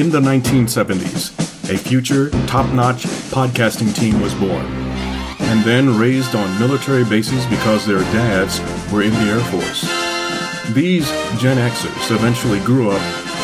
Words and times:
In 0.00 0.08
the 0.08 0.18
1970s, 0.18 1.28
a 1.70 1.76
future, 1.76 2.30
top 2.46 2.72
notch 2.72 3.04
podcasting 3.34 3.94
team 3.94 4.18
was 4.22 4.32
born, 4.36 4.64
and 5.40 5.62
then 5.62 5.98
raised 5.98 6.34
on 6.34 6.58
military 6.58 7.04
bases 7.04 7.44
because 7.48 7.84
their 7.84 8.00
dads 8.04 8.60
were 8.90 9.02
in 9.02 9.12
the 9.12 9.30
Air 9.30 9.40
Force. 9.50 9.82
These 10.72 11.06
Gen 11.38 11.58
Xers 11.58 12.16
eventually 12.16 12.60
grew 12.60 12.90
up 12.90 13.02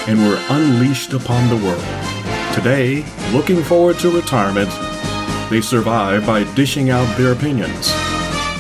and 0.09 0.19
were 0.19 0.43
unleashed 0.49 1.13
upon 1.13 1.51
the 1.51 1.63
world. 1.63 2.55
Today, 2.55 3.05
looking 3.35 3.63
forward 3.63 3.99
to 3.99 4.11
retirement, 4.11 4.71
they 5.51 5.61
survive 5.61 6.25
by 6.25 6.45
dishing 6.55 6.89
out 6.89 7.19
their 7.19 7.33
opinions. 7.33 7.91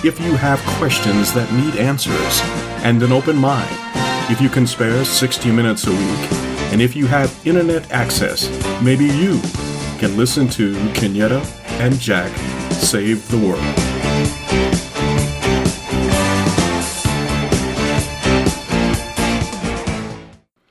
If 0.04 0.20
you 0.20 0.36
have 0.36 0.60
questions 0.76 1.32
that 1.32 1.50
need 1.50 1.76
answers 1.76 2.42
and 2.84 3.02
an 3.02 3.12
open 3.12 3.36
mind, 3.36 3.74
if 4.30 4.42
you 4.42 4.50
can 4.50 4.66
spare 4.66 5.02
60 5.02 5.50
minutes 5.50 5.86
a 5.86 5.92
week, 5.92 6.45
and 6.73 6.83
if 6.83 6.95
you 6.97 7.06
have 7.06 7.47
internet 7.47 7.91
access, 7.91 8.48
maybe 8.83 9.06
you 9.06 9.41
can 9.98 10.16
listen 10.16 10.48
to 10.48 10.75
Kenyetta 10.92 11.45
and 11.80 11.98
Jack 11.98 12.30
save 12.73 13.29
the 13.30 13.39
world. 13.39 13.62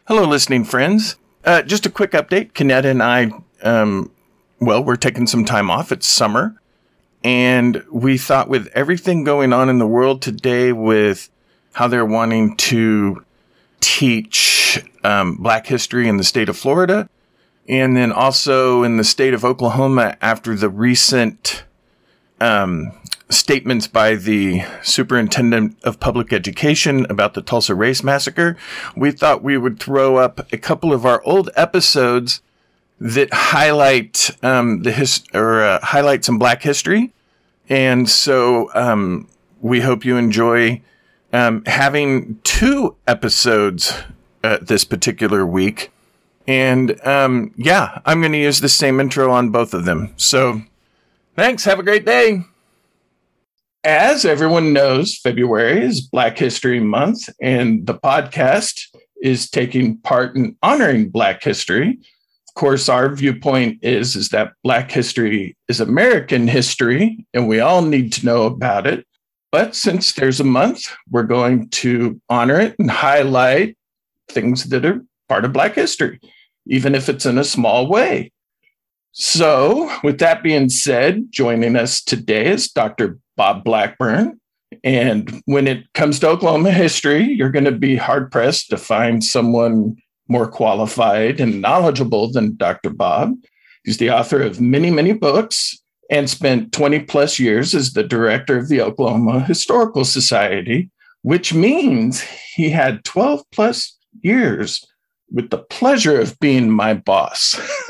Hello, 0.08 0.24
listening 0.24 0.64
friends. 0.64 1.18
Uh, 1.44 1.64
just 1.64 1.86
a 1.86 1.90
quick 1.90 2.12
update. 2.12 2.54
Kenyetta 2.54 2.86
and 2.86 3.02
I, 3.02 3.32
um, 3.64 4.12
well, 4.60 4.84
we're 4.84 4.96
taking 4.96 5.26
some 5.26 5.46
time 5.46 5.72
off. 5.72 5.92
It's 5.92 6.08
summer. 6.08 6.56
And 7.24 7.84
we 7.92 8.20
thought 8.20 8.48
with 8.48 8.68
everything 8.76 9.24
going 9.24 9.52
on 9.52 9.68
in 9.68 9.80
the 9.80 9.88
world 9.88 10.22
today 10.22 10.72
with 10.72 11.30
how 11.74 11.88
they're 11.88 12.06
wanting 12.06 12.56
to 12.58 13.26
teach 13.80 14.55
um, 15.04 15.38
black 15.38 15.68
history 15.68 16.08
in 16.08 16.18
the 16.18 16.24
state 16.24 16.50
of 16.50 16.58
Florida 16.58 17.10
and 17.68 17.98
then 17.98 18.12
also 18.12 18.84
in 18.84 18.98
the 18.98 19.04
state 19.04 19.34
of 19.34 19.44
Oklahoma 19.44 20.18
after 20.22 20.56
the 20.56 20.70
recent 20.70 21.64
um, 22.40 22.92
statements 23.30 23.88
by 23.88 24.16
the 24.16 24.62
superintendent 24.84 25.78
of 25.84 26.00
public 26.00 26.32
education 26.32 27.06
about 27.10 27.34
the 27.34 27.42
Tulsa 27.42 27.74
Race 27.74 28.04
Massacre, 28.04 28.56
we 28.96 29.12
thought 29.12 29.44
we 29.44 29.58
would 29.58 29.80
throw 29.80 30.18
up 30.18 30.52
a 30.54 30.58
couple 30.58 30.94
of 30.94 31.06
our 31.06 31.24
old 31.24 31.50
episodes 31.56 32.42
that 33.00 33.34
highlight 33.34 34.30
um, 34.44 34.84
the 34.84 34.92
his 34.92 35.24
or 35.34 35.62
uh, 35.62 35.80
highlight 35.82 36.24
some 36.24 36.38
Black 36.38 36.62
history, 36.62 37.14
and 37.68 38.10
so 38.10 38.70
um, 38.74 39.28
we 39.60 39.82
hope 39.82 40.06
you 40.06 40.18
enjoy 40.18 40.82
um, 41.34 41.64
having 41.66 42.40
two 42.44 42.96
episodes 43.08 43.94
uh, 44.46 44.60
this 44.62 44.84
particular 44.84 45.46
week. 45.46 45.92
And 46.48 47.04
um, 47.06 47.52
yeah, 47.58 48.00
I'm 48.06 48.22
going 48.22 48.32
to 48.34 48.38
use 48.38 48.60
the 48.60 48.70
same 48.70 49.00
intro 49.00 49.32
on 49.32 49.50
both 49.50 49.74
of 49.74 49.86
them. 49.86 50.14
So 50.18 50.62
thanks. 51.36 51.66
Have 51.66 51.80
a 51.80 51.84
great 51.84 52.06
day. 52.06 52.42
As 53.84 54.26
everyone 54.26 54.74
knows, 54.74 55.18
February 55.18 55.84
is 55.84 56.02
Black 56.02 56.38
History 56.38 56.80
Month, 56.80 57.30
and 57.42 57.86
the 57.86 57.94
podcast 57.94 58.82
is 59.22 59.50
taking 59.50 59.98
part 59.98 60.36
in 60.36 60.56
honoring 60.64 61.10
Black 61.10 61.44
history. 61.44 62.00
Of 62.48 62.54
course, 62.56 62.90
our 62.90 63.14
viewpoint 63.14 63.80
is, 63.84 64.16
is 64.16 64.30
that 64.30 64.54
Black 64.64 64.92
history 64.92 65.56
is 65.68 65.80
American 65.80 66.48
history, 66.48 67.26
and 67.34 67.48
we 67.48 67.60
all 67.60 67.84
need 67.84 68.14
to 68.14 68.26
know 68.26 68.44
about 68.44 68.88
it. 68.88 69.06
But 69.52 69.76
since 69.76 70.14
there's 70.14 70.40
a 70.40 70.44
month, 70.44 70.88
we're 71.10 71.24
going 71.24 71.70
to 71.70 72.20
honor 72.30 72.60
it 72.60 72.76
and 72.80 72.90
highlight 72.90 73.78
things 74.30 74.66
that 74.66 74.86
are 74.86 75.02
part 75.30 75.46
of 75.46 75.54
Black 75.54 75.76
history, 75.76 76.20
even 76.68 76.96
if 76.96 77.10
it's 77.10 77.26
in 77.26 77.38
a 77.38 77.44
small 77.44 77.88
way. 77.88 78.32
So, 79.12 79.90
with 80.04 80.20
that 80.20 80.44
being 80.44 80.68
said, 80.70 81.28
joining 81.30 81.78
us 81.78 82.04
today 82.04 82.48
is 82.48 82.70
Dr. 82.70 83.18
Bob 83.38 83.64
Blackburn. 83.64 84.40
And 84.84 85.42
when 85.46 85.68
it 85.68 85.92
comes 85.94 86.20
to 86.20 86.28
Oklahoma 86.28 86.72
history, 86.72 87.24
you're 87.24 87.50
going 87.50 87.66
to 87.66 87.72
be 87.72 87.96
hard 87.96 88.30
pressed 88.32 88.70
to 88.70 88.78
find 88.78 89.24
someone 89.24 89.96
more 90.28 90.48
qualified 90.48 91.40
and 91.40 91.62
knowledgeable 91.62 92.32
than 92.32 92.58
Dr. 92.58 92.90
Bob. 92.90 93.36
He's 93.86 93.98
the 93.98 94.10
author 94.10 94.42
of 94.42 94.60
many, 94.60 94.90
many 94.90 95.14
books 95.14 95.78
and 96.10 96.30
spent 96.30 96.72
20 96.72 97.02
plus 97.02 97.40
years 97.40 97.74
as 97.74 97.94
the 97.94 98.04
director 98.04 98.58
of 98.58 98.68
the 98.68 98.82
Oklahoma 98.82 99.40
Historical 99.42 100.06
Society, 100.06 100.90
which 101.22 101.54
means 101.54 102.22
he 102.54 102.70
had 102.70 103.04
12 103.04 103.44
plus 103.52 103.95
years 104.26 104.86
with 105.32 105.50
the 105.50 105.58
pleasure 105.58 106.20
of 106.20 106.40
being 106.40 106.70
my 106.70 106.94
boss. 106.94 107.56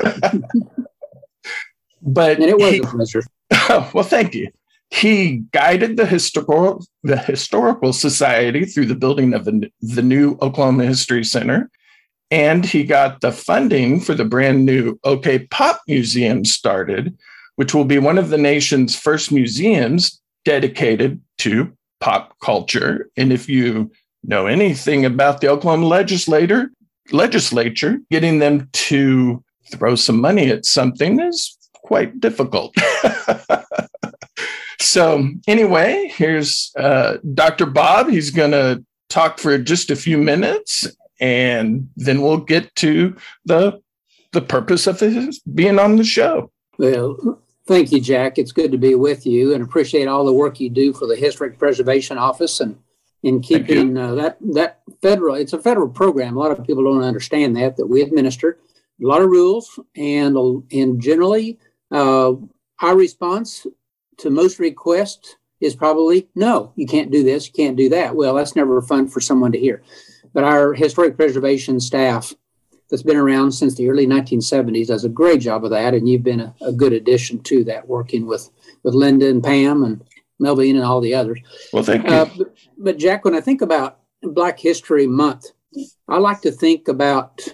but 2.02 2.38
and 2.38 2.44
it 2.44 2.58
was 2.58 2.72
he, 2.72 2.78
a 2.78 2.82
pleasure. 2.82 3.22
well, 3.94 4.04
thank 4.04 4.34
you. 4.34 4.50
He 4.90 5.42
guided 5.52 5.96
the 5.96 6.06
historical 6.06 6.86
the 7.02 7.16
historical 7.16 7.92
society 7.92 8.64
through 8.64 8.86
the 8.86 8.94
building 8.94 9.34
of 9.34 9.44
the, 9.44 9.70
the 9.80 10.02
new 10.02 10.38
Oklahoma 10.40 10.84
History 10.84 11.24
Center, 11.24 11.68
and 12.30 12.64
he 12.64 12.84
got 12.84 13.20
the 13.20 13.32
funding 13.32 14.00
for 14.00 14.14
the 14.14 14.24
brand 14.24 14.64
new 14.64 14.98
OK 15.02 15.40
Pop 15.50 15.80
Museum 15.88 16.44
started, 16.44 17.18
which 17.56 17.74
will 17.74 17.84
be 17.84 17.98
one 17.98 18.18
of 18.18 18.30
the 18.30 18.38
nation's 18.38 18.94
first 18.96 19.32
museums 19.32 20.20
dedicated 20.44 21.20
to 21.38 21.72
pop 22.00 22.38
culture. 22.40 23.10
And 23.16 23.32
if 23.32 23.48
you 23.48 23.90
know 24.26 24.46
anything 24.46 25.04
about 25.04 25.40
the 25.40 25.48
Oklahoma 25.48 25.86
legislator, 25.86 26.70
legislature, 27.12 27.98
getting 28.10 28.38
them 28.38 28.68
to 28.72 29.42
throw 29.70 29.94
some 29.94 30.20
money 30.20 30.50
at 30.50 30.64
something 30.64 31.20
is 31.20 31.56
quite 31.74 32.20
difficult. 32.20 32.74
so, 34.80 35.28
anyway, 35.46 36.12
here's 36.14 36.72
uh, 36.76 37.18
Dr. 37.34 37.66
Bob. 37.66 38.08
He's 38.08 38.30
going 38.30 38.52
to 38.52 38.84
talk 39.08 39.38
for 39.38 39.56
just 39.58 39.90
a 39.90 39.96
few 39.96 40.18
minutes, 40.18 40.86
and 41.20 41.88
then 41.96 42.22
we'll 42.22 42.38
get 42.38 42.74
to 42.76 43.16
the 43.44 43.80
the 44.32 44.42
purpose 44.42 44.86
of 44.86 45.00
his 45.00 45.38
being 45.40 45.78
on 45.78 45.96
the 45.96 46.04
show. 46.04 46.50
Well, 46.78 47.40
thank 47.66 47.90
you, 47.90 48.00
Jack. 48.00 48.36
It's 48.36 48.52
good 48.52 48.72
to 48.72 48.78
be 48.78 48.94
with 48.94 49.24
you, 49.24 49.54
and 49.54 49.62
appreciate 49.62 50.08
all 50.08 50.26
the 50.26 50.32
work 50.32 50.60
you 50.60 50.68
do 50.68 50.92
for 50.92 51.06
the 51.06 51.16
Historic 51.16 51.58
Preservation 51.58 52.18
Office 52.18 52.60
and 52.60 52.76
in 53.26 53.40
keeping 53.40 53.98
uh, 53.98 54.14
that 54.14 54.38
that 54.52 54.82
federal. 55.02 55.34
It's 55.34 55.52
a 55.52 55.58
federal 55.58 55.88
program. 55.88 56.36
A 56.36 56.38
lot 56.38 56.52
of 56.52 56.64
people 56.64 56.84
don't 56.84 57.02
understand 57.02 57.56
that 57.56 57.76
that 57.76 57.86
we 57.88 58.00
administer 58.00 58.56
a 59.02 59.06
lot 59.06 59.20
of 59.20 59.28
rules, 59.28 59.80
and 59.96 60.36
and 60.70 61.00
generally, 61.02 61.58
uh, 61.90 62.34
our 62.80 62.96
response 62.96 63.66
to 64.18 64.30
most 64.30 64.60
requests 64.60 65.34
is 65.60 65.74
probably 65.74 66.28
no. 66.36 66.72
You 66.76 66.86
can't 66.86 67.10
do 67.10 67.24
this. 67.24 67.48
You 67.48 67.52
can't 67.52 67.76
do 67.76 67.88
that. 67.88 68.14
Well, 68.14 68.34
that's 68.34 68.54
never 68.54 68.80
fun 68.80 69.08
for 69.08 69.20
someone 69.20 69.50
to 69.52 69.58
hear. 69.58 69.82
But 70.32 70.44
our 70.44 70.72
historic 70.72 71.16
preservation 71.16 71.80
staff 71.80 72.32
that's 72.88 73.02
been 73.02 73.16
around 73.16 73.50
since 73.50 73.74
the 73.74 73.90
early 73.90 74.06
1970s 74.06 74.86
does 74.86 75.04
a 75.04 75.08
great 75.08 75.40
job 75.40 75.64
of 75.64 75.70
that, 75.70 75.94
and 75.94 76.08
you've 76.08 76.22
been 76.22 76.40
a, 76.40 76.54
a 76.60 76.70
good 76.70 76.92
addition 76.92 77.40
to 77.40 77.64
that, 77.64 77.88
working 77.88 78.26
with 78.26 78.50
with 78.84 78.94
Linda 78.94 79.28
and 79.28 79.42
Pam 79.42 79.82
and 79.82 80.04
Melvin 80.38 80.76
and 80.76 80.84
all 80.84 81.00
the 81.00 81.14
others. 81.14 81.40
Well, 81.72 81.82
thank 81.82 82.04
you. 82.04 82.10
Uh, 82.10 82.28
but, 82.36 82.54
but, 82.78 82.98
Jack, 82.98 83.24
when 83.24 83.34
I 83.34 83.40
think 83.40 83.62
about 83.62 84.00
Black 84.22 84.58
History 84.58 85.06
Month, 85.06 85.46
I 86.08 86.18
like 86.18 86.40
to 86.42 86.50
think 86.50 86.88
about 86.88 87.46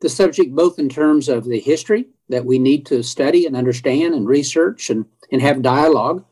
the 0.00 0.08
subject 0.08 0.54
both 0.54 0.78
in 0.78 0.88
terms 0.88 1.28
of 1.28 1.44
the 1.44 1.60
history 1.60 2.06
that 2.28 2.44
we 2.44 2.58
need 2.58 2.86
to 2.86 3.02
study 3.02 3.46
and 3.46 3.56
understand 3.56 4.14
and 4.14 4.28
research 4.28 4.90
and, 4.90 5.04
and 5.30 5.40
have 5.40 5.62
dialogue, 5.62 6.24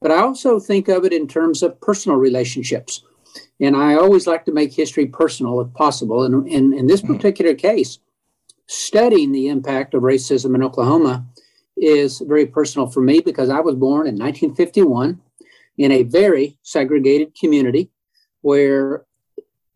but 0.00 0.10
I 0.10 0.18
also 0.18 0.58
think 0.58 0.88
of 0.88 1.04
it 1.04 1.12
in 1.12 1.28
terms 1.28 1.62
of 1.62 1.80
personal 1.80 2.18
relationships. 2.18 3.02
And 3.60 3.76
I 3.76 3.94
always 3.94 4.26
like 4.26 4.44
to 4.46 4.52
make 4.52 4.72
history 4.72 5.06
personal 5.06 5.60
if 5.60 5.72
possible. 5.74 6.24
And 6.24 6.48
in 6.48 6.86
this 6.86 7.02
mm-hmm. 7.02 7.14
particular 7.14 7.54
case, 7.54 7.98
studying 8.66 9.32
the 9.32 9.48
impact 9.48 9.94
of 9.94 10.02
racism 10.02 10.54
in 10.54 10.62
Oklahoma 10.62 11.24
is 11.82 12.20
very 12.20 12.46
personal 12.46 12.88
for 12.88 13.00
me 13.00 13.20
because 13.20 13.50
I 13.50 13.58
was 13.60 13.74
born 13.74 14.06
in 14.06 14.16
1951 14.16 15.20
in 15.76 15.90
a 15.90 16.04
very 16.04 16.56
segregated 16.62 17.34
community 17.34 17.90
where 18.42 19.04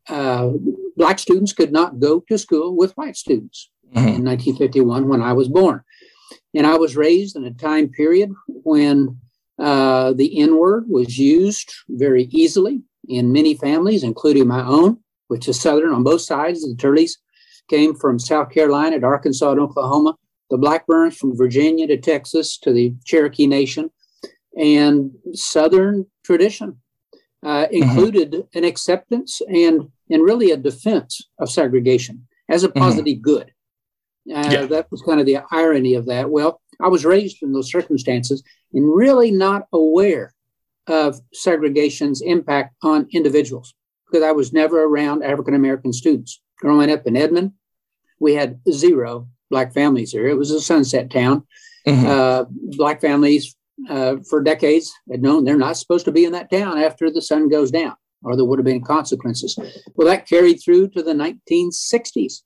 uh, 0.09 0.51
black 0.97 1.19
students 1.19 1.53
could 1.53 1.73
not 1.73 1.99
go 1.99 2.21
to 2.29 2.39
school 2.39 2.77
with 2.77 2.97
white 2.97 3.17
students 3.17 3.71
mm-hmm. 3.89 3.99
in 3.99 4.25
1951 4.25 5.09
when 5.09 5.21
I 5.21 5.33
was 5.33 5.49
born. 5.49 5.83
And 6.55 6.65
I 6.65 6.77
was 6.77 6.97
raised 6.97 7.35
in 7.35 7.45
a 7.45 7.53
time 7.53 7.89
period 7.89 8.31
when 8.47 9.19
uh, 9.59 10.13
the 10.13 10.41
N 10.41 10.57
word 10.59 10.85
was 10.89 11.19
used 11.19 11.73
very 11.89 12.25
easily 12.31 12.83
in 13.09 13.33
many 13.33 13.55
families, 13.55 14.05
including 14.05 14.47
my 14.47 14.65
own, 14.65 14.99
which 15.27 15.49
is 15.49 15.61
Southern 15.61 15.93
on 15.93 16.05
both 16.05 16.21
sides. 16.21 16.63
The 16.63 16.77
Turleys 16.77 17.17
came 17.69 17.97
from 17.97 18.21
South 18.21 18.51
Carolina 18.51 19.01
to 19.01 19.07
Arkansas 19.07 19.51
and 19.51 19.61
Oklahoma 19.61 20.17
the 20.51 20.59
Blackburns 20.59 21.17
from 21.17 21.37
Virginia 21.37 21.87
to 21.87 21.97
Texas 21.97 22.59
to 22.59 22.73
the 22.73 22.95
Cherokee 23.05 23.47
Nation, 23.47 23.91
and 24.57 25.13
Southern 25.33 26.07
tradition 26.25 26.79
uh, 27.45 27.67
mm-hmm. 27.67 27.75
included 27.75 28.33
mm-hmm. 28.33 28.59
an 28.59 28.65
acceptance 28.65 29.41
and 29.49 29.89
and 30.11 30.23
really 30.23 30.51
a 30.51 30.57
defense 30.57 31.21
of 31.39 31.51
segregation 31.51 32.27
as 32.49 32.65
a 32.65 32.69
mm-hmm. 32.69 32.79
positive 32.79 33.15
mm-hmm. 33.15 33.23
good. 33.23 33.53
Uh, 34.33 34.49
yeah. 34.51 34.67
That 34.67 34.91
was 34.91 35.03
kind 35.03 35.21
of 35.21 35.27
the 35.27 35.39
irony 35.53 35.95
of 35.95 36.07
that. 36.07 36.31
Well, 36.31 36.61
I 36.81 36.89
was 36.89 37.05
raised 37.05 37.43
in 37.43 37.53
those 37.53 37.71
circumstances 37.71 38.43
and 38.73 38.97
really 38.97 39.31
not 39.31 39.67
aware 39.73 40.35
of 40.89 41.21
segregation's 41.33 42.23
impact 42.23 42.75
on 42.83 43.09
individuals 43.13 43.75
because 44.07 44.25
I 44.25 44.33
was 44.33 44.53
never 44.53 44.85
around 44.85 45.23
African 45.23 45.55
American 45.55 45.93
students. 45.93 46.41
Growing 46.59 46.91
up 46.91 47.07
in 47.07 47.17
Edmond, 47.17 47.53
we 48.19 48.35
had 48.35 48.61
zero 48.71 49.29
black 49.51 49.73
families 49.73 50.13
here. 50.13 50.29
It 50.29 50.37
was 50.37 50.51
a 50.51 50.61
sunset 50.61 51.11
town. 51.11 51.47
Mm-hmm. 51.87 52.07
Uh, 52.07 52.45
black 52.77 53.01
families 53.01 53.57
uh, 53.89 54.17
for 54.29 54.43
decades 54.43 54.93
had 55.11 55.23
known 55.23 55.45
they're 55.45 55.57
not 55.57 55.77
supposed 55.77 56.05
to 56.07 56.13
be 56.13 56.25
in 56.25 56.33
that 56.33 56.51
town 56.51 56.79
after 56.79 57.11
the 57.11 57.23
sun 57.23 57.49
goes 57.49 57.71
down, 57.71 57.95
or 58.23 58.37
there 58.37 58.45
would 58.45 58.59
have 58.59 58.67
been 58.67 58.83
consequences. 58.83 59.59
Well, 59.95 60.09
that 60.09 60.29
carried 60.29 60.57
through 60.57 60.89
to 60.91 61.03
the 61.03 61.13
1960s. 61.13 62.43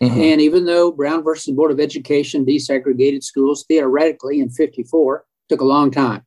Mm-hmm. 0.00 0.20
And 0.20 0.40
even 0.40 0.64
though 0.64 0.92
Brown 0.92 1.24
versus 1.24 1.54
Board 1.54 1.72
of 1.72 1.80
Education 1.80 2.46
desegregated 2.46 3.24
schools 3.24 3.64
theoretically 3.66 4.40
in 4.40 4.48
54, 4.48 5.24
took 5.48 5.60
a 5.60 5.64
long 5.64 5.90
time. 5.90 6.24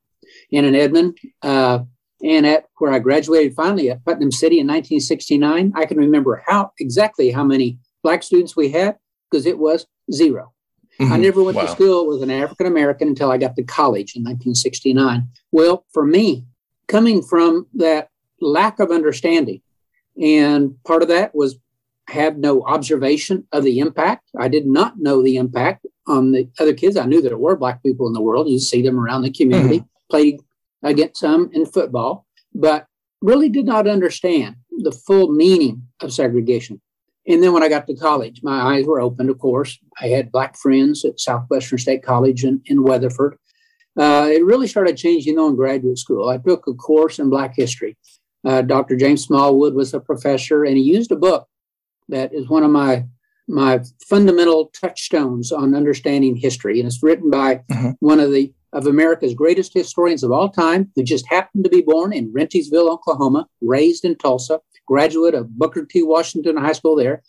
And 0.52 0.66
in 0.66 0.76
Edmond, 0.76 1.18
uh, 1.42 1.80
and 2.24 2.46
at 2.46 2.66
where 2.80 2.92
I 2.92 3.00
graduated 3.00 3.56
finally 3.56 3.90
at 3.92 4.04
Putnam 4.04 4.32
City 4.32 4.60
in 4.60 4.68
1969, 4.68 5.74
I 5.76 5.86
can 5.86 5.98
remember 5.98 6.44
how 6.46 6.72
exactly 6.80 7.32
how 7.32 7.44
many 7.44 7.78
black 8.04 8.24
students 8.24 8.56
we 8.56 8.70
had 8.70 8.98
because 9.36 9.46
it 9.46 9.60
was 9.60 9.86
0 10.14 10.54
mm-hmm. 11.00 11.12
I 11.12 11.18
never 11.18 11.44
went 11.44 11.58
wow. 11.58 11.66
to 11.66 11.72
school 11.72 12.08
with 12.08 12.24
an 12.24 12.32
African 12.32 12.68
American 12.68 13.10
until 13.10 13.32
I 13.32 13.38
got 13.38 13.58
to 13.58 13.64
college 13.64 14.16
in 14.16 14.24
1969. 14.24 15.28
Well, 15.52 15.86
for 15.92 16.06
me, 16.06 16.46
coming 16.88 17.22
from 17.22 17.68
that 17.74 18.10
lack 18.40 18.80
of 18.80 18.92
understanding, 18.92 19.62
and 20.22 20.82
part 20.86 21.02
of 21.02 21.10
that 21.10 21.36
was 21.36 21.58
had 22.08 22.38
no 22.38 22.64
observation 22.64 23.46
of 23.52 23.64
the 23.64 23.80
impact. 23.80 24.30
I 24.40 24.48
did 24.48 24.66
not 24.68 25.00
know 25.00 25.22
the 25.22 25.36
impact 25.36 25.86
on 26.08 26.32
the 26.32 26.48
other 26.60 26.74
kids. 26.74 26.96
I 26.96 27.06
knew 27.06 27.22
there 27.22 27.38
were 27.38 27.58
black 27.58 27.84
people 27.84 28.08
in 28.08 28.14
the 28.14 28.22
world. 28.22 28.48
You 28.48 28.60
see 28.60 28.82
them 28.82 28.98
around 28.98 29.24
the 29.24 29.32
community. 29.32 29.80
Mm-hmm. 29.80 30.10
Played 30.12 30.40
against 30.84 31.20
some 31.20 31.50
in 31.52 31.66
football, 31.66 32.26
but 32.54 32.86
really 33.22 33.50
did 33.50 33.66
not 33.66 33.88
understand 33.88 34.56
the 34.70 34.92
full 34.92 35.32
meaning 35.32 35.82
of 36.00 36.14
segregation. 36.14 36.80
And 37.28 37.42
then 37.42 37.54
when 37.54 37.64
I 37.64 37.70
got 37.70 37.88
to 37.88 37.96
college, 37.96 38.42
my 38.44 38.76
eyes 38.76 38.86
were 38.86 39.02
opened, 39.02 39.30
of 39.30 39.40
course. 39.40 39.80
I 40.00 40.08
had 40.08 40.32
black 40.32 40.58
friends 40.58 41.04
at 41.06 41.20
Southwestern 41.20 41.80
State 41.80 42.04
College 42.04 42.44
in, 42.44 42.62
in 42.66 42.84
Weatherford. 42.84 43.38
Uh, 43.98 44.28
it 44.30 44.44
really 44.44 44.68
started 44.68 44.98
changing 44.98 45.36
though 45.36 45.48
in 45.48 45.56
graduate 45.56 45.98
school. 45.98 46.30
I 46.30 46.38
took 46.38 46.68
a 46.68 46.74
course 46.74 47.18
in 47.20 47.30
Black 47.30 47.54
history. 47.56 47.98
Uh, 48.46 48.62
Dr. 48.62 48.96
James 48.96 49.24
Smallwood 49.24 49.74
was 49.74 49.94
a 49.94 50.00
professor, 50.00 50.64
and 50.64 50.78
he 50.78 50.84
used 50.84 51.12
a 51.12 51.16
book 51.16 51.48
that 52.10 52.34
is 52.34 52.50
one 52.50 52.64
of 52.64 52.72
my 52.72 53.06
my 53.48 53.80
fundamental 54.08 54.72
touchstones 54.80 55.52
on 55.52 55.76
understanding 55.76 56.36
history, 56.36 56.80
and 56.80 56.88
it's 56.88 57.04
written 57.04 57.30
by 57.30 57.58
mm-hmm. 57.72 57.92
one 58.00 58.20
of 58.20 58.32
the 58.32 58.54
of 58.74 58.88
America's 58.88 59.34
greatest 59.34 59.74
historians 59.74 60.24
of 60.24 60.32
all 60.32 60.50
time, 60.50 60.92
who 60.96 61.04
just 61.04 61.26
happened 61.28 61.64
to 61.64 61.70
be 61.70 61.82
born 61.82 62.12
in 62.12 62.34
Rentiesville, 62.34 62.90
Oklahoma, 62.90 63.48
raised 63.62 64.04
in 64.04 64.18
Tulsa, 64.18 64.60
graduate 64.88 65.36
of 65.36 65.58
Booker 65.58 65.86
T. 65.86 66.04
Washington 66.04 66.58
High 66.58 66.74
School 66.74 66.96
there, 66.96 67.24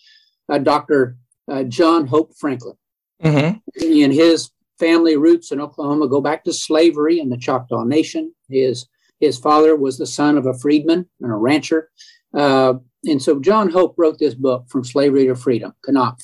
uh, 0.49 0.59
Dr. 0.59 1.17
Uh, 1.51 1.65
John 1.65 2.07
Hope 2.07 2.33
Franklin. 2.37 2.77
Mm-hmm. 3.23 3.83
And 3.83 4.13
his 4.13 4.51
family 4.79 5.17
roots 5.17 5.53
in 5.53 5.61
Oklahoma 5.61 6.09
go 6.09 6.21
back 6.21 6.45
to 6.45 6.53
slavery 6.53 7.19
in 7.19 7.31
the 7.31 7.39
Choctaw 7.39 7.85
Nation. 7.85 8.35
His 8.49 8.87
his 9.21 9.39
father 9.39 9.77
was 9.77 9.97
the 9.97 10.07
son 10.07 10.37
of 10.37 10.47
a 10.47 10.55
freedman 10.55 11.09
and 11.21 11.33
a 11.33 11.37
rancher. 11.37 11.91
Uh, 12.35 12.75
and 13.05 13.23
so 13.23 13.41
John 13.41 13.71
Hope 13.71 13.95
wrote 13.97 14.19
this 14.19 14.35
book, 14.35 14.67
From 14.69 14.85
Slavery 14.85 15.27
to 15.27 15.35
Freedom, 15.35 15.73
Knopf, 15.87 16.23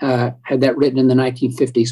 uh, 0.00 0.32
had 0.42 0.60
that 0.60 0.76
written 0.76 0.98
in 0.98 1.08
the 1.08 1.14
1950s. 1.14 1.90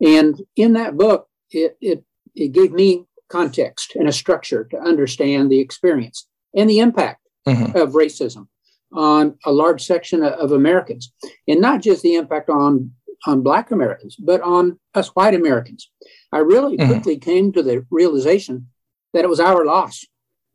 And 0.00 0.40
in 0.56 0.74
that 0.74 0.96
book, 0.96 1.26
it, 1.50 1.76
it, 1.80 2.04
it 2.34 2.52
gave 2.52 2.72
me 2.72 3.06
context 3.28 3.96
and 3.96 4.08
a 4.08 4.12
structure 4.12 4.64
to 4.70 4.78
understand 4.78 5.50
the 5.50 5.58
experience 5.58 6.28
and 6.54 6.68
the 6.68 6.80
impact 6.80 7.21
mm-hmm. 7.46 7.76
of 7.76 7.92
racism 7.92 8.48
on 8.92 9.36
a 9.44 9.52
large 9.52 9.84
section 9.84 10.22
of, 10.22 10.52
Americans, 10.52 11.12
and 11.48 11.60
not 11.60 11.80
just 11.80 12.02
the 12.02 12.14
impact 12.14 12.50
on 12.50 12.92
on 13.24 13.40
Black 13.40 13.70
Americans, 13.70 14.16
but 14.16 14.40
on 14.40 14.78
us 14.94 15.08
white 15.10 15.34
Americans. 15.34 15.90
I 16.32 16.38
really 16.38 16.76
mm-hmm. 16.76 16.90
quickly 16.90 17.18
came 17.18 17.52
to 17.52 17.62
the 17.62 17.86
realization 17.88 18.66
that 19.12 19.24
it 19.24 19.28
was 19.28 19.38
our 19.38 19.64
loss, 19.64 20.04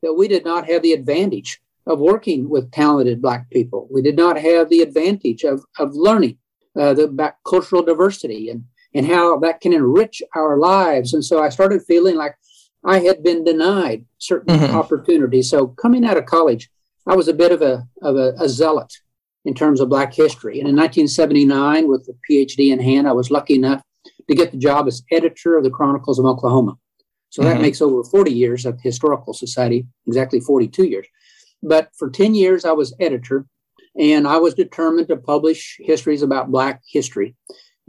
that 0.02 0.16
we 0.16 0.28
did 0.28 0.44
not 0.44 0.68
have 0.68 0.82
the 0.82 0.92
advantage 0.92 1.62
of 1.86 2.00
working 2.00 2.50
with 2.50 2.72
talented 2.72 3.22
Black 3.22 3.50
people. 3.52 3.88
We 3.90 4.02
did 4.02 4.18
not 4.18 4.38
have 4.38 4.70
the 4.70 4.82
advantage 4.82 5.44
of, 5.44 5.64
of 5.80 5.92
learning 5.94 6.38
uh, 6.78 6.94
the 6.94 7.04
about 7.04 7.36
cultural 7.48 7.82
diversity 7.82 8.50
and, 8.50 8.66
and 8.94 9.08
how 9.08 9.40
that 9.40 9.62
can 9.62 9.74
enrich 9.74 10.22
our 10.36 10.58
lives. 10.58 11.14
And 11.14 11.24
so 11.24 11.42
I 11.42 11.50
started 11.50 11.82
feeling 11.84 12.16
like 12.16 12.36
I 12.84 13.00
had 13.00 13.24
been 13.24 13.44
denied 13.44 14.06
certain 14.18 14.58
mm-hmm. 14.58 14.76
opportunities. 14.76 15.50
So 15.50 15.68
coming 15.68 16.06
out 16.06 16.18
of 16.18 16.26
college, 16.26 16.70
I 17.08 17.16
was 17.16 17.28
a 17.28 17.34
bit 17.34 17.52
of 17.52 17.62
a 17.62 17.88
of 18.02 18.18
a, 18.18 18.34
a, 18.40 18.50
zealot 18.50 18.94
in 19.46 19.54
terms 19.54 19.80
of 19.80 19.90
Black 19.90 20.14
history. 20.14 20.60
And 20.60 20.68
in 20.68 20.76
1979, 20.76 21.88
with 21.88 22.10
a 22.10 22.16
PhD 22.30 22.72
in 22.72 22.80
hand, 22.80 23.08
I 23.08 23.14
was 23.14 23.32
lucky 23.32 23.56
enough 23.56 23.82
to 24.30 24.36
get 24.36 24.52
the 24.52 24.58
job 24.58 24.88
as 24.88 25.04
editor 25.12 25.58
of 25.58 25.64
the 25.64 25.70
Chronicles 25.70 26.20
of 26.20 26.26
Oklahoma. 26.26 26.78
So 27.30 27.42
mm-hmm. 27.42 27.52
that 27.52 27.62
makes 27.62 27.82
over 27.82 28.04
40 28.04 28.32
years 28.32 28.66
at 28.66 28.76
the 28.76 28.84
Historical 28.84 29.34
Society, 29.34 29.88
exactly 30.06 30.42
42 30.42 30.86
years. 30.86 31.08
But 31.64 31.90
for 31.98 32.10
10 32.10 32.36
years, 32.36 32.66
I 32.66 32.74
was 32.74 32.94
editor, 33.00 33.46
and 33.98 34.28
I 34.28 34.38
was 34.38 34.54
determined 34.54 35.08
to 35.08 35.18
publish 35.18 35.78
histories 35.80 36.22
about 36.22 36.52
Black 36.52 36.82
history. 36.86 37.36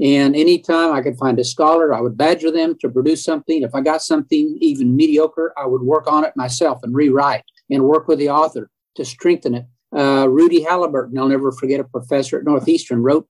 And 0.01 0.37
anytime 0.37 0.93
I 0.93 1.03
could 1.03 1.19
find 1.19 1.39
a 1.41 1.45
scholar, 1.45 1.93
I 1.93 2.01
would 2.01 2.17
badger 2.17 2.53
them 2.53 2.77
to 2.81 2.89
produce 2.89 3.25
something. 3.25 3.63
If 3.63 3.75
I 3.75 3.81
got 3.81 4.01
something 4.01 4.57
even 4.61 4.95
mediocre, 4.95 5.53
I 5.57 5.67
would 5.67 5.83
work 5.83 6.07
on 6.07 6.25
it 6.25 6.37
myself 6.37 6.79
and 6.85 6.95
rewrite 6.95 7.43
and 7.69 7.83
work 7.83 8.07
with 8.07 8.21
the 8.21 8.31
author 8.31 8.71
to 8.99 9.05
strengthen 9.05 9.55
it. 9.55 9.67
Uh, 9.97 10.29
Rudy 10.29 10.63
Halliburton, 10.63 11.17
I'll 11.19 11.29
never 11.29 11.51
forget, 11.51 11.81
a 11.81 11.85
professor 11.85 12.39
at 12.39 12.45
Northeastern, 12.45 13.03
wrote 13.03 13.27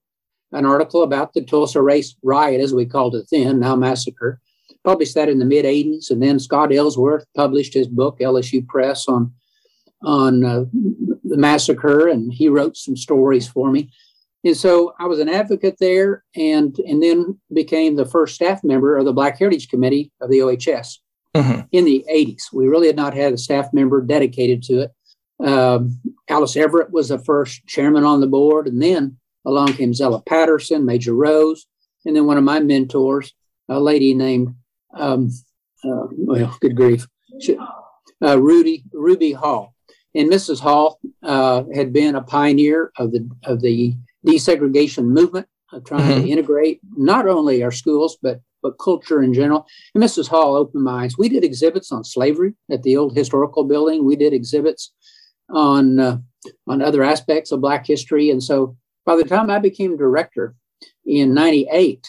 an 0.51 0.65
article 0.65 1.03
about 1.03 1.33
the 1.33 1.43
Tulsa 1.43 1.81
Race 1.81 2.15
Riot, 2.21 2.59
as 2.59 2.73
we 2.73 2.85
called 2.85 3.15
it 3.15 3.27
then, 3.31 3.59
now 3.59 3.75
massacre. 3.75 4.41
Published 4.83 5.15
that 5.15 5.29
in 5.29 5.39
the 5.39 5.45
mid 5.45 5.65
80s. 5.65 6.09
And 6.09 6.21
then 6.21 6.39
Scott 6.39 6.73
Ellsworth 6.73 7.25
published 7.35 7.73
his 7.73 7.87
book, 7.87 8.19
LSU 8.19 8.65
Press, 8.67 9.07
on, 9.07 9.31
on 10.03 10.43
uh, 10.43 10.65
the 11.23 11.37
massacre, 11.37 12.07
and 12.07 12.33
he 12.33 12.49
wrote 12.49 12.75
some 12.75 12.97
stories 12.97 13.47
for 13.47 13.71
me. 13.71 13.91
And 14.43 14.55
so 14.55 14.93
I 14.99 15.05
was 15.05 15.19
an 15.19 15.29
advocate 15.29 15.77
there 15.79 16.23
and, 16.35 16.77
and 16.79 17.03
then 17.03 17.37
became 17.53 17.95
the 17.95 18.05
first 18.05 18.35
staff 18.35 18.63
member 18.63 18.95
of 18.95 19.05
the 19.05 19.13
Black 19.13 19.37
Heritage 19.37 19.67
Committee 19.67 20.11
of 20.21 20.29
the 20.29 20.41
OHS 20.41 21.01
mm-hmm. 21.35 21.61
in 21.71 21.85
the 21.85 22.05
80s. 22.09 22.43
We 22.53 22.67
really 22.67 22.87
had 22.87 22.95
not 22.95 23.13
had 23.13 23.33
a 23.33 23.37
staff 23.37 23.67
member 23.73 24.01
dedicated 24.01 24.63
to 24.63 24.81
it. 24.81 24.91
Um, 25.39 26.01
Alice 26.27 26.57
Everett 26.57 26.91
was 26.91 27.09
the 27.09 27.19
first 27.19 27.65
chairman 27.65 28.03
on 28.03 28.19
the 28.19 28.27
board, 28.27 28.67
and 28.67 28.81
then 28.81 29.17
along 29.45 29.73
came 29.73 29.93
Zella 29.93 30.21
Patterson, 30.21 30.85
Major 30.85 31.13
Rose, 31.13 31.65
and 32.05 32.15
then 32.15 32.25
one 32.25 32.37
of 32.37 32.43
my 32.43 32.59
mentors, 32.59 33.33
a 33.67 33.79
lady 33.79 34.13
named, 34.13 34.55
um, 34.93 35.31
uh, 35.83 36.07
well, 36.11 36.57
good 36.59 36.75
grief, 36.75 37.07
she, 37.39 37.57
uh, 38.21 38.39
Rudy 38.39 38.83
Ruby 38.91 39.31
Hall. 39.31 39.73
And 40.15 40.29
Mrs. 40.29 40.59
Hall 40.59 40.99
uh, 41.21 41.63
had 41.73 41.93
been 41.93 42.15
a 42.15 42.21
pioneer 42.21 42.91
of 42.97 43.11
the 43.11 43.29
of 43.43 43.61
the 43.61 43.95
desegregation 44.25 45.05
movement, 45.05 45.47
of 45.71 45.85
trying 45.85 46.01
mm-hmm. 46.01 46.21
to 46.23 46.29
integrate 46.29 46.79
not 46.97 47.27
only 47.27 47.63
our 47.63 47.71
schools 47.71 48.17
but 48.21 48.41
but 48.61 48.77
culture 48.77 49.21
in 49.21 49.33
general. 49.33 49.65
And 49.95 50.03
Mrs. 50.03 50.27
Hall 50.27 50.55
opened 50.55 50.83
my 50.83 51.03
eyes. 51.03 51.17
We 51.17 51.29
did 51.29 51.43
exhibits 51.43 51.91
on 51.91 52.03
slavery 52.03 52.55
at 52.69 52.83
the 52.83 52.97
old 52.97 53.15
historical 53.15 53.63
building. 53.63 54.03
We 54.03 54.15
did 54.15 54.33
exhibits 54.33 54.91
on 55.49 55.99
uh, 55.99 56.17
on 56.67 56.81
other 56.81 57.03
aspects 57.03 57.51
of 57.51 57.61
Black 57.61 57.85
history. 57.85 58.29
And 58.29 58.43
so 58.43 58.77
by 59.05 59.15
the 59.15 59.23
time 59.23 59.49
I 59.49 59.59
became 59.59 59.97
director 59.97 60.55
in 61.05 61.33
'98, 61.33 62.07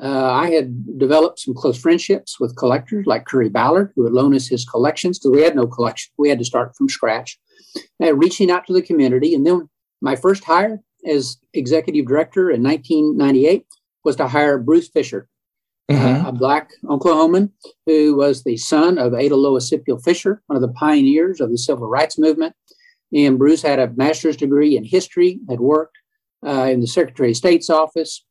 uh, 0.00 0.32
I 0.32 0.50
had 0.50 0.98
developed 0.98 1.40
some 1.40 1.54
close 1.54 1.78
friendships 1.78 2.40
with 2.40 2.56
collectors 2.56 3.06
like 3.06 3.26
Curry 3.26 3.50
Ballard, 3.50 3.92
who 3.94 4.04
would 4.04 4.12
loan 4.12 4.34
us 4.34 4.48
his 4.48 4.64
collections 4.64 5.18
because 5.18 5.36
we 5.36 5.42
had 5.42 5.54
no 5.54 5.66
collection. 5.66 6.12
We 6.18 6.28
had 6.28 6.38
to 6.38 6.44
start 6.44 6.74
from 6.76 6.88
scratch. 6.88 7.38
And 8.00 8.18
reaching 8.18 8.50
out 8.50 8.66
to 8.66 8.72
the 8.72 8.82
community. 8.82 9.34
And 9.34 9.46
then 9.46 9.68
my 10.00 10.16
first 10.16 10.44
hire 10.44 10.80
as 11.08 11.38
executive 11.54 12.06
director 12.06 12.50
in 12.50 12.62
1998 12.62 13.66
was 14.04 14.16
to 14.16 14.28
hire 14.28 14.58
Bruce 14.58 14.88
Fisher, 14.88 15.28
mm-hmm. 15.90 16.26
uh, 16.26 16.28
a 16.28 16.32
black 16.32 16.70
Oklahoman 16.84 17.50
who 17.86 18.16
was 18.16 18.44
the 18.44 18.56
son 18.56 18.98
of 18.98 19.14
Ada 19.14 19.36
Lois 19.36 19.70
Sipuel 19.70 20.02
Fisher, 20.02 20.42
one 20.46 20.56
of 20.56 20.62
the 20.62 20.72
pioneers 20.74 21.40
of 21.40 21.50
the 21.50 21.58
civil 21.58 21.88
rights 21.88 22.18
movement. 22.18 22.54
And 23.14 23.38
Bruce 23.38 23.62
had 23.62 23.78
a 23.78 23.90
master's 23.90 24.36
degree 24.36 24.76
in 24.76 24.84
history, 24.84 25.38
had 25.48 25.60
worked 25.60 25.98
uh, 26.46 26.68
in 26.70 26.80
the 26.80 26.86
Secretary 26.86 27.30
of 27.30 27.36
State's 27.36 27.70
office, 27.70 28.24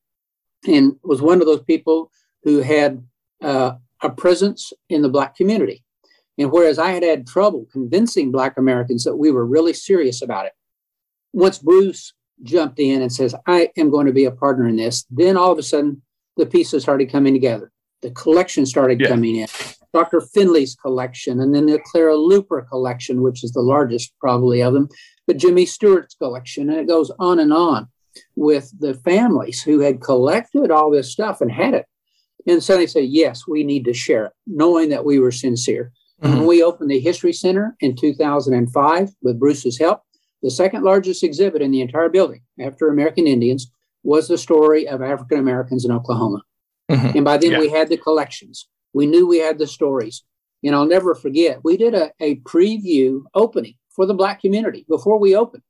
and 0.68 0.94
was 1.04 1.22
one 1.22 1.40
of 1.40 1.48
those 1.48 1.64
people 1.64 2.12
who 2.44 2.62
had 2.62 3.04
uh, 3.42 3.74
a 4.02 4.10
presence 4.10 4.74
in 4.90 5.02
the 5.02 5.10
Black 5.10 5.36
community. 5.36 5.84
And 6.38 6.52
whereas 6.52 6.80
I 6.80 6.92
had 6.92 7.04
had 7.04 7.28
trouble 7.28 7.68
convincing 7.72 8.32
Black 8.32 8.58
Americans 8.58 9.04
that 9.04 9.18
we 9.18 9.32
were 9.32 9.46
really 9.46 9.74
serious 9.74 10.22
about 10.22 10.46
it, 10.46 10.54
once 11.34 11.60
Bruce 11.60 12.14
jumped 12.44 12.80
in 12.80 13.02
and 13.02 13.12
says, 13.12 13.36
I 13.46 13.70
am 13.78 13.92
going 13.92 14.08
to 14.08 14.14
be 14.14 14.26
a 14.26 14.32
partner 14.32 14.68
in 14.68 14.76
this. 14.76 15.06
Then 15.12 15.38
all 15.38 15.52
of 15.52 15.60
a 15.60 15.64
sudden, 15.64 16.02
the 16.38 16.46
pieces 16.46 16.84
started 16.84 17.12
coming 17.12 17.34
together. 17.34 17.72
The 18.02 18.12
collection 18.12 18.66
started 18.66 19.00
yeah. 19.00 19.10
coming 19.10 19.36
in. 19.36 19.48
Dr. 19.94 20.22
Finley's 20.22 20.76
collection, 20.76 21.40
and 21.40 21.54
then 21.54 21.66
the 21.66 21.80
Clara 21.80 22.16
Luper 22.16 22.68
collection, 22.68 23.22
which 23.22 23.44
is 23.44 23.52
the 23.52 23.62
largest 23.62 24.14
probably 24.20 24.62
of 24.62 24.74
them, 24.74 24.88
but 25.28 25.38
Jimmy 25.38 25.66
Stewart's 25.66 26.16
collection, 26.16 26.70
and 26.70 26.80
it 26.80 26.88
goes 26.88 27.12
on 27.20 27.40
and 27.40 27.54
on 27.54 27.88
with 28.36 28.72
the 28.80 28.94
families 28.94 29.62
who 29.62 29.80
had 29.80 30.02
collected 30.02 30.72
all 30.72 30.92
this 30.92 31.12
stuff 31.12 31.42
and 31.42 31.52
had 31.52 31.74
it. 31.74 31.86
And 32.48 32.64
so 32.64 32.78
they 32.78 32.88
say, 32.88 33.02
yes, 33.02 33.48
we 33.48 33.64
need 33.64 33.86
to 33.86 33.94
share 33.94 34.26
it, 34.26 34.34
knowing 34.48 34.90
that 34.90 35.06
we 35.06 35.20
were 35.20 35.32
sincere. 35.32 35.92
Mm-hmm. 36.22 36.38
When 36.38 36.48
we 36.48 36.64
opened 36.64 36.90
the 36.90 37.00
History 37.00 37.34
Center 37.34 37.76
in 37.80 37.96
2005 37.96 39.10
with 39.22 39.40
Bruce's 39.40 39.80
help, 39.80 40.02
the 40.42 40.52
second 40.52 40.84
largest 40.84 41.24
exhibit 41.24 41.62
in 41.62 41.72
the 41.72 41.82
entire 41.82 42.10
building 42.10 42.42
after 42.60 42.90
American 42.90 43.28
Indians 43.28 43.72
was 44.04 44.28
the 44.28 44.38
story 44.38 44.88
of 44.88 45.02
African 45.02 45.40
Americans 45.40 45.86
in 45.86 45.92
Oklahoma. 45.92 46.42
Mm-hmm. 46.90 47.18
And 47.18 47.26
by 47.26 47.38
then 47.38 47.52
yeah. 47.52 47.60
we 47.60 47.70
had 47.70 47.90
the 47.90 47.98
collections. 47.98 48.68
We 48.94 49.06
knew 49.06 49.28
we 49.28 49.40
had 49.40 49.58
the 49.58 49.68
stories. 49.68 50.24
And 50.64 50.76
I'll 50.76 50.86
never 50.86 51.16
forget, 51.16 51.64
we 51.64 51.76
did 51.78 51.96
a, 51.96 52.12
a 52.20 52.36
preview 52.38 53.24
opening 53.34 53.76
for 53.90 54.06
the 54.06 54.14
Black 54.14 54.42
community 54.42 54.86
before 54.88 55.18
we 55.18 55.36
opened 55.36 55.64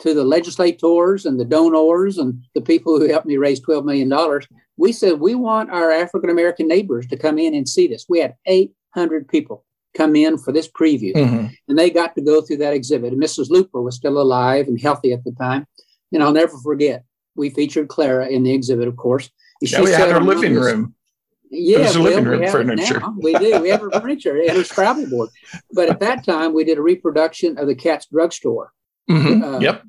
to 0.00 0.12
the 0.12 0.24
legislators 0.24 1.24
and 1.24 1.38
the 1.38 1.44
donors 1.44 2.18
and 2.18 2.42
the 2.54 2.60
people 2.60 2.98
who 2.98 3.08
helped 3.08 3.26
me 3.26 3.36
raise 3.36 3.60
$12 3.60 3.84
million. 3.84 4.40
We 4.76 4.92
said, 4.92 5.20
we 5.20 5.34
want 5.34 5.70
our 5.70 5.90
African 5.90 6.30
American 6.30 6.68
neighbors 6.68 7.06
to 7.06 7.16
come 7.16 7.38
in 7.38 7.54
and 7.54 7.68
see 7.68 7.86
this. 7.86 8.06
We 8.08 8.18
had 8.18 8.34
800 8.46 9.28
people 9.28 9.64
come 9.94 10.16
in 10.16 10.36
for 10.36 10.52
this 10.52 10.68
preview. 10.68 11.14
Mm-hmm. 11.14 11.46
And 11.68 11.78
they 11.78 11.90
got 11.90 12.14
to 12.16 12.22
go 12.22 12.40
through 12.40 12.58
that 12.58 12.74
exhibit. 12.74 13.12
And 13.12 13.22
Mrs. 13.22 13.48
Luper 13.48 13.82
was 13.82 13.94
still 13.94 14.20
alive 14.20 14.66
and 14.66 14.80
healthy 14.80 15.12
at 15.12 15.24
the 15.24 15.32
time. 15.32 15.66
And 16.12 16.22
I'll 16.22 16.32
never 16.32 16.58
forget, 16.58 17.04
we 17.36 17.50
featured 17.50 17.88
Clara 17.88 18.26
in 18.28 18.42
the 18.42 18.52
exhibit, 18.52 18.88
of 18.88 18.96
course. 18.96 19.30
yeah, 19.60 19.80
we 19.80 19.92
had 19.92 20.10
her 20.10 20.20
living 20.20 20.54
room. 20.54 20.94
Yeah, 21.54 21.90
well, 21.90 22.02
living 22.02 22.24
room 22.24 22.40
we 22.40 22.48
furniture. 22.48 23.02
We 23.16 23.34
do. 23.34 23.60
We 23.60 23.68
have 23.68 23.80
her 23.80 23.90
furniture 23.90 24.36
and 24.36 24.50
her 24.50 24.64
Scrabble 24.64 25.08
board. 25.08 25.30
But 25.72 25.90
at 25.90 26.00
that 26.00 26.24
time, 26.24 26.52
we 26.54 26.64
did 26.64 26.78
a 26.78 26.82
reproduction 26.82 27.58
of 27.58 27.66
the 27.66 27.74
Katz 27.74 28.06
drugstore 28.06 28.72
mm-hmm. 29.10 29.42
uh, 29.42 29.58
yep. 29.60 29.82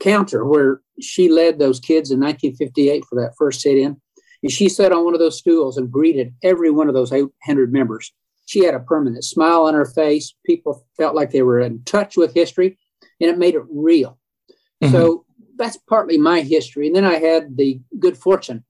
counter 0.00 0.44
where 0.44 0.80
she 1.00 1.28
led 1.28 1.58
those 1.58 1.80
kids 1.80 2.10
in 2.10 2.20
1958 2.20 3.04
for 3.04 3.20
that 3.20 3.34
first 3.36 3.60
sit 3.60 3.76
in. 3.76 4.00
And 4.42 4.50
she 4.50 4.68
sat 4.68 4.92
on 4.92 5.04
one 5.04 5.14
of 5.14 5.20
those 5.20 5.38
stools 5.38 5.76
and 5.76 5.90
greeted 5.90 6.34
every 6.42 6.70
one 6.70 6.88
of 6.88 6.94
those 6.94 7.12
800 7.12 7.72
members 7.72 8.12
she 8.46 8.64
had 8.64 8.74
a 8.74 8.80
permanent 8.80 9.24
smile 9.24 9.62
on 9.62 9.74
her 9.74 9.86
face. 9.86 10.34
People 10.44 10.86
felt 10.96 11.14
like 11.14 11.30
they 11.30 11.42
were 11.42 11.60
in 11.60 11.82
touch 11.84 12.16
with 12.16 12.34
history, 12.34 12.78
and 13.20 13.30
it 13.30 13.38
made 13.38 13.54
it 13.54 13.62
real. 13.70 14.18
Mm-hmm. 14.82 14.92
So 14.92 15.24
that's 15.56 15.76
partly 15.88 16.18
my 16.18 16.40
history. 16.40 16.86
And 16.86 16.96
then 16.96 17.04
I 17.04 17.14
had 17.14 17.56
the 17.56 17.80
good 17.98 18.18
fortune 18.18 18.64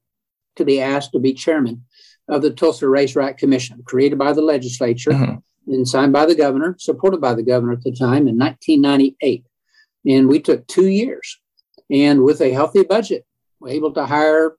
to 0.56 0.64
be 0.64 0.80
asked 0.80 1.12
to 1.12 1.18
be 1.18 1.32
chairman 1.32 1.84
of 2.28 2.42
the 2.42 2.50
Tulsa 2.50 2.88
Race 2.88 3.16
Riot 3.16 3.38
Commission, 3.38 3.82
created 3.84 4.18
by 4.18 4.32
the 4.32 4.42
legislature 4.42 5.10
mm-hmm. 5.10 5.72
and 5.72 5.88
signed 5.88 6.12
by 6.12 6.26
the 6.26 6.34
governor, 6.34 6.76
supported 6.78 7.20
by 7.20 7.34
the 7.34 7.42
governor 7.42 7.72
at 7.72 7.82
the 7.82 7.92
time 7.92 8.28
in 8.28 8.38
1998. 8.38 9.44
And 10.06 10.28
we 10.28 10.40
took 10.40 10.66
two 10.66 10.88
years. 10.88 11.38
And 11.90 12.22
with 12.22 12.40
a 12.40 12.52
healthy 12.52 12.84
budget, 12.84 13.26
we're 13.60 13.70
able 13.70 13.92
to 13.92 14.06
hire 14.06 14.56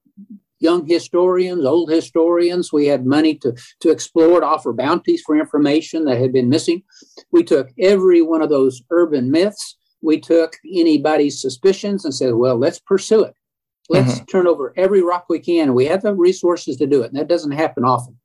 young 0.60 0.88
historians, 0.88 1.66
old 1.66 1.90
historians. 1.90 2.72
We 2.72 2.88
had 2.88 3.06
money 3.06 3.36
to, 3.36 3.54
to 3.82 3.90
explore, 3.90 4.40
to 4.40 4.46
offer 4.46 4.72
bounties 4.72 5.22
for 5.22 5.38
information 5.38 6.06
that 6.06 6.20
had 6.20 6.32
been 6.32 6.50
missing. 6.50 6.84
We 7.32 7.44
took 7.44 7.70
every 7.80 8.22
one 8.22 8.42
of 8.42 8.50
those 8.50 8.82
urban 8.90 9.30
myths. 9.30 9.78
We 10.02 10.20
took 10.20 10.56
anybody's 10.74 11.42
suspicions 11.42 12.06
and 12.06 12.14
said, 12.14 12.36
well, 12.36 12.58
let's 12.58 12.80
pursue 12.80 13.24
it. 13.24 13.36
Let's 13.90 14.16
mm-hmm. 14.16 14.26
turn 14.26 14.48
over 14.48 14.74
every 14.78 15.02
rock 15.02 15.26
we 15.30 15.40
can. 15.40 15.74
We 15.74 15.86
have 15.86 16.02
the 16.02 16.14
resources 16.14 16.78
to 16.78 16.88
do 16.88 17.04
it. 17.04 17.12
And 17.12 17.20
that 17.20 17.28
doesn't 17.28 17.52
happen 17.52 17.84
often. 17.84 18.18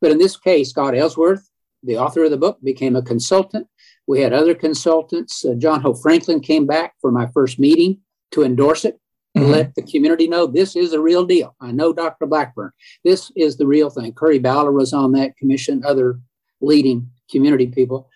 But 0.00 0.10
in 0.10 0.18
this 0.18 0.36
case, 0.36 0.70
Scott 0.70 0.96
Ellsworth, 0.96 1.48
the 1.82 1.96
author 1.96 2.24
of 2.24 2.30
the 2.30 2.36
book, 2.36 2.58
became 2.62 2.96
a 2.96 3.02
consultant. 3.02 3.66
We 4.06 4.20
had 4.20 4.32
other 4.32 4.54
consultants. 4.54 5.44
Uh, 5.44 5.54
John 5.54 5.80
Hope 5.80 6.00
Franklin 6.02 6.40
came 6.40 6.66
back 6.66 6.94
for 7.00 7.10
my 7.10 7.26
first 7.28 7.58
meeting 7.58 8.00
to 8.32 8.42
endorse 8.42 8.84
it 8.84 9.00
mm-hmm. 9.36 9.50
let 9.50 9.74
the 9.74 9.82
community 9.82 10.28
know 10.28 10.46
this 10.46 10.76
is 10.76 10.92
a 10.92 11.00
real 11.00 11.24
deal. 11.24 11.54
I 11.60 11.72
know 11.72 11.92
Dr. 11.92 12.26
Blackburn. 12.26 12.72
This 13.04 13.30
is 13.36 13.56
the 13.56 13.66
real 13.66 13.90
thing. 13.90 14.12
Curry 14.12 14.38
Ballard 14.38 14.74
was 14.74 14.92
on 14.92 15.12
that 15.12 15.36
commission, 15.36 15.82
other 15.84 16.20
leading 16.60 17.10
community 17.30 17.66
people. 17.66 18.08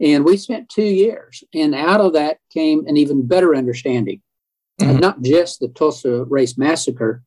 And 0.00 0.24
we 0.24 0.36
spent 0.36 0.68
two 0.68 0.82
years, 0.82 1.44
and 1.54 1.74
out 1.74 2.00
of 2.00 2.14
that 2.14 2.38
came 2.52 2.86
an 2.86 2.96
even 2.96 3.26
better 3.26 3.54
understanding 3.54 4.20
mm-hmm. 4.88 5.00
not 5.00 5.22
just 5.22 5.60
the 5.60 5.68
Tulsa 5.68 6.24
Race 6.24 6.58
Massacre, 6.58 7.22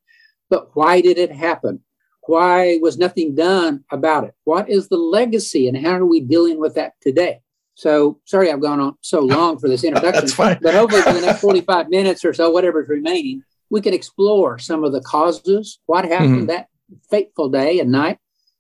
but 0.50 0.76
why 0.76 1.02
did 1.02 1.18
it 1.18 1.32
happen? 1.32 1.82
Why 2.28 2.80
was 2.82 2.98
nothing 2.98 3.36
done 3.36 3.84
about 3.92 4.24
it? 4.24 4.34
What 4.44 4.70
is 4.70 4.88
the 4.88 4.98
legacy, 4.98 5.68
and 5.68 5.78
how 5.78 5.94
are 5.94 6.06
we 6.06 6.20
dealing 6.20 6.60
with 6.60 6.76
that 6.76 6.94
today? 7.02 7.42
So 7.76 8.20
sorry 8.26 8.52
I've 8.52 8.62
gone 8.62 8.80
on 8.80 8.98
so 9.02 9.20
long 9.20 9.60
for 9.60 9.68
this 9.68 9.84
introduction. 9.86 10.22
That's 10.22 10.34
fine. 10.34 10.60
but 10.62 10.74
hopefully 10.74 11.02
for 11.02 11.14
the 11.14 11.22
next 11.22 11.42
45 11.42 11.90
minutes 11.90 12.26
or 12.26 12.34
so, 12.34 12.50
whatever's 12.50 12.90
remaining, 12.90 13.44
we 13.70 13.82
can 13.82 13.94
explore 13.94 14.58
some 14.58 14.84
of 14.84 14.92
the 14.92 15.02
causes, 15.02 15.80
what 15.86 16.06
happened 16.06 16.36
mm-hmm. 16.36 16.46
that 16.48 16.68
fateful 17.10 17.50
day 17.50 17.80
and 17.80 17.92
night, 17.92 18.18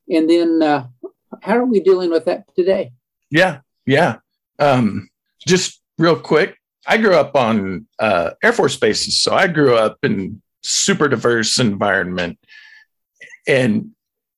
and 0.09 0.29
then 0.29 0.61
uh, 0.61 0.87
how 1.41 1.57
are 1.57 1.65
we 1.65 1.79
dealing 1.79 2.11
with 2.11 2.25
that 2.25 2.43
today? 2.55 2.91
Yeah, 3.29 3.59
yeah. 3.85 4.17
Um, 4.59 5.09
just 5.45 5.81
real 5.97 6.19
quick, 6.19 6.57
I 6.87 6.97
grew 6.97 7.15
up 7.15 7.35
on 7.35 7.87
uh, 7.99 8.31
Air 8.43 8.53
Force 8.53 8.77
bases, 8.77 9.17
so 9.17 9.33
I 9.33 9.47
grew 9.47 9.75
up 9.75 9.97
in 10.03 10.41
super 10.61 11.07
diverse 11.07 11.59
environment, 11.59 12.39
and 13.47 13.91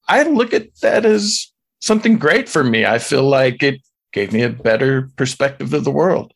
I 0.08 0.24
look 0.24 0.54
at 0.54 0.76
that 0.82 1.06
as 1.06 1.52
something 1.82 2.18
great 2.18 2.48
for 2.48 2.64
me. 2.64 2.86
I 2.86 3.00
feel 3.00 3.24
like 3.24 3.64
it 3.64 3.82
gave 4.14 4.32
me 4.32 4.44
a 4.44 4.50
better 4.50 5.10
perspective 5.16 5.74
of 5.74 5.84
the 5.84 5.92
world. 5.92 6.34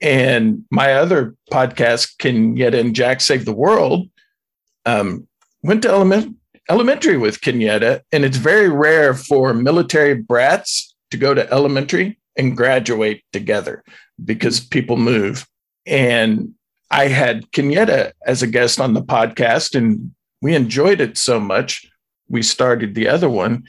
And 0.00 0.64
my 0.70 0.94
other 0.94 1.34
podcast, 1.50 2.18
Can 2.18 2.54
Kenyetta 2.54 2.78
and 2.78 2.94
Jack 2.94 3.20
Save 3.20 3.44
the 3.44 3.52
World, 3.52 4.08
um, 4.86 5.26
went 5.62 5.82
to 5.82 5.88
element, 5.88 6.36
elementary 6.70 7.16
with 7.16 7.40
Kenyetta. 7.40 8.02
And 8.12 8.24
it's 8.24 8.36
very 8.36 8.68
rare 8.68 9.14
for 9.14 9.52
military 9.54 10.14
brats 10.14 10.94
to 11.10 11.16
go 11.16 11.34
to 11.34 11.50
elementary 11.52 12.18
and 12.36 12.56
graduate 12.56 13.24
together 13.32 13.82
because 14.24 14.60
people 14.60 14.96
move. 14.96 15.46
And 15.86 16.54
I 16.90 17.08
had 17.08 17.50
Kenyetta 17.52 18.12
as 18.26 18.42
a 18.42 18.46
guest 18.46 18.80
on 18.80 18.94
the 18.94 19.02
podcast, 19.02 19.74
and 19.74 20.12
we 20.40 20.54
enjoyed 20.54 21.00
it 21.00 21.16
so 21.18 21.38
much. 21.40 21.88
We 22.28 22.42
started 22.42 22.94
the 22.94 23.08
other 23.08 23.28
one. 23.28 23.64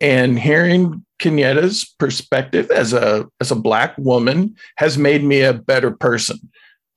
And 0.00 0.38
hearing 0.38 1.04
Kenyetta's 1.18 1.84
perspective 1.98 2.70
as 2.70 2.92
a 2.92 3.26
as 3.40 3.50
a 3.50 3.56
black 3.56 3.96
woman 3.98 4.54
has 4.76 4.96
made 4.96 5.24
me 5.24 5.42
a 5.42 5.52
better 5.52 5.90
person. 5.90 6.38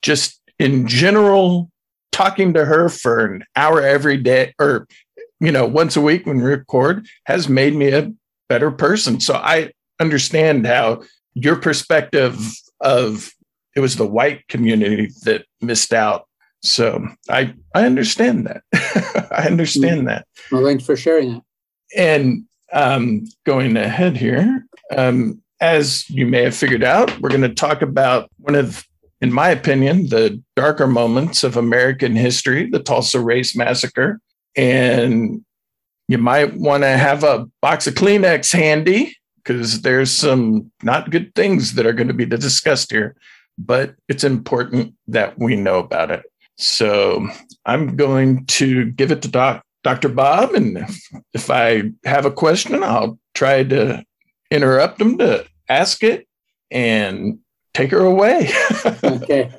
Just 0.01 0.39
in 0.59 0.87
general, 0.87 1.71
talking 2.11 2.53
to 2.53 2.65
her 2.65 2.89
for 2.89 3.25
an 3.25 3.43
hour 3.55 3.81
every 3.81 4.17
day 4.17 4.53
or 4.59 4.87
you 5.39 5.51
know 5.51 5.65
once 5.65 5.95
a 5.95 6.01
week 6.01 6.25
when 6.27 6.37
we 6.37 6.43
record 6.43 7.07
has 7.25 7.49
made 7.49 7.75
me 7.75 7.89
a 7.89 8.11
better 8.47 8.69
person. 8.69 9.19
So 9.19 9.33
I 9.33 9.71
understand 9.99 10.67
how 10.67 11.01
your 11.33 11.55
perspective 11.55 12.37
of 12.81 13.31
it 13.75 13.79
was 13.79 13.95
the 13.95 14.07
white 14.07 14.47
community 14.47 15.11
that 15.23 15.45
missed 15.61 15.93
out. 15.93 16.27
So 16.61 17.07
I 17.29 17.53
I 17.73 17.85
understand 17.85 18.47
that. 18.47 18.63
I 19.31 19.47
understand 19.47 20.07
that. 20.07 20.27
Well, 20.51 20.65
thanks 20.65 20.85
for 20.85 20.95
sharing 20.95 21.33
that. 21.33 21.43
And 21.95 22.43
um, 22.73 23.25
going 23.45 23.75
ahead 23.77 24.17
here, 24.17 24.65
um, 24.95 25.41
as 25.59 26.09
you 26.09 26.25
may 26.25 26.43
have 26.43 26.55
figured 26.55 26.83
out, 26.83 27.19
we're 27.19 27.29
going 27.29 27.41
to 27.41 27.49
talk 27.49 27.81
about 27.81 28.29
one 28.37 28.55
of, 28.55 28.85
in 29.21 29.31
my 29.31 29.49
opinion, 29.49 30.09
the 30.09 30.41
darker 30.55 30.87
moments 30.87 31.43
of 31.43 31.57
American 31.57 32.15
history, 32.15 32.69
the 32.69 32.79
Tulsa 32.79 33.19
Race 33.19 33.55
Massacre. 33.55 34.19
And 34.55 35.43
you 36.07 36.17
might 36.17 36.57
want 36.57 36.83
to 36.83 36.89
have 36.89 37.23
a 37.23 37.47
box 37.61 37.87
of 37.87 37.93
Kleenex 37.93 38.51
handy 38.51 39.15
because 39.43 39.81
there's 39.81 40.11
some 40.11 40.71
not 40.83 41.09
good 41.09 41.33
things 41.35 41.73
that 41.73 41.85
are 41.85 41.93
going 41.93 42.07
to 42.07 42.13
be 42.13 42.25
discussed 42.25 42.91
here, 42.91 43.15
but 43.57 43.95
it's 44.07 44.23
important 44.23 44.95
that 45.07 45.37
we 45.37 45.55
know 45.55 45.79
about 45.79 46.11
it. 46.11 46.23
So 46.57 47.27
I'm 47.65 47.95
going 47.95 48.45
to 48.45 48.85
give 48.91 49.11
it 49.11 49.21
to 49.23 49.27
Doc, 49.27 49.63
Dr. 49.83 50.09
Bob. 50.09 50.53
And 50.53 50.77
if, 50.77 50.99
if 51.33 51.49
I 51.49 51.91
have 52.05 52.25
a 52.25 52.31
question, 52.31 52.83
I'll 52.83 53.19
try 53.33 53.63
to 53.63 54.03
interrupt 54.51 55.01
him 55.01 55.17
to 55.17 55.45
ask 55.69 56.03
it 56.03 56.27
and 56.69 57.39
take 57.73 57.91
her 57.91 58.05
away. 58.05 58.49
okay. 59.03 59.51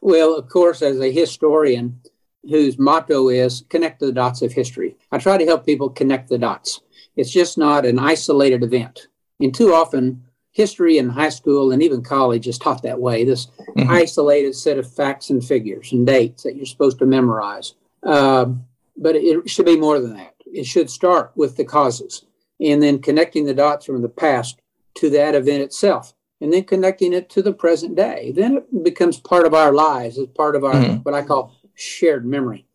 Well, 0.00 0.36
of 0.36 0.48
course, 0.48 0.82
as 0.82 1.00
a 1.00 1.10
historian 1.10 2.00
whose 2.42 2.78
motto 2.78 3.30
is 3.30 3.64
connect 3.70 4.00
the 4.00 4.12
dots 4.12 4.42
of 4.42 4.52
history, 4.52 4.96
I 5.10 5.18
try 5.18 5.38
to 5.38 5.46
help 5.46 5.64
people 5.64 5.88
connect 5.88 6.28
the 6.28 6.38
dots. 6.38 6.82
It's 7.16 7.30
just 7.30 7.56
not 7.56 7.86
an 7.86 7.98
isolated 7.98 8.62
event. 8.62 9.08
And 9.40 9.54
too 9.54 9.74
often, 9.74 10.24
history 10.52 10.98
in 10.98 11.08
high 11.08 11.28
school 11.28 11.72
and 11.72 11.82
even 11.82 12.02
college 12.02 12.46
is 12.46 12.58
taught 12.58 12.82
that 12.82 13.00
way 13.00 13.24
this 13.24 13.46
mm-hmm. 13.46 13.90
isolated 13.90 14.54
set 14.54 14.78
of 14.78 14.90
facts 14.90 15.30
and 15.30 15.44
figures 15.44 15.92
and 15.92 16.06
dates 16.06 16.44
that 16.44 16.56
you're 16.56 16.64
supposed 16.64 16.98
to 17.00 17.06
memorize. 17.06 17.74
Um, 18.04 18.64
but 18.96 19.16
it 19.16 19.50
should 19.50 19.66
be 19.66 19.76
more 19.76 19.98
than 19.98 20.16
that. 20.16 20.34
It 20.46 20.64
should 20.64 20.88
start 20.88 21.32
with 21.34 21.56
the 21.56 21.64
causes 21.64 22.24
and 22.60 22.80
then 22.80 23.00
connecting 23.00 23.44
the 23.44 23.54
dots 23.54 23.84
from 23.84 24.02
the 24.02 24.08
past 24.08 24.60
to 24.94 25.10
that 25.10 25.34
event 25.34 25.62
itself 25.62 26.14
and 26.40 26.52
then 26.52 26.62
connecting 26.62 27.12
it 27.12 27.28
to 27.30 27.42
the 27.42 27.52
present 27.52 27.96
day. 27.96 28.32
Then 28.34 28.58
it 28.58 28.84
becomes 28.84 29.18
part 29.18 29.46
of 29.46 29.54
our 29.54 29.72
lives, 29.72 30.18
as 30.18 30.28
part 30.28 30.54
of 30.54 30.62
our 30.62 30.74
mm-hmm. 30.74 30.96
what 30.96 31.14
I 31.14 31.22
call 31.22 31.56
shared 31.74 32.24
memory. 32.24 32.66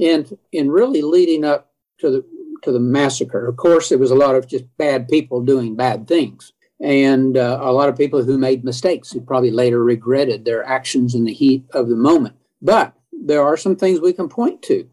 And 0.00 0.36
in 0.52 0.70
really 0.70 1.02
leading 1.02 1.44
up 1.44 1.72
to 1.98 2.10
the 2.10 2.24
to 2.66 2.72
the 2.72 2.80
massacre, 2.80 3.46
of 3.46 3.56
course, 3.56 3.88
there 3.88 3.98
was 3.98 4.10
a 4.10 4.16
lot 4.16 4.34
of 4.34 4.46
just 4.46 4.64
bad 4.76 5.08
people 5.08 5.40
doing 5.40 5.74
bad 5.74 6.06
things 6.06 6.52
and 6.80 7.36
uh, 7.36 7.58
a 7.62 7.72
lot 7.72 7.88
of 7.88 7.96
people 7.96 8.22
who 8.22 8.38
made 8.38 8.64
mistakes 8.64 9.10
who 9.10 9.20
probably 9.20 9.50
later 9.50 9.82
regretted 9.82 10.44
their 10.44 10.64
actions 10.64 11.14
in 11.14 11.24
the 11.24 11.32
heat 11.32 11.64
of 11.72 11.88
the 11.88 11.96
moment. 11.96 12.36
But 12.60 12.92
there 13.12 13.42
are 13.42 13.56
some 13.56 13.76
things 13.76 14.00
we 14.00 14.12
can 14.12 14.28
point 14.28 14.62
to, 14.62 14.88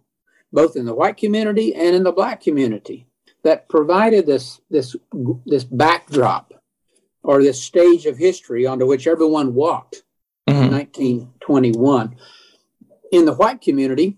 both 0.51 0.75
in 0.75 0.85
the 0.85 0.95
white 0.95 1.17
community 1.17 1.75
and 1.75 1.95
in 1.95 2.03
the 2.03 2.11
black 2.11 2.41
community, 2.41 3.07
that 3.43 3.67
provided 3.67 4.25
this 4.25 4.61
this 4.69 4.95
this 5.45 5.65
backdrop 5.65 6.53
or 7.23 7.41
this 7.41 7.61
stage 7.61 8.05
of 8.05 8.17
history 8.17 8.65
onto 8.65 8.85
which 8.85 9.07
everyone 9.07 9.53
walked 9.53 10.03
mm-hmm. 10.47 10.63
in 10.63 10.71
1921. 10.71 12.15
In 13.11 13.25
the 13.25 13.33
white 13.33 13.61
community, 13.61 14.17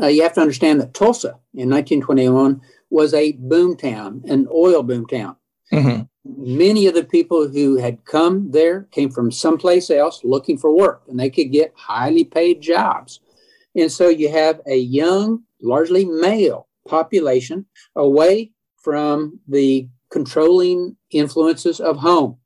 uh, 0.00 0.06
you 0.06 0.22
have 0.22 0.34
to 0.34 0.40
understand 0.40 0.80
that 0.80 0.94
Tulsa 0.94 1.38
in 1.54 1.70
1921 1.70 2.60
was 2.90 3.14
a 3.14 3.32
boom 3.32 3.76
town, 3.76 4.22
an 4.26 4.48
oil 4.52 4.82
boom 4.82 5.06
town. 5.06 5.36
Mm-hmm 5.72 6.02
many 6.36 6.86
of 6.86 6.94
the 6.94 7.04
people 7.04 7.48
who 7.48 7.76
had 7.76 8.04
come 8.04 8.50
there 8.50 8.82
came 8.90 9.10
from 9.10 9.32
someplace 9.32 9.90
else 9.90 10.22
looking 10.24 10.58
for 10.58 10.74
work 10.74 11.02
and 11.08 11.18
they 11.18 11.30
could 11.30 11.50
get 11.50 11.72
highly 11.74 12.24
paid 12.24 12.60
jobs. 12.60 13.20
And 13.74 13.90
so 13.90 14.08
you 14.08 14.30
have 14.30 14.60
a 14.66 14.76
young, 14.76 15.44
largely 15.62 16.04
male 16.04 16.68
population 16.86 17.66
away 17.96 18.52
from 18.76 19.40
the 19.48 19.88
controlling 20.10 20.96
influences 21.10 21.80
of 21.80 21.96
home. 21.96 22.38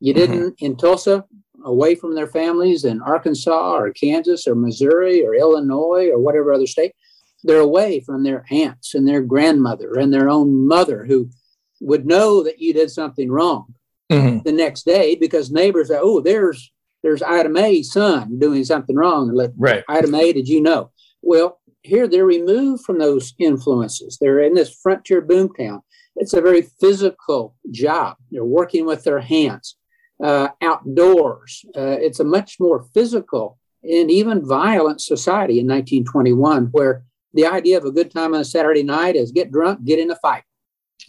You 0.00 0.14
mm-hmm. 0.14 0.32
didn't 0.32 0.54
in 0.60 0.76
Tulsa, 0.76 1.24
away 1.66 1.94
from 1.94 2.14
their 2.14 2.28
families 2.28 2.84
in 2.84 3.02
Arkansas 3.02 3.76
or 3.76 3.92
Kansas 3.92 4.46
or 4.46 4.54
Missouri 4.54 5.24
or 5.24 5.34
Illinois 5.34 6.08
or 6.10 6.18
whatever 6.18 6.52
other 6.52 6.66
state. 6.66 6.92
They're 7.44 7.58
away 7.58 8.00
from 8.00 8.22
their 8.22 8.44
aunts 8.50 8.94
and 8.94 9.06
their 9.06 9.20
grandmother 9.20 9.92
and 9.98 10.12
their 10.12 10.30
own 10.30 10.66
mother 10.66 11.04
who 11.04 11.28
would 11.80 12.06
know 12.06 12.42
that 12.42 12.60
you 12.60 12.72
did 12.72 12.90
something 12.90 13.30
wrong 13.30 13.74
mm-hmm. 14.10 14.38
the 14.44 14.52
next 14.52 14.84
day 14.84 15.16
because 15.16 15.50
neighbors 15.50 15.88
say, 15.88 15.98
"Oh, 16.00 16.20
there's 16.20 16.72
there's 17.02 17.22
Ida 17.22 17.48
Mae's 17.48 17.92
son 17.92 18.38
doing 18.38 18.64
something 18.64 18.96
wrong." 18.96 19.28
And 19.28 19.36
let 19.36 19.50
right. 19.56 19.84
Ida 19.88 20.08
Mae, 20.08 20.32
did 20.32 20.48
you 20.48 20.60
know? 20.60 20.90
Well, 21.22 21.60
here 21.82 22.08
they're 22.08 22.26
removed 22.26 22.84
from 22.84 22.98
those 22.98 23.34
influences. 23.38 24.18
They're 24.20 24.40
in 24.40 24.54
this 24.54 24.74
frontier 24.74 25.22
boomtown. 25.22 25.82
It's 26.16 26.32
a 26.32 26.40
very 26.40 26.62
physical 26.62 27.54
job. 27.70 28.16
They're 28.30 28.44
working 28.44 28.86
with 28.86 29.04
their 29.04 29.20
hands, 29.20 29.75
uh, 30.22 30.48
outdoors. 30.62 31.64
Uh, 31.76 31.96
it's 32.00 32.20
a 32.20 32.24
much 32.24 32.58
more 32.58 32.86
physical 32.94 33.58
and 33.82 34.10
even 34.10 34.44
violent 34.44 35.00
society 35.00 35.60
in 35.60 35.66
1921, 35.66 36.66
where 36.72 37.04
the 37.34 37.46
idea 37.46 37.76
of 37.76 37.84
a 37.84 37.92
good 37.92 38.10
time 38.10 38.34
on 38.34 38.40
a 38.40 38.44
Saturday 38.44 38.82
night 38.82 39.14
is 39.14 39.30
get 39.30 39.52
drunk, 39.52 39.84
get 39.84 39.98
in 39.98 40.10
a 40.10 40.16
fight. 40.16 40.42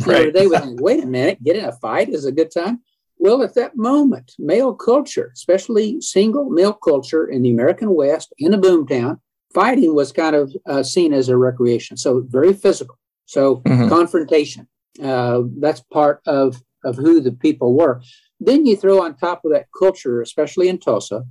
Right. 0.06 0.32
they 0.34 0.46
would 0.46 0.62
think, 0.62 0.82
wait 0.82 1.04
a 1.04 1.08
minute, 1.08 1.44
get 1.44 1.56
in 1.56 1.66
a 1.66 1.72
fight 1.72 2.10
is 2.10 2.26
a 2.26 2.32
good 2.32 2.52
time. 2.52 2.82
Well, 3.18 3.42
at 3.42 3.56
that 3.56 3.76
moment, 3.76 4.34
male 4.38 4.76
culture, 4.76 5.32
especially 5.34 6.02
single 6.02 6.50
male 6.50 6.74
culture 6.74 7.28
in 7.28 7.42
the 7.42 7.52
American 7.52 7.96
West, 7.96 8.32
in 8.38 8.54
a 8.54 8.60
boomtown, 8.60 9.20
fighting 9.54 9.96
was 9.96 10.12
kind 10.12 10.36
of 10.36 10.54
uh, 10.68 10.84
seen 10.84 11.14
as 11.14 11.30
a 11.30 11.38
recreation. 11.38 11.98
So 11.98 12.24
very 12.28 12.54
physical. 12.54 13.00
So 13.26 13.58
mm-hmm. 13.58 13.90
confrontation. 13.90 14.68
Uh, 15.02 15.44
that's 15.60 15.82
part 15.82 16.22
of, 16.26 16.62
of 16.84 16.96
who 16.96 17.22
the 17.22 17.32
people 17.32 17.76
were. 17.76 18.02
Then 18.40 18.66
you 18.66 18.76
throw 18.76 19.04
on 19.04 19.16
top 19.16 19.44
of 19.46 19.52
that 19.52 19.68
culture, 19.78 20.22
especially 20.22 20.70
in 20.70 20.78
Tulsa, 20.78 21.24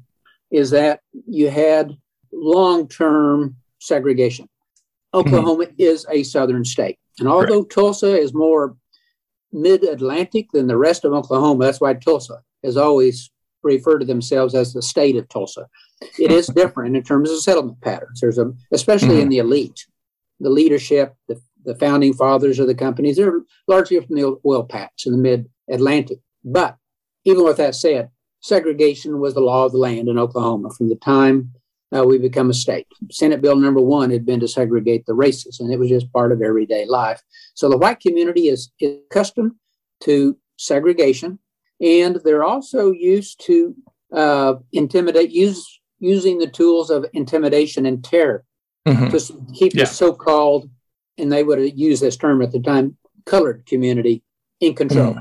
is 0.50 0.70
that 0.70 1.00
you 1.26 1.50
had 1.50 1.96
long 2.32 2.88
term 2.88 3.56
segregation. 3.78 4.48
Mm-hmm. 5.14 5.28
Oklahoma 5.28 5.66
mm-hmm. 5.66 5.74
is 5.78 6.06
a 6.10 6.22
southern 6.22 6.64
state. 6.64 6.98
And 7.18 7.28
although. 7.28 7.64
Tulsa 7.64 8.18
is 8.18 8.34
more 8.34 8.76
mid 9.52 9.84
Atlantic 9.84 10.50
than 10.52 10.66
the 10.66 10.76
rest 10.76 11.04
of 11.04 11.12
Oklahoma, 11.12 11.64
that's 11.64 11.80
why 11.80 11.94
Tulsa 11.94 12.42
has 12.62 12.76
always 12.76 13.30
referred 13.62 13.98
to 14.00 14.06
themselves 14.06 14.54
as 14.54 14.72
the 14.72 14.82
state 14.82 15.16
of 15.16 15.28
Tulsa. 15.28 15.66
It 16.18 16.30
is 16.30 16.46
different 16.54 16.96
in 16.96 17.02
terms 17.02 17.30
of 17.30 17.40
settlement 17.40 17.80
patterns. 17.80 18.20
There's 18.20 18.38
a, 18.38 18.52
especially 18.72 19.08
mm-hmm. 19.08 19.22
in 19.22 19.28
the 19.28 19.38
elite, 19.38 19.86
the 20.40 20.50
leadership, 20.50 21.14
the, 21.28 21.40
the 21.64 21.74
founding 21.76 22.12
fathers 22.12 22.58
of 22.58 22.66
the 22.66 22.74
companies, 22.74 23.16
they're 23.16 23.40
largely 23.66 23.98
from 24.00 24.16
the 24.16 24.38
oil 24.44 24.64
patch 24.64 25.04
in 25.06 25.12
the 25.12 25.18
mid 25.18 25.48
Atlantic. 25.70 26.18
But 26.44 26.76
even 27.26 27.44
with 27.44 27.58
that 27.58 27.74
said, 27.74 28.08
segregation 28.40 29.20
was 29.20 29.34
the 29.34 29.40
law 29.40 29.66
of 29.66 29.72
the 29.72 29.78
land 29.78 30.08
in 30.08 30.18
Oklahoma 30.18 30.70
from 30.70 30.88
the 30.88 30.96
time 30.96 31.52
uh, 31.94 32.04
we 32.04 32.18
become 32.18 32.50
a 32.50 32.54
state. 32.54 32.86
Senate 33.10 33.42
Bill 33.42 33.56
number 33.56 33.80
one 33.80 34.10
had 34.10 34.24
been 34.24 34.40
to 34.40 34.48
segregate 34.48 35.04
the 35.06 35.14
races, 35.14 35.60
and 35.60 35.72
it 35.72 35.78
was 35.78 35.88
just 35.88 36.12
part 36.12 36.32
of 36.32 36.40
everyday 36.40 36.86
life. 36.86 37.20
So 37.54 37.68
the 37.68 37.76
white 37.76 38.00
community 38.00 38.48
is, 38.48 38.70
is 38.80 38.98
accustomed 39.10 39.52
to 40.04 40.36
segregation, 40.56 41.38
and 41.80 42.20
they're 42.24 42.44
also 42.44 42.92
used 42.92 43.44
to 43.46 43.74
uh, 44.12 44.54
intimidate, 44.72 45.30
use 45.30 45.80
using 45.98 46.38
the 46.38 46.46
tools 46.46 46.90
of 46.90 47.06
intimidation 47.12 47.86
and 47.86 48.04
terror 48.04 48.44
mm-hmm. 48.86 49.08
to 49.08 49.54
keep 49.54 49.74
yeah. 49.74 49.84
the 49.84 49.86
so-called, 49.86 50.70
and 51.18 51.32
they 51.32 51.42
would 51.42 51.76
use 51.76 52.00
this 52.00 52.16
term 52.16 52.40
at 52.42 52.52
the 52.52 52.60
time, 52.60 52.96
colored 53.24 53.66
community 53.66 54.22
in 54.60 54.74
control 54.74 55.12
mm-hmm. 55.12 55.20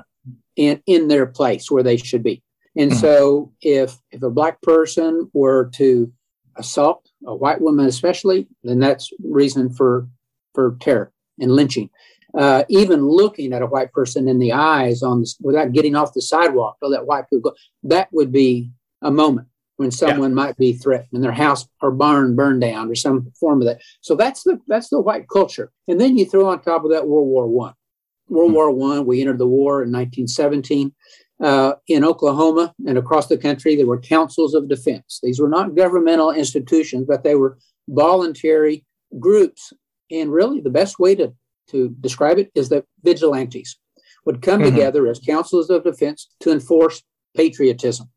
And 0.58 0.82
in 0.86 1.08
their 1.08 1.26
place 1.26 1.70
where 1.70 1.84
they 1.84 1.98
should 1.98 2.24
be. 2.24 2.42
And 2.78 2.92
mm-hmm. 2.92 3.00
so, 3.00 3.54
if 3.62 3.98
if 4.12 4.22
a 4.22 4.30
black 4.30 4.62
person 4.62 5.30
were 5.34 5.70
to 5.76 6.12
assault 6.58 7.10
a 7.28 7.36
white 7.36 7.60
woman 7.60 7.86
especially 7.86 8.48
then 8.64 8.80
that's 8.80 9.12
reason 9.22 9.70
for 9.70 10.08
for 10.54 10.78
terror 10.80 11.12
and 11.38 11.52
lynching 11.52 11.90
uh, 12.38 12.64
even 12.68 13.08
looking 13.08 13.54
at 13.54 13.62
a 13.62 13.68
white 13.68 13.92
person 13.94 14.28
in 14.28 14.40
the 14.40 14.52
eyes 14.52 15.02
on 15.02 15.22
this, 15.22 15.38
without 15.42 15.72
getting 15.72 15.96
off 15.96 16.14
the 16.14 16.22
sidewalk 16.22 16.78
or 16.82 16.90
that 16.90 17.06
white 17.06 17.30
people 17.30 17.52
go, 17.52 17.58
that 17.84 18.10
would 18.12 18.32
be 18.32 18.70
a 19.02 19.12
moment 19.12 19.48
when 19.78 19.92
someone 19.92 20.32
yeah. 20.32 20.36
might 20.36 20.58
be 20.58 20.74
threatened 20.74 21.10
and 21.14 21.24
their 21.24 21.32
house 21.32 21.68
or 21.82 21.92
barn 21.92 22.36
burned 22.36 22.62
down 22.62 22.90
or 22.90 22.96
some 22.96 23.32
form 23.40 23.62
of 23.62 23.68
that. 23.68 23.82
So 24.02 24.16
that's 24.16 24.44
the 24.44 24.60
that's 24.68 24.90
the 24.90 25.00
white 25.00 25.28
culture. 25.30 25.72
And 25.88 26.00
then 26.00 26.18
you 26.18 26.26
throw 26.26 26.48
on 26.50 26.62
top 26.62 26.84
of 26.84 26.92
that 26.92 27.08
World 27.08 27.28
War 27.28 27.48
One. 27.48 27.74
World. 28.28 28.54
War 28.54 28.72
One, 28.72 29.06
we 29.06 29.22
entered 29.22 29.40
the 29.40 29.48
war 29.48 29.84
in 29.84 29.92
1917. 29.92 30.94
Uh, 31.42 31.74
in 31.90 32.06
Oklahoma 32.06 32.74
and 32.88 32.98
across 32.98 33.28
the 33.28 33.38
country, 33.38 33.76
there 33.76 33.86
were 33.86 34.00
councils 34.00 34.54
of 34.54 34.70
defense. 34.70 35.20
These 35.22 35.40
were 35.40 35.50
not 35.50 35.76
governmental 35.76 36.32
institutions, 36.32 37.06
but 37.06 37.24
they 37.24 37.36
were 37.36 37.58
voluntary 37.90 38.86
groups. 39.20 39.74
And 40.10 40.32
really, 40.32 40.62
the 40.62 40.70
best 40.70 40.98
way 40.98 41.14
to, 41.16 41.34
to 41.72 41.94
describe 42.00 42.38
it 42.38 42.52
is 42.56 42.70
that 42.70 42.86
vigilantes 43.04 43.78
would 44.26 44.42
come 44.42 44.62
mm-hmm. 44.62 44.76
together 44.76 45.08
as 45.08 45.20
councils 45.20 45.70
of 45.70 45.84
defense 45.84 46.30
to 46.40 46.52
enforce 46.52 47.04
patriotism. 47.36 48.10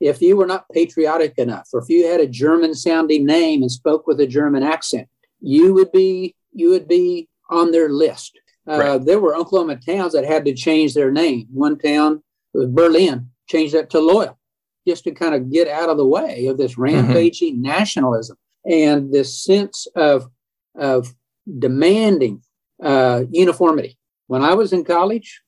If 0.00 0.20
you 0.20 0.36
were 0.36 0.46
not 0.46 0.68
patriotic 0.72 1.34
enough, 1.38 1.68
or 1.72 1.80
if 1.80 1.88
you 1.88 2.06
had 2.06 2.20
a 2.20 2.26
German 2.26 2.74
sounding 2.74 3.26
name 3.26 3.62
and 3.62 3.70
spoke 3.70 4.06
with 4.06 4.20
a 4.20 4.26
German 4.26 4.62
accent, 4.62 5.08
you 5.40 5.74
would 5.74 5.92
be 5.92 6.34
you 6.52 6.70
would 6.70 6.88
be 6.88 7.28
on 7.50 7.72
their 7.72 7.88
list. 7.88 8.38
Uh, 8.68 8.78
right. 8.78 9.04
There 9.04 9.20
were 9.20 9.36
Oklahoma 9.36 9.76
towns 9.76 10.12
that 10.14 10.24
had 10.24 10.44
to 10.46 10.54
change 10.54 10.94
their 10.94 11.10
name. 11.10 11.46
One 11.52 11.78
town 11.78 12.22
Berlin 12.54 13.30
changed 13.46 13.74
that 13.74 13.90
to 13.90 14.00
loyal, 14.00 14.38
just 14.86 15.04
to 15.04 15.12
kind 15.12 15.34
of 15.34 15.50
get 15.50 15.68
out 15.68 15.90
of 15.90 15.96
the 15.96 16.06
way 16.06 16.46
of 16.46 16.56
this 16.56 16.72
mm-hmm. 16.72 16.82
rampaging 16.82 17.54
mm-hmm. 17.54 17.62
nationalism 17.62 18.36
and 18.64 19.12
this 19.12 19.44
sense 19.44 19.86
of 19.94 20.28
of 20.74 21.14
demanding 21.58 22.42
uh, 22.82 23.24
uniformity. 23.30 23.98
When 24.26 24.42
I 24.42 24.54
was 24.54 24.72
in 24.72 24.84
college, 24.84 25.42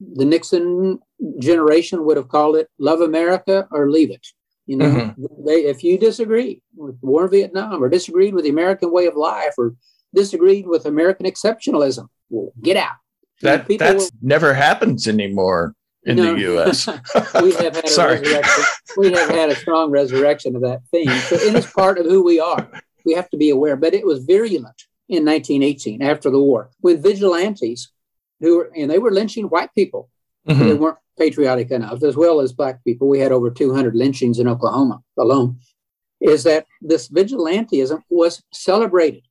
the 0.00 0.24
Nixon 0.24 1.00
generation 1.38 2.04
would 2.04 2.16
have 2.16 2.28
called 2.28 2.56
it 2.56 2.68
"Love 2.78 3.00
America" 3.00 3.66
or 3.70 3.90
"Leave 3.90 4.10
It." 4.10 4.26
You 4.66 4.78
know, 4.78 4.86
mm-hmm. 4.86 5.46
they, 5.46 5.66
if 5.66 5.84
you 5.84 5.98
disagreed 5.98 6.62
with 6.74 6.96
war 7.02 7.24
in 7.24 7.30
Vietnam 7.30 7.82
or 7.82 7.88
disagreed 7.88 8.32
with 8.32 8.44
the 8.44 8.50
American 8.50 8.92
way 8.92 9.06
of 9.06 9.14
life 9.14 9.54
or 9.58 9.74
disagreed 10.14 10.66
with 10.66 10.86
American 10.86 11.26
exceptionalism, 11.26 12.08
get 12.62 12.76
out. 12.76 12.96
That 13.42 13.66
that 13.78 14.10
never 14.22 14.54
happens 14.54 15.06
anymore 15.08 15.74
in 16.04 16.16
no, 16.16 16.34
the 16.34 16.40
U.S. 16.40 16.86
we 17.42 17.52
have 17.54 17.76
had 17.76 17.84
a 17.84 17.88
Sorry. 18.00 18.20
resurrection. 18.20 18.64
We 18.96 19.12
have 19.12 19.30
had 19.30 19.50
a 19.50 19.56
strong 19.56 19.90
resurrection 19.90 20.54
of 20.56 20.62
that 20.62 20.82
theme. 20.90 21.10
So 21.10 21.36
it 21.36 21.54
is 21.54 21.66
part 21.66 21.98
of 21.98 22.06
who 22.06 22.22
we 22.22 22.40
are. 22.40 22.68
We 23.04 23.14
have 23.14 23.28
to 23.30 23.36
be 23.36 23.50
aware. 23.50 23.76
But 23.76 23.94
it 23.94 24.06
was 24.06 24.24
virulent 24.24 24.82
in 25.08 25.24
1918 25.24 26.02
after 26.02 26.30
the 26.30 26.40
war 26.40 26.70
with 26.82 27.02
vigilantes 27.02 27.90
who 28.40 28.58
were, 28.58 28.70
and 28.76 28.90
they 28.90 28.98
were 28.98 29.10
lynching 29.10 29.46
white 29.46 29.74
people. 29.74 30.08
Mm-hmm. 30.48 30.64
They 30.64 30.74
weren't 30.74 30.98
patriotic 31.18 31.70
enough, 31.70 32.02
as 32.02 32.16
well 32.16 32.40
as 32.40 32.52
black 32.52 32.84
people. 32.84 33.08
We 33.08 33.20
had 33.20 33.32
over 33.32 33.50
200 33.50 33.94
lynchings 33.94 34.38
in 34.38 34.48
Oklahoma 34.48 35.00
alone. 35.18 35.58
Is 36.20 36.44
that 36.44 36.66
this 36.80 37.08
vigilantism 37.08 38.02
was 38.08 38.42
celebrated? 38.52 39.24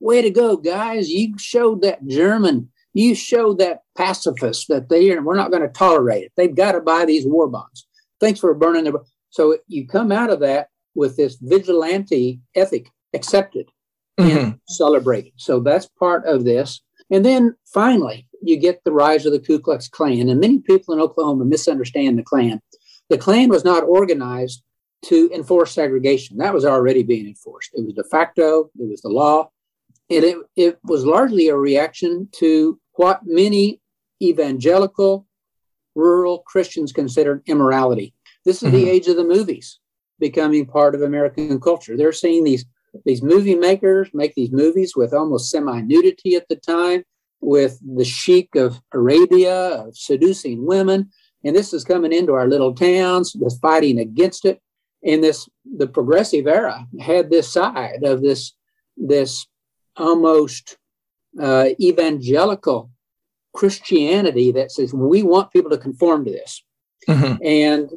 Way 0.00 0.22
to 0.22 0.30
go, 0.30 0.56
guys! 0.56 1.08
You 1.08 1.38
showed 1.38 1.82
that 1.82 2.06
German, 2.06 2.70
you 2.94 3.14
showed 3.14 3.58
that 3.58 3.82
pacifist 3.96 4.68
that 4.68 4.88
they 4.88 5.10
are, 5.10 5.22
we're 5.22 5.36
not 5.36 5.50
going 5.50 5.62
to 5.62 5.68
tolerate 5.68 6.24
it. 6.24 6.32
They've 6.36 6.54
got 6.54 6.72
to 6.72 6.80
buy 6.80 7.04
these 7.04 7.26
war 7.26 7.48
bonds. 7.48 7.86
Thanks 8.20 8.40
for 8.40 8.54
burning 8.54 8.84
their. 8.84 8.94
So 9.30 9.58
you 9.66 9.86
come 9.86 10.10
out 10.10 10.30
of 10.30 10.40
that 10.40 10.68
with 10.94 11.16
this 11.16 11.36
vigilante 11.40 12.40
ethic 12.54 12.90
accepted 13.14 13.70
mm-hmm. 14.18 14.36
and 14.36 14.60
celebrated. 14.68 15.32
So 15.36 15.60
that's 15.60 15.86
part 15.86 16.26
of 16.26 16.44
this. 16.44 16.80
And 17.10 17.24
then 17.24 17.54
finally, 17.72 18.26
you 18.42 18.58
get 18.58 18.82
the 18.84 18.92
rise 18.92 19.26
of 19.26 19.32
the 19.32 19.38
Ku 19.38 19.58
Klux 19.58 19.88
Klan. 19.88 20.28
And 20.28 20.40
many 20.40 20.58
people 20.58 20.94
in 20.94 21.00
Oklahoma 21.00 21.44
misunderstand 21.44 22.18
the 22.18 22.22
Klan. 22.22 22.60
The 23.08 23.18
Klan 23.18 23.48
was 23.48 23.64
not 23.64 23.84
organized 23.84 24.62
to 25.06 25.30
enforce 25.32 25.72
segregation. 25.72 26.38
That 26.38 26.54
was 26.54 26.64
already 26.64 27.02
being 27.02 27.26
enforced. 27.26 27.70
It 27.74 27.84
was 27.84 27.94
de 27.94 28.04
facto, 28.04 28.70
it 28.78 28.88
was 28.88 29.00
the 29.00 29.08
law. 29.08 29.50
And 30.10 30.24
it, 30.24 30.36
it 30.56 30.78
was 30.84 31.04
largely 31.04 31.48
a 31.48 31.56
reaction 31.56 32.28
to 32.36 32.80
what 32.92 33.20
many 33.24 33.80
evangelical 34.22 35.26
rural 35.94 36.38
Christians 36.46 36.92
considered 36.92 37.42
immorality. 37.46 38.14
This 38.44 38.62
is 38.62 38.68
mm-hmm. 38.70 38.76
the 38.76 38.90
age 38.90 39.08
of 39.08 39.16
the 39.16 39.24
movies 39.24 39.78
becoming 40.18 40.66
part 40.66 40.94
of 40.94 41.02
American 41.02 41.60
culture. 41.60 41.96
They're 41.96 42.12
seeing 42.12 42.44
these 42.44 42.64
these 43.04 43.22
movie 43.22 43.54
makers 43.54 44.08
make 44.14 44.34
these 44.34 44.50
movies 44.50 44.96
with 44.96 45.12
almost 45.12 45.50
semi 45.50 45.80
nudity 45.82 46.36
at 46.36 46.48
the 46.48 46.56
time, 46.56 47.04
with 47.40 47.78
the 47.96 48.04
sheik 48.04 48.54
of 48.54 48.80
Arabia 48.92 49.54
of 49.54 49.96
seducing 49.96 50.66
women. 50.66 51.10
And 51.44 51.54
this 51.54 51.72
is 51.72 51.84
coming 51.84 52.12
into 52.12 52.32
our 52.32 52.48
little 52.48 52.74
towns, 52.74 53.36
was 53.38 53.58
fighting 53.58 53.98
against 53.98 54.44
it. 54.44 54.60
And 55.04 55.22
this 55.22 55.48
the 55.64 55.86
progressive 55.86 56.46
era 56.46 56.86
had 57.00 57.30
this 57.30 57.52
side 57.52 58.02
of 58.02 58.22
this 58.22 58.54
this 58.96 59.46
almost 59.98 60.78
uh, 61.40 61.70
evangelical 61.80 62.90
Christianity 63.54 64.52
that 64.52 64.70
says 64.70 64.92
we 64.92 65.22
want 65.22 65.52
people 65.52 65.70
to 65.70 65.78
conform 65.78 66.24
to 66.24 66.30
this. 66.30 66.62
Mm-hmm. 67.08 67.42
and 67.42 67.90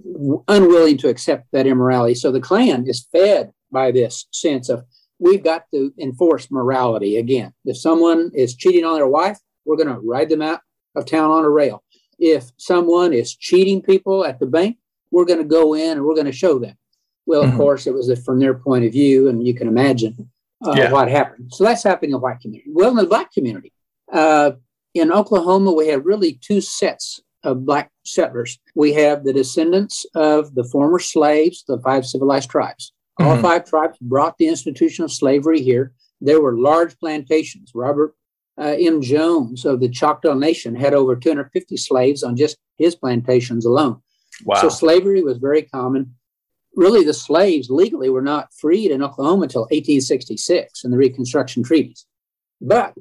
unwilling 0.47 0.97
to 0.99 1.09
accept 1.09 1.47
that 1.51 1.67
immorality. 1.67 2.15
So 2.15 2.31
the 2.31 2.39
Klan 2.39 2.87
is 2.87 3.07
fed 3.11 3.51
by 3.69 3.91
this 3.91 4.25
sense 4.31 4.69
of 4.69 4.85
we've 5.19 5.43
got 5.43 5.65
to 5.73 5.93
enforce 5.99 6.49
morality 6.49 7.17
again. 7.17 7.51
If 7.65 7.77
someone 7.77 8.31
is 8.33 8.55
cheating 8.55 8.85
on 8.85 8.95
their 8.95 9.07
wife, 9.07 9.37
we're 9.65 9.75
going 9.75 9.93
to 9.93 9.99
ride 9.99 10.29
them 10.29 10.41
out 10.41 10.61
of 10.95 11.05
town 11.05 11.29
on 11.29 11.43
a 11.43 11.49
rail. 11.49 11.83
If 12.19 12.51
someone 12.57 13.11
is 13.13 13.35
cheating 13.35 13.81
people 13.81 14.25
at 14.25 14.39
the 14.39 14.45
bank, 14.45 14.77
we're 15.11 15.25
going 15.25 15.39
to 15.39 15.45
go 15.45 15.73
in 15.73 15.97
and 15.97 16.05
we're 16.05 16.15
going 16.15 16.25
to 16.25 16.31
show 16.31 16.59
them. 16.59 16.77
Well, 17.25 17.43
mm-hmm. 17.43 17.51
of 17.51 17.57
course, 17.57 17.87
it 17.87 17.93
was 17.93 18.11
from 18.23 18.39
their 18.39 18.55
point 18.55 18.85
of 18.85 18.91
view, 18.91 19.27
and 19.29 19.45
you 19.45 19.53
can 19.53 19.67
imagine 19.67 20.29
uh, 20.65 20.73
yeah. 20.75 20.91
what 20.91 21.09
happened. 21.09 21.51
So 21.53 21.63
that's 21.63 21.83
happening 21.83 22.09
in 22.09 22.13
the 22.13 22.19
white 22.19 22.39
community. 22.39 22.71
Well, 22.73 22.89
in 22.89 22.95
the 22.95 23.05
black 23.05 23.31
community, 23.31 23.73
uh, 24.11 24.51
in 24.93 25.11
Oklahoma, 25.11 25.71
we 25.71 25.87
have 25.87 26.05
really 26.05 26.33
two 26.33 26.61
sets 26.61 27.21
of 27.43 27.65
black 27.65 27.89
settlers. 28.05 28.59
We 28.75 28.93
have 28.93 29.23
the 29.23 29.33
descendants 29.33 30.05
of 30.15 30.53
the 30.53 30.63
former 30.63 30.99
slaves, 30.99 31.63
the 31.67 31.79
five 31.79 32.05
civilized 32.05 32.49
tribes. 32.49 32.93
All 33.19 33.33
mm-hmm. 33.33 33.41
five 33.41 33.65
tribes 33.65 33.97
brought 33.99 34.37
the 34.37 34.47
institution 34.47 35.03
of 35.03 35.11
slavery 35.11 35.61
here. 35.61 35.93
There 36.19 36.41
were 36.41 36.57
large 36.57 36.97
plantations. 36.99 37.71
Robert 37.73 38.15
uh, 38.59 38.75
M. 38.79 39.01
Jones 39.01 39.65
of 39.65 39.79
the 39.79 39.89
Choctaw 39.89 40.33
Nation 40.33 40.75
had 40.75 40.93
over 40.93 41.15
250 41.15 41.77
slaves 41.77 42.23
on 42.23 42.35
just 42.35 42.57
his 42.77 42.95
plantations 42.95 43.65
alone. 43.65 44.01
Wow. 44.45 44.61
So 44.61 44.69
slavery 44.69 45.21
was 45.23 45.37
very 45.37 45.63
common. 45.63 46.15
Really, 46.75 47.03
the 47.03 47.13
slaves 47.13 47.69
legally 47.69 48.09
were 48.09 48.21
not 48.21 48.53
freed 48.53 48.91
in 48.91 49.03
Oklahoma 49.03 49.43
until 49.43 49.63
1866 49.63 50.83
in 50.83 50.91
the 50.91 50.97
Reconstruction 50.97 51.63
treaties. 51.63 52.05
But 52.61 52.93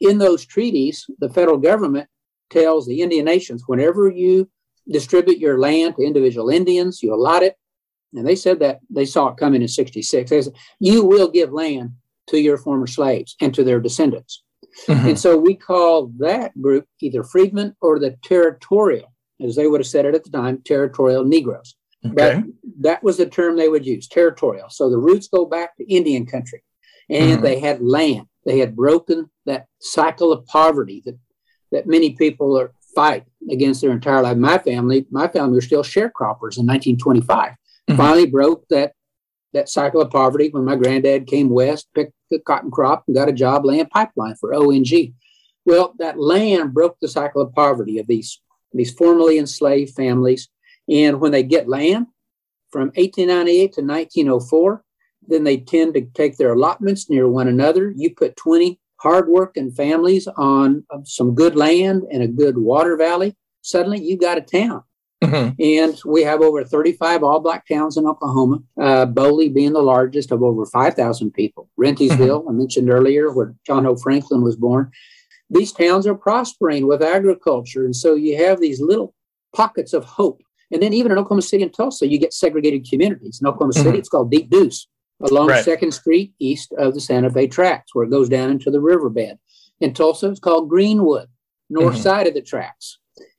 in 0.00 0.18
those 0.18 0.44
treaties, 0.44 1.06
the 1.18 1.30
federal 1.30 1.56
government 1.56 2.08
tells 2.50 2.86
the 2.86 3.00
Indian 3.00 3.24
nations 3.24 3.64
whenever 3.66 4.10
you 4.10 4.50
distribute 4.90 5.38
your 5.38 5.58
land 5.58 5.96
to 5.96 6.02
individual 6.02 6.50
Indians, 6.50 7.02
you 7.02 7.14
allot 7.14 7.42
it 7.42 7.56
and 8.14 8.26
they 8.26 8.36
said 8.36 8.60
that 8.60 8.80
they 8.90 9.04
saw 9.04 9.28
it 9.28 9.36
coming 9.36 9.62
in 9.62 9.68
66. 9.68 10.30
They 10.30 10.42
said, 10.42 10.54
you 10.78 11.04
will 11.04 11.30
give 11.30 11.52
land 11.52 11.92
to 12.28 12.38
your 12.38 12.56
former 12.56 12.86
slaves 12.86 13.36
and 13.40 13.52
to 13.54 13.64
their 13.64 13.80
descendants. 13.80 14.42
Mm-hmm. 14.86 15.08
And 15.08 15.18
so 15.18 15.36
we 15.36 15.54
call 15.54 16.12
that 16.18 16.60
group 16.60 16.86
either 17.00 17.22
freedmen 17.22 17.76
or 17.80 17.98
the 17.98 18.16
territorial, 18.22 19.12
as 19.44 19.56
they 19.56 19.66
would 19.66 19.80
have 19.80 19.86
said 19.86 20.04
it 20.04 20.14
at 20.14 20.24
the 20.24 20.30
time, 20.30 20.62
territorial 20.64 21.24
Negroes. 21.24 21.76
Okay. 22.04 22.14
But 22.14 22.44
that 22.80 23.02
was 23.02 23.16
the 23.16 23.26
term 23.26 23.56
they 23.56 23.68
would 23.68 23.86
use, 23.86 24.08
territorial. 24.08 24.68
So 24.70 24.90
the 24.90 24.98
roots 24.98 25.28
go 25.28 25.46
back 25.46 25.76
to 25.76 25.92
Indian 25.92 26.26
country. 26.26 26.62
And 27.10 27.32
mm-hmm. 27.32 27.42
they 27.42 27.60
had 27.60 27.82
land. 27.82 28.26
They 28.44 28.58
had 28.58 28.76
broken 28.76 29.30
that 29.46 29.66
cycle 29.80 30.32
of 30.32 30.46
poverty 30.46 31.02
that, 31.04 31.18
that 31.72 31.86
many 31.86 32.14
people 32.14 32.58
are 32.58 32.72
fight 32.94 33.24
against 33.50 33.80
their 33.80 33.90
entire 33.90 34.22
life. 34.22 34.36
My 34.36 34.58
family, 34.58 35.06
my 35.10 35.28
family 35.28 35.54
were 35.54 35.60
still 35.60 35.82
sharecroppers 35.82 36.56
in 36.56 36.66
1925. 36.66 37.50
Mm-hmm. 37.50 37.96
Finally 37.96 38.26
broke 38.26 38.66
that 38.68 38.92
that 39.52 39.68
cycle 39.68 40.00
of 40.00 40.10
poverty 40.10 40.48
when 40.48 40.64
my 40.64 40.74
granddad 40.74 41.28
came 41.28 41.48
west, 41.48 41.86
picked 41.94 42.12
the 42.28 42.40
cotton 42.40 42.72
crop, 42.72 43.04
and 43.06 43.14
got 43.14 43.28
a 43.28 43.32
job 43.32 43.64
laying 43.64 43.86
pipeline 43.86 44.34
for 44.34 44.52
ONG. 44.52 45.14
Well, 45.64 45.94
that 45.98 46.18
land 46.18 46.74
broke 46.74 46.96
the 47.00 47.08
cycle 47.08 47.40
of 47.40 47.54
poverty 47.54 47.98
of 47.98 48.06
these 48.06 48.40
these 48.72 48.92
formerly 48.92 49.38
enslaved 49.38 49.94
families. 49.94 50.48
And 50.88 51.20
when 51.20 51.32
they 51.32 51.42
get 51.42 51.68
land 51.68 52.06
from 52.70 52.88
1898 52.94 53.72
to 53.74 53.80
1904, 53.82 54.84
then 55.26 55.44
they 55.44 55.56
tend 55.58 55.94
to 55.94 56.02
take 56.14 56.36
their 56.36 56.52
allotments 56.52 57.08
near 57.08 57.28
one 57.28 57.48
another. 57.48 57.92
You 57.96 58.14
put 58.14 58.36
20 58.36 58.78
hardworking 58.96 59.70
families 59.70 60.26
on 60.36 60.84
some 61.04 61.34
good 61.34 61.56
land 61.56 62.04
and 62.10 62.22
a 62.22 62.28
good 62.28 62.58
water 62.58 62.96
valley. 62.96 63.36
Suddenly, 63.62 64.02
you 64.02 64.18
got 64.18 64.38
a 64.38 64.42
town. 64.42 64.82
Mm-hmm. 65.22 65.60
And 65.60 66.00
we 66.04 66.22
have 66.22 66.40
over 66.40 66.64
35 66.64 67.22
all 67.22 67.40
black 67.40 67.66
towns 67.66 67.96
in 67.96 68.06
Oklahoma, 68.06 68.58
uh, 68.80 69.06
Boley 69.06 69.52
being 69.52 69.72
the 69.72 69.82
largest 69.82 70.30
of 70.30 70.42
over 70.42 70.66
5,000 70.66 71.30
people. 71.32 71.68
Rentiesville, 71.78 72.42
mm-hmm. 72.42 72.48
I 72.48 72.52
mentioned 72.52 72.90
earlier, 72.90 73.32
where 73.32 73.54
John 73.66 73.84
Hope 73.84 74.00
Franklin 74.02 74.42
was 74.42 74.56
born. 74.56 74.90
These 75.50 75.72
towns 75.72 76.06
are 76.06 76.14
prospering 76.14 76.86
with 76.86 77.02
agriculture. 77.02 77.84
And 77.84 77.94
so 77.94 78.14
you 78.14 78.36
have 78.44 78.60
these 78.60 78.80
little 78.80 79.14
pockets 79.54 79.92
of 79.92 80.04
hope. 80.04 80.42
And 80.74 80.82
then 80.82 80.92
even 80.92 81.12
in 81.12 81.18
Oklahoma 81.18 81.42
City 81.42 81.62
and 81.62 81.72
Tulsa, 81.72 82.08
you 82.08 82.18
get 82.18 82.34
segregated 82.34 82.86
communities. 82.90 83.38
In 83.40 83.46
Oklahoma 83.46 83.72
City, 83.72 83.90
mm-hmm. 83.90 83.98
it's 83.98 84.08
called 84.08 84.32
Deep 84.32 84.50
Deuce 84.50 84.88
along 85.20 85.46
right. 85.46 85.64
2nd 85.64 85.92
Street 85.92 86.34
east 86.40 86.74
of 86.76 86.94
the 86.94 87.00
Santa 87.00 87.30
Fe 87.30 87.46
tracks, 87.46 87.94
where 87.94 88.04
it 88.04 88.10
goes 88.10 88.28
down 88.28 88.50
into 88.50 88.72
the 88.72 88.80
riverbed. 88.80 89.38
In 89.80 89.94
Tulsa, 89.94 90.30
it's 90.30 90.40
called 90.40 90.68
Greenwood, 90.68 91.28
north 91.70 91.94
mm-hmm. 91.94 92.02
side 92.02 92.26
of 92.26 92.34
the 92.34 92.42
tracks. 92.42 92.98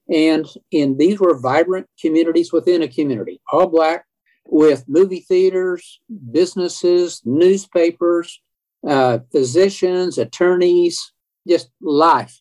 And 0.10 0.48
in 0.72 0.98
these 0.98 1.20
were 1.20 1.38
vibrant 1.38 1.88
communities 2.00 2.54
within 2.54 2.82
a 2.84 2.88
community, 2.88 3.42
all 3.52 3.68
black, 3.68 4.06
with 4.46 4.86
movie 4.88 5.22
theaters, 5.22 6.00
businesses, 6.32 7.22
newspapers, 7.26 8.42
uh, 8.88 9.20
physicians, 9.34 10.18
attorneys, 10.18 11.12
just 11.48 11.70
life 11.82 12.40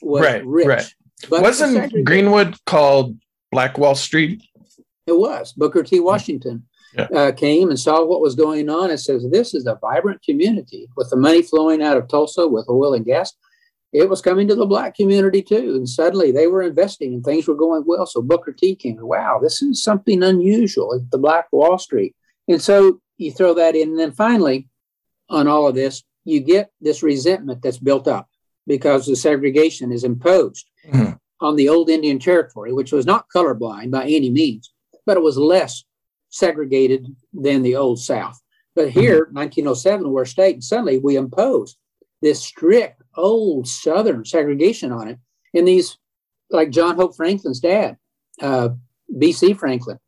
was 0.00 0.22
right, 0.22 0.44
rich. 0.44 0.66
Right. 0.66 0.94
But 1.30 1.42
Wasn't 1.42 2.04
Greenwood 2.04 2.56
called 2.66 3.16
Black 3.52 3.78
Wall 3.78 3.94
Street? 3.94 4.42
It 5.06 5.12
was. 5.12 5.52
Booker 5.52 5.82
T. 5.82 6.00
Washington 6.00 6.64
yeah. 6.94 7.04
uh, 7.14 7.32
came 7.32 7.68
and 7.68 7.78
saw 7.78 8.04
what 8.04 8.20
was 8.20 8.34
going 8.34 8.68
on 8.68 8.90
and 8.90 8.98
says, 8.98 9.24
This 9.30 9.54
is 9.54 9.66
a 9.66 9.78
vibrant 9.80 10.22
community 10.22 10.88
with 10.96 11.10
the 11.10 11.16
money 11.16 11.42
flowing 11.42 11.82
out 11.82 11.96
of 11.96 12.08
Tulsa 12.08 12.48
with 12.48 12.68
oil 12.68 12.94
and 12.94 13.04
gas 13.04 13.32
it 13.92 14.08
was 14.08 14.22
coming 14.22 14.48
to 14.48 14.54
the 14.54 14.66
black 14.66 14.94
community 14.94 15.42
too. 15.42 15.74
And 15.76 15.88
suddenly 15.88 16.32
they 16.32 16.46
were 16.46 16.62
investing 16.62 17.12
and 17.14 17.24
things 17.24 17.46
were 17.46 17.54
going 17.54 17.84
well. 17.86 18.06
So 18.06 18.22
Booker 18.22 18.52
T 18.52 18.74
came, 18.74 18.96
wow, 19.00 19.38
this 19.40 19.60
is 19.60 19.82
something 19.82 20.22
unusual 20.22 20.94
at 20.94 21.10
the 21.10 21.18
Black 21.18 21.46
Wall 21.52 21.78
Street. 21.78 22.16
And 22.48 22.60
so 22.60 23.00
you 23.18 23.32
throw 23.32 23.54
that 23.54 23.76
in. 23.76 23.90
And 23.90 23.98
then 23.98 24.12
finally, 24.12 24.68
on 25.28 25.46
all 25.46 25.68
of 25.68 25.74
this, 25.74 26.02
you 26.24 26.40
get 26.40 26.70
this 26.80 27.02
resentment 27.02 27.60
that's 27.62 27.78
built 27.78 28.08
up 28.08 28.28
because 28.66 29.06
the 29.06 29.16
segregation 29.16 29.92
is 29.92 30.04
imposed 30.04 30.66
mm-hmm. 30.88 31.11
On 31.42 31.56
the 31.56 31.68
old 31.68 31.90
Indian 31.90 32.18
territory, 32.18 32.72
which 32.72 32.92
was 32.92 33.04
not 33.04 33.28
colorblind 33.34 33.90
by 33.90 34.04
any 34.04 34.30
means, 34.30 34.72
but 35.04 35.16
it 35.16 35.22
was 35.22 35.36
less 35.36 35.84
segregated 36.30 37.06
than 37.32 37.62
the 37.62 37.76
old 37.76 37.98
South. 37.98 38.40
But 38.74 38.90
here, 38.90 39.26
mm-hmm. 39.26 39.36
1907, 39.36 40.10
we're 40.10 40.22
a 40.22 40.26
state, 40.26 40.54
and 40.54 40.64
suddenly 40.64 40.98
we 40.98 41.16
impose 41.16 41.76
this 42.22 42.40
strict 42.40 43.02
old 43.16 43.68
Southern 43.68 44.24
segregation 44.24 44.92
on 44.92 45.08
it. 45.08 45.18
And 45.52 45.68
these, 45.68 45.98
like 46.50 46.70
John 46.70 46.96
Hope 46.96 47.16
Franklin's 47.16 47.60
dad, 47.60 47.96
uh, 48.40 48.70
B.C. 49.18 49.54
Franklin, 49.54 49.98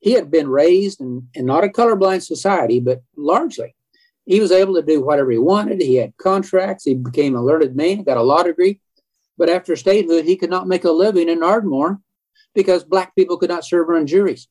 he 0.00 0.12
had 0.12 0.30
been 0.30 0.48
raised 0.48 1.00
in, 1.00 1.28
in 1.34 1.46
not 1.46 1.64
a 1.64 1.68
colorblind 1.68 2.22
society, 2.22 2.78
but 2.78 3.02
largely 3.16 3.74
he 4.24 4.40
was 4.40 4.52
able 4.52 4.74
to 4.74 4.82
do 4.82 5.04
whatever 5.04 5.30
he 5.30 5.38
wanted. 5.38 5.80
He 5.80 5.96
had 5.96 6.16
contracts. 6.16 6.84
He 6.84 6.94
became 6.94 7.34
a 7.34 7.42
learned 7.42 7.74
man, 7.74 8.04
got 8.04 8.16
a 8.16 8.22
law 8.22 8.42
degree. 8.42 8.80
But 9.38 9.48
after 9.48 9.76
statehood, 9.76 10.24
he 10.24 10.36
could 10.36 10.50
not 10.50 10.68
make 10.68 10.84
a 10.84 10.90
living 10.90 11.28
in 11.28 11.42
Ardmore 11.42 12.00
because 12.54 12.84
black 12.84 13.14
people 13.14 13.36
could 13.36 13.50
not 13.50 13.64
serve 13.64 13.88
on 13.90 14.06
juries. 14.06 14.48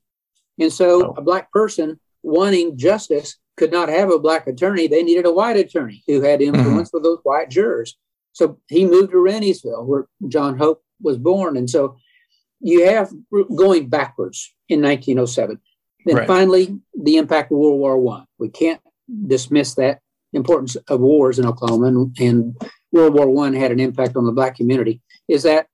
And 0.59 0.71
so 0.71 1.07
oh. 1.07 1.13
a 1.17 1.21
black 1.21 1.51
person 1.51 1.99
wanting 2.23 2.77
justice 2.77 3.37
could 3.57 3.71
not 3.71 3.89
have 3.89 4.11
a 4.11 4.19
black 4.19 4.47
attorney. 4.47 4.87
They 4.87 5.03
needed 5.03 5.25
a 5.25 5.33
white 5.33 5.57
attorney 5.57 6.03
who 6.07 6.21
had 6.21 6.39
mm-hmm. 6.39 6.55
influence 6.55 6.89
mm-hmm. 6.89 6.97
with 6.97 7.03
those 7.03 7.19
white 7.23 7.49
jurors. 7.49 7.97
So 8.33 8.59
he 8.67 8.85
moved 8.85 9.11
to 9.11 9.17
Rentiesville, 9.17 9.85
where 9.85 10.07
John 10.27 10.57
Hope 10.57 10.83
was 11.01 11.17
born. 11.17 11.57
And 11.57 11.69
so 11.69 11.97
you 12.59 12.85
have 12.85 13.11
going 13.31 13.89
backwards 13.89 14.53
in 14.69 14.81
1907. 14.81 15.59
Then 16.05 16.15
right. 16.15 16.27
finally, 16.27 16.79
the 16.99 17.17
impact 17.17 17.51
of 17.51 17.57
World 17.57 17.79
War 17.79 17.97
One. 17.97 18.25
We 18.39 18.49
can't 18.49 18.81
dismiss 19.27 19.75
that 19.75 19.99
importance 20.33 20.75
of 20.75 20.99
wars 20.99 21.37
in 21.37 21.45
Oklahoma, 21.45 21.87
and, 21.87 22.17
and 22.19 22.71
World 22.91 23.13
War 23.13 23.29
One 23.29 23.53
had 23.53 23.71
an 23.71 23.79
impact 23.79 24.15
on 24.15 24.25
the 24.25 24.31
black 24.31 24.55
community. 24.55 25.01
Is 25.27 25.43
that 25.43 25.67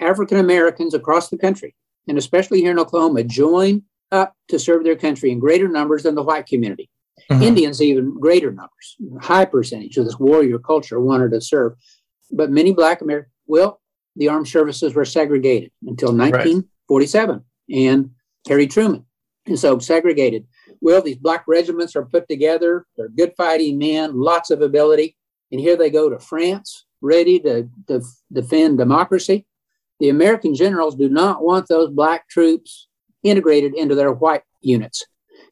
African 0.00 0.38
Americans 0.38 0.94
across 0.94 1.28
the 1.28 1.38
country, 1.38 1.74
and 2.08 2.18
especially 2.18 2.60
here 2.60 2.72
in 2.72 2.78
Oklahoma, 2.78 3.24
joined 3.24 3.82
up 4.10 4.34
to 4.48 4.58
serve 4.58 4.84
their 4.84 4.96
country 4.96 5.30
in 5.30 5.38
greater 5.38 5.68
numbers 5.68 6.04
than 6.04 6.14
the 6.14 6.22
white 6.22 6.46
community. 6.46 6.90
Mm-hmm. 7.30 7.42
Indians, 7.42 7.82
even 7.82 8.18
greater 8.18 8.50
numbers, 8.50 8.96
high 9.20 9.44
percentage 9.44 9.96
of 9.96 10.04
this 10.04 10.18
warrior 10.18 10.58
culture 10.58 11.00
wanted 11.00 11.32
to 11.32 11.40
serve. 11.40 11.74
But 12.30 12.50
many 12.50 12.72
black 12.72 13.00
Americans, 13.00 13.34
well, 13.46 13.80
the 14.16 14.28
armed 14.28 14.48
services 14.48 14.94
were 14.94 15.04
segregated 15.04 15.70
until 15.82 16.08
1947 16.08 17.36
right. 17.36 17.42
and 17.76 18.10
Harry 18.48 18.66
Truman. 18.66 19.04
And 19.46 19.58
so 19.58 19.78
segregated. 19.78 20.46
Well, 20.80 21.02
these 21.02 21.16
black 21.16 21.44
regiments 21.46 21.96
are 21.96 22.04
put 22.04 22.28
together. 22.28 22.86
They're 22.96 23.08
good 23.08 23.32
fighting 23.36 23.78
men, 23.78 24.18
lots 24.18 24.50
of 24.50 24.60
ability. 24.60 25.16
And 25.50 25.60
here 25.60 25.76
they 25.76 25.90
go 25.90 26.10
to 26.10 26.18
France, 26.18 26.84
ready 27.00 27.38
to, 27.40 27.68
to 27.88 28.02
defend 28.32 28.78
democracy. 28.78 29.46
The 30.00 30.08
American 30.08 30.54
generals 30.54 30.94
do 30.94 31.08
not 31.08 31.42
want 31.42 31.68
those 31.68 31.90
black 31.90 32.28
troops 32.28 32.88
integrated 33.22 33.74
into 33.74 33.94
their 33.94 34.12
white 34.12 34.42
units. 34.60 35.04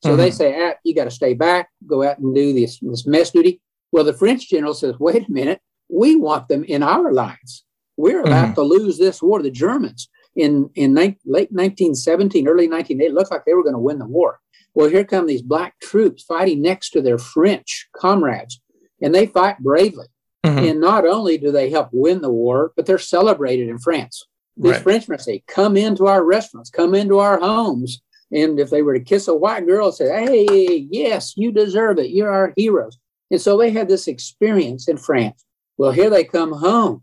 So 0.02 0.10
mm-hmm. 0.10 0.18
they 0.18 0.30
say, 0.30 0.54
ah, 0.62 0.74
you 0.84 0.94
got 0.94 1.04
to 1.04 1.10
stay 1.10 1.34
back, 1.34 1.70
go 1.86 2.02
out 2.02 2.18
and 2.18 2.34
do 2.34 2.52
this, 2.52 2.78
this 2.80 3.06
mess 3.06 3.30
duty. 3.30 3.60
Well, 3.92 4.04
the 4.04 4.12
French 4.12 4.48
general 4.48 4.74
says, 4.74 4.94
wait 4.98 5.28
a 5.28 5.32
minute, 5.32 5.60
we 5.88 6.16
want 6.16 6.48
them 6.48 6.64
in 6.64 6.82
our 6.82 7.12
lines. 7.12 7.64
We're 7.96 8.20
about 8.20 8.48
mm-hmm. 8.48 8.54
to 8.54 8.62
lose 8.62 8.98
this 8.98 9.22
war. 9.22 9.42
The 9.42 9.50
Germans 9.50 10.08
in, 10.34 10.70
in 10.74 10.94
ni- 10.94 11.18
late 11.24 11.50
1917, 11.50 12.46
early 12.46 12.68
1980, 12.68 13.04
it 13.04 13.14
looked 13.14 13.30
like 13.30 13.44
they 13.46 13.54
were 13.54 13.62
going 13.62 13.74
to 13.74 13.80
win 13.80 13.98
the 13.98 14.06
war. 14.06 14.38
Well, 14.74 14.90
here 14.90 15.04
come 15.04 15.26
these 15.26 15.42
black 15.42 15.78
troops 15.80 16.22
fighting 16.22 16.60
next 16.60 16.90
to 16.90 17.00
their 17.00 17.16
French 17.16 17.88
comrades, 17.96 18.60
and 19.00 19.14
they 19.14 19.26
fight 19.26 19.58
bravely. 19.58 20.06
Mm-hmm. 20.44 20.58
And 20.58 20.80
not 20.80 21.06
only 21.06 21.38
do 21.38 21.50
they 21.50 21.70
help 21.70 21.88
win 21.92 22.20
the 22.20 22.30
war, 22.30 22.72
but 22.76 22.86
they're 22.86 22.98
celebrated 22.98 23.68
in 23.68 23.78
France. 23.78 24.26
These 24.56 24.72
right. 24.72 24.82
Frenchmen 24.82 25.18
say, 25.18 25.42
come 25.46 25.76
into 25.76 26.06
our 26.06 26.24
restaurants, 26.24 26.70
come 26.70 26.94
into 26.94 27.18
our 27.18 27.38
homes. 27.38 28.02
And 28.32 28.58
if 28.58 28.70
they 28.70 28.82
were 28.82 28.94
to 28.94 29.04
kiss 29.04 29.28
a 29.28 29.34
white 29.34 29.66
girl, 29.66 29.92
say, 29.92 30.08
hey, 30.08 30.88
yes, 30.90 31.34
you 31.36 31.52
deserve 31.52 31.98
it. 31.98 32.10
You're 32.10 32.30
our 32.30 32.52
heroes. 32.56 32.98
And 33.30 33.40
so 33.40 33.58
they 33.58 33.70
had 33.70 33.88
this 33.88 34.08
experience 34.08 34.88
in 34.88 34.96
France. 34.96 35.44
Well, 35.76 35.92
here 35.92 36.10
they 36.10 36.24
come 36.24 36.52
home 36.52 37.02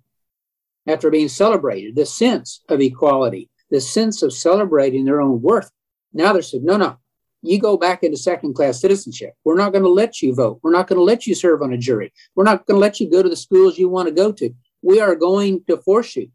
after 0.88 1.10
being 1.10 1.29
celebrated, 1.29 1.95
the 1.95 2.06
sense 2.06 2.62
of 2.69 2.82
equality, 2.82 3.49
the 3.69 3.82
sense 3.82 4.23
of 4.23 4.34
celebrating 4.34 5.06
their 5.06 5.21
own 5.21 5.41
worth. 5.41 5.69
Now 6.12 6.34
they're 6.34 6.41
saying, 6.41 6.65
no, 6.65 6.77
no, 6.77 6.97
you 7.43 7.60
go 7.60 7.77
back 7.77 8.03
into 8.03 8.17
second 8.17 8.56
class 8.56 8.79
citizenship. 8.79 9.34
We're 9.43 9.58
not 9.58 9.73
going 9.73 9.84
to 9.84 9.89
let 9.89 10.21
you 10.21 10.34
vote. 10.34 10.60
We're 10.63 10.71
not 10.71 10.88
going 10.88 10.97
to 10.97 11.03
let 11.03 11.27
you 11.27 11.36
serve 11.36 11.62
on 11.62 11.73
a 11.73 11.77
jury. 11.77 12.13
We're 12.36 12.45
not 12.45 12.65
going 12.65 12.77
to 12.77 12.82
let 12.82 12.99
you 12.99 13.12
go 13.12 13.21
to 13.21 13.29
the 13.29 13.36
schools 13.36 13.77
you 13.77 13.89
want 13.89 14.08
to 14.08 14.13
go 14.13 14.32
to. 14.32 14.49
We 14.82 15.01
are 15.01 15.15
going 15.15 15.63
to 15.67 15.77
force 15.77 16.15
you 16.15 16.29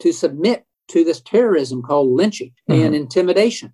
to 0.00 0.12
submit 0.12 0.64
to 0.88 1.04
this 1.04 1.20
terrorism 1.20 1.82
called 1.82 2.10
lynching 2.10 2.52
mm-hmm. 2.70 2.80
and 2.80 2.94
intimidation. 2.94 3.72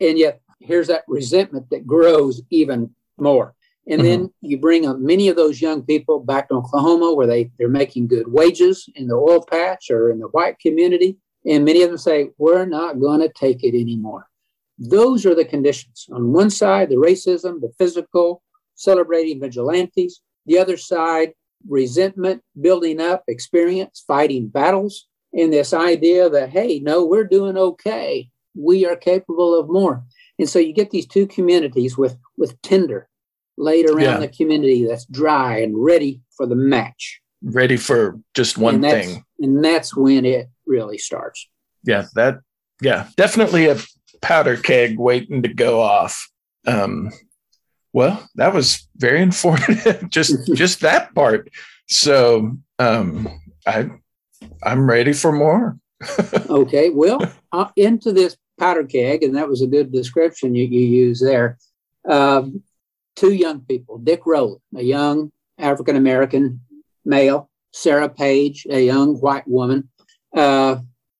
And 0.00 0.16
yet, 0.16 0.40
here's 0.60 0.86
that 0.88 1.04
resentment 1.08 1.70
that 1.70 1.86
grows 1.86 2.40
even 2.50 2.94
more. 3.18 3.54
And 3.88 4.02
mm-hmm. 4.02 4.08
then 4.08 4.32
you 4.40 4.58
bring 4.58 4.86
up 4.86 4.98
many 4.98 5.28
of 5.28 5.36
those 5.36 5.60
young 5.60 5.82
people 5.82 6.20
back 6.20 6.48
to 6.48 6.54
Oklahoma 6.54 7.14
where 7.14 7.26
they, 7.26 7.50
they're 7.58 7.68
making 7.68 8.08
good 8.08 8.28
wages 8.28 8.88
in 8.94 9.08
the 9.08 9.14
oil 9.14 9.44
patch 9.44 9.90
or 9.90 10.10
in 10.10 10.20
the 10.20 10.28
white 10.28 10.58
community. 10.60 11.16
And 11.44 11.64
many 11.64 11.82
of 11.82 11.88
them 11.88 11.98
say, 11.98 12.30
We're 12.38 12.66
not 12.66 13.00
going 13.00 13.20
to 13.20 13.28
take 13.28 13.64
it 13.64 13.78
anymore. 13.78 14.28
Those 14.78 15.26
are 15.26 15.34
the 15.34 15.44
conditions. 15.44 16.06
On 16.12 16.32
one 16.32 16.50
side, 16.50 16.88
the 16.88 16.96
racism, 16.96 17.60
the 17.60 17.72
physical, 17.78 18.42
celebrating 18.74 19.40
vigilantes. 19.40 20.20
The 20.46 20.58
other 20.58 20.76
side, 20.76 21.32
resentment, 21.68 22.42
building 22.60 23.00
up, 23.00 23.24
experience, 23.28 24.04
fighting 24.06 24.48
battles. 24.48 25.08
And 25.32 25.52
this 25.52 25.74
idea 25.74 26.30
that, 26.30 26.50
hey, 26.50 26.78
no, 26.78 27.04
we're 27.04 27.24
doing 27.24 27.56
okay. 27.56 28.30
We 28.54 28.86
are 28.86 28.96
capable 28.96 29.58
of 29.58 29.68
more. 29.68 30.04
And 30.38 30.48
so 30.48 30.58
you 30.58 30.72
get 30.72 30.90
these 30.90 31.06
two 31.06 31.26
communities 31.26 31.98
with, 31.98 32.16
with 32.36 32.60
tinder 32.62 33.08
laid 33.58 33.90
around 33.90 34.00
yeah. 34.00 34.18
the 34.18 34.28
community 34.28 34.86
that's 34.86 35.04
dry 35.06 35.58
and 35.58 35.74
ready 35.76 36.22
for 36.36 36.46
the 36.46 36.54
match. 36.54 37.20
Ready 37.42 37.76
for 37.76 38.18
just 38.34 38.56
one 38.56 38.76
and 38.76 38.84
thing. 38.84 39.24
And 39.40 39.64
that's 39.64 39.94
when 39.96 40.24
it 40.24 40.48
really 40.66 40.98
starts. 40.98 41.48
Yeah, 41.84 42.06
that 42.14 42.40
yeah, 42.80 43.08
definitely 43.16 43.66
a 43.66 43.76
powder 44.20 44.56
keg 44.56 44.98
waiting 44.98 45.42
to 45.42 45.48
go 45.48 45.80
off. 45.80 46.28
Um 46.66 47.10
well, 47.92 48.28
that 48.34 48.52
was 48.52 48.86
very 48.96 49.22
informative. 49.22 50.08
just 50.10 50.52
just 50.54 50.80
that 50.80 51.14
part. 51.14 51.48
So 51.88 52.56
um 52.78 53.28
I 53.66 53.90
I'm 54.62 54.88
ready 54.88 55.12
for 55.12 55.32
more. 55.32 55.78
okay, 56.48 56.90
well, 56.90 57.20
uh, 57.52 57.68
into 57.76 58.12
this 58.12 58.36
powder 58.58 58.84
keg, 58.84 59.22
and 59.22 59.36
that 59.36 59.48
was 59.48 59.62
a 59.62 59.66
good 59.66 59.92
description 59.92 60.54
you, 60.54 60.66
you 60.66 60.80
used 60.80 61.24
there. 61.24 61.58
Um, 62.08 62.62
two 63.16 63.32
young 63.32 63.60
people, 63.60 63.98
Dick 63.98 64.22
Rowland, 64.26 64.60
a 64.76 64.82
young 64.82 65.32
African 65.58 65.96
American 65.96 66.60
male, 67.04 67.50
Sarah 67.72 68.08
Page, 68.08 68.66
a 68.70 68.84
young 68.84 69.16
white 69.16 69.48
woman. 69.48 69.88
Uh, 70.34 70.76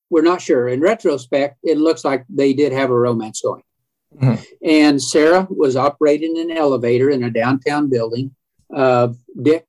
we're 0.09 0.21
not 0.21 0.41
sure. 0.41 0.67
In 0.67 0.81
retrospect, 0.81 1.57
it 1.63 1.77
looks 1.77 2.03
like 2.03 2.25
they 2.29 2.53
did 2.53 2.71
have 2.71 2.89
a 2.89 2.97
romance 2.97 3.41
going. 3.41 3.63
Mm-hmm. 4.17 4.41
And 4.63 5.01
Sarah 5.01 5.47
was 5.49 5.75
operating 5.75 6.37
an 6.39 6.51
elevator 6.51 7.09
in 7.09 7.23
a 7.23 7.29
downtown 7.29 7.89
building. 7.89 8.35
Uh, 8.73 9.09
Dick, 9.41 9.65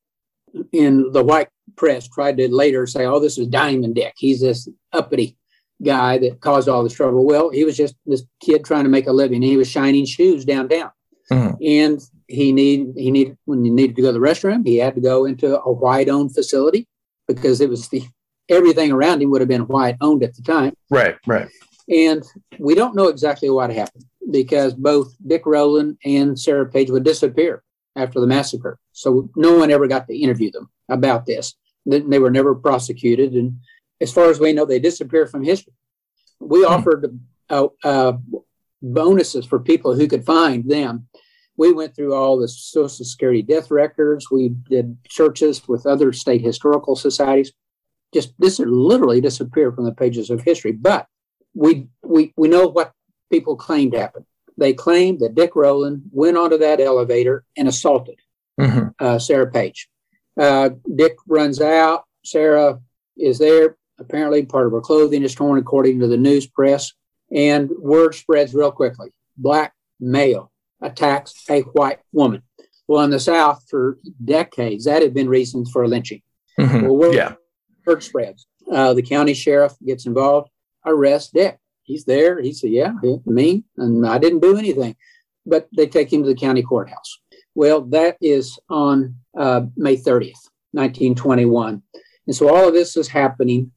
in 0.73 1.13
the 1.13 1.23
white 1.23 1.49
press, 1.77 2.09
tried 2.09 2.39
to 2.39 2.53
later 2.53 2.87
say, 2.87 3.05
"Oh, 3.05 3.21
this 3.21 3.39
is 3.39 3.49
Diamond 3.49 3.95
Dick. 3.95 4.15
He's 4.17 4.41
this 4.41 4.69
uppity 4.93 5.37
guy 5.83 6.19
that 6.19 6.41
caused 6.41 6.69
all 6.69 6.83
this 6.83 6.95
trouble." 6.95 7.27
Well, 7.27 7.51
he 7.51 7.65
was 7.65 7.77
just 7.77 7.95
this 8.07 8.25
kid 8.41 8.65
trying 8.65 8.85
to 8.85 8.91
make 8.91 9.07
a 9.07 9.13
living. 9.13 9.43
He 9.43 9.59
was 9.59 9.69
shining 9.69 10.07
shoes 10.07 10.45
downtown, 10.45 10.91
mm-hmm. 11.31 11.57
and 11.63 12.01
he 12.31 12.53
need 12.53 12.95
he 12.97 13.11
needed 13.11 13.37
when 13.45 13.65
he 13.65 13.71
needed 13.71 13.97
to 13.97 14.03
go 14.03 14.09
to 14.09 14.19
the 14.19 14.25
restroom, 14.25 14.67
he 14.67 14.77
had 14.77 14.95
to 14.95 15.01
go 15.01 15.27
into 15.27 15.61
a 15.61 15.73
white 15.73 16.09
owned 16.09 16.35
facility 16.35 16.87
because 17.27 17.61
it 17.61 17.69
was 17.69 17.89
the 17.89 18.03
everything 18.51 18.93
around 18.93 19.23
him 19.23 19.31
would 19.31 19.41
have 19.41 19.49
been 19.49 19.67
white 19.67 19.97
owned 20.01 20.23
at 20.23 20.35
the 20.35 20.43
time. 20.43 20.75
Right, 20.91 21.17
right. 21.27 21.49
And 21.89 22.23
we 22.59 22.75
don't 22.75 22.95
know 22.95 23.09
exactly 23.09 23.51
what 23.51 23.73
happened 23.73 24.05
because 24.31 24.75
both 24.75 25.15
Dick 25.27 25.43
Rowland 25.47 25.99
and 26.05 26.39
Sarah 26.39 26.67
Page 26.67 26.91
would 26.91 27.05
disappear 27.05 27.63
after 27.97 28.21
the 28.21 28.27
massacre. 28.27 28.79
So 28.93 29.31
no 29.35 29.57
one 29.57 29.71
ever 29.71 29.89
got 29.89 30.07
to 30.07 30.17
interview 30.17 30.51
them 30.51 30.71
about 30.89 31.27
this. 31.27 31.55
They 31.87 32.19
were 32.19 32.31
never 32.31 32.55
prosecuted. 32.55 33.33
And 33.33 33.61
as 34.01 34.13
far 34.13 34.31
as 34.31 34.39
we 34.39 34.53
know, 34.53 34.67
they 34.67 34.79
disappeared 34.79 35.31
from 35.31 35.43
history. 35.43 35.73
We 36.39 36.61
hmm. 36.61 36.73
offered 36.73 37.21
uh, 37.49 37.69
uh, 37.83 38.13
bonuses 38.83 39.47
for 39.47 39.59
people 39.59 39.95
who 39.95 40.07
could 40.07 40.25
find 40.25 40.69
them 40.71 41.09
we 41.61 41.75
went 41.75 41.95
through 41.95 42.15
all 42.15 42.39
the 42.39 42.49
Social 42.49 43.05
Security 43.05 43.43
death 43.43 43.71
records. 43.71 44.31
We 44.31 44.49
did 44.71 44.97
searches 45.11 45.69
with 45.69 45.85
other 45.85 46.11
state 46.11 46.41
historical 46.41 46.97
societies. 46.97 47.53
Just 48.13 48.33
this 48.39 48.59
literally 48.59 49.21
disappear 49.21 49.73
from 49.73 49.85
the 49.85 49.93
pages 49.93 50.31
of 50.31 50.43
history. 50.43 50.73
But 50.73 51.07
we 51.55 51.89
we 52.03 52.33
we 52.37 52.49
know 52.49 52.67
what 52.67 52.93
people 53.31 53.57
claimed 53.57 53.95
happened. 53.95 54.27
They 54.57 54.73
claimed 54.75 55.21
that 55.21 55.35
Dick 55.35 55.55
Rowland 55.55 56.03
went 56.13 56.37
onto 56.37 56.59
that 56.59 56.81
elevator 56.81 57.45
and 57.57 57.69
assaulted 57.69 58.19
mm-hmm. 58.61 58.89
uh, 58.99 59.19
Sarah 59.19 59.51
Page. 59.51 59.89
Uh, 60.39 60.71
Dick 60.95 61.17
runs 61.27 61.61
out. 61.61 62.05
Sarah 62.25 62.81
is 63.17 63.39
there. 63.39 63.77
Apparently, 63.99 64.45
part 64.45 64.67
of 64.67 64.73
her 64.73 64.81
clothing 64.81 65.23
is 65.23 65.35
torn, 65.35 65.59
according 65.59 66.01
to 66.01 66.07
the 66.07 66.17
news 66.17 66.47
press. 66.47 66.93
And 67.33 67.71
word 67.79 68.15
spreads 68.15 68.55
real 68.55 68.73
quickly. 68.73 69.13
Black 69.37 69.73
male 70.01 70.51
attacks 70.81 71.35
a 71.49 71.61
white 71.63 72.01
woman. 72.13 72.43
Well, 72.89 73.05
in 73.05 73.11
the 73.11 73.21
South, 73.21 73.65
for 73.69 73.99
decades, 74.25 74.85
that 74.85 75.03
had 75.03 75.15
been 75.15 75.29
reasons 75.29 75.71
for 75.71 75.87
lynching. 75.87 76.23
Mm-hmm. 76.59 76.83
Well, 76.83 76.97
word, 76.97 77.15
yeah. 77.15 77.35
Word 77.87 78.03
spreads. 78.03 78.47
Uh, 78.71 78.95
the 78.95 79.03
county 79.03 79.35
sheriff 79.35 79.75
gets 79.85 80.07
involved, 80.07 80.51
arrests 80.87 81.33
Dick. 81.33 81.59
He's 81.83 82.05
there. 82.05 82.41
He 82.41 82.53
said, 82.53 82.71
Yeah, 82.71 82.93
me, 83.27 83.65
and 83.77 84.07
I 84.07 84.19
didn't 84.19 84.41
do 84.41 84.57
anything. 84.57 84.97
But 85.45 85.69
they 85.77 85.87
take 85.87 86.13
him 86.13 86.23
to 86.23 86.29
the 86.29 86.35
county 86.35 86.63
courthouse. 86.63 87.19
Well, 87.55 87.81
that 87.87 88.17
is 88.21 88.59
on 88.69 89.17
uh, 89.37 89.63
May 89.77 89.97
30th, 89.97 90.49
1921. 90.73 91.83
And 92.27 92.37
so 92.37 92.49
all 92.49 92.69
of 92.69 92.75
this 92.75 92.97
is 92.97 93.09
happening 93.09 93.73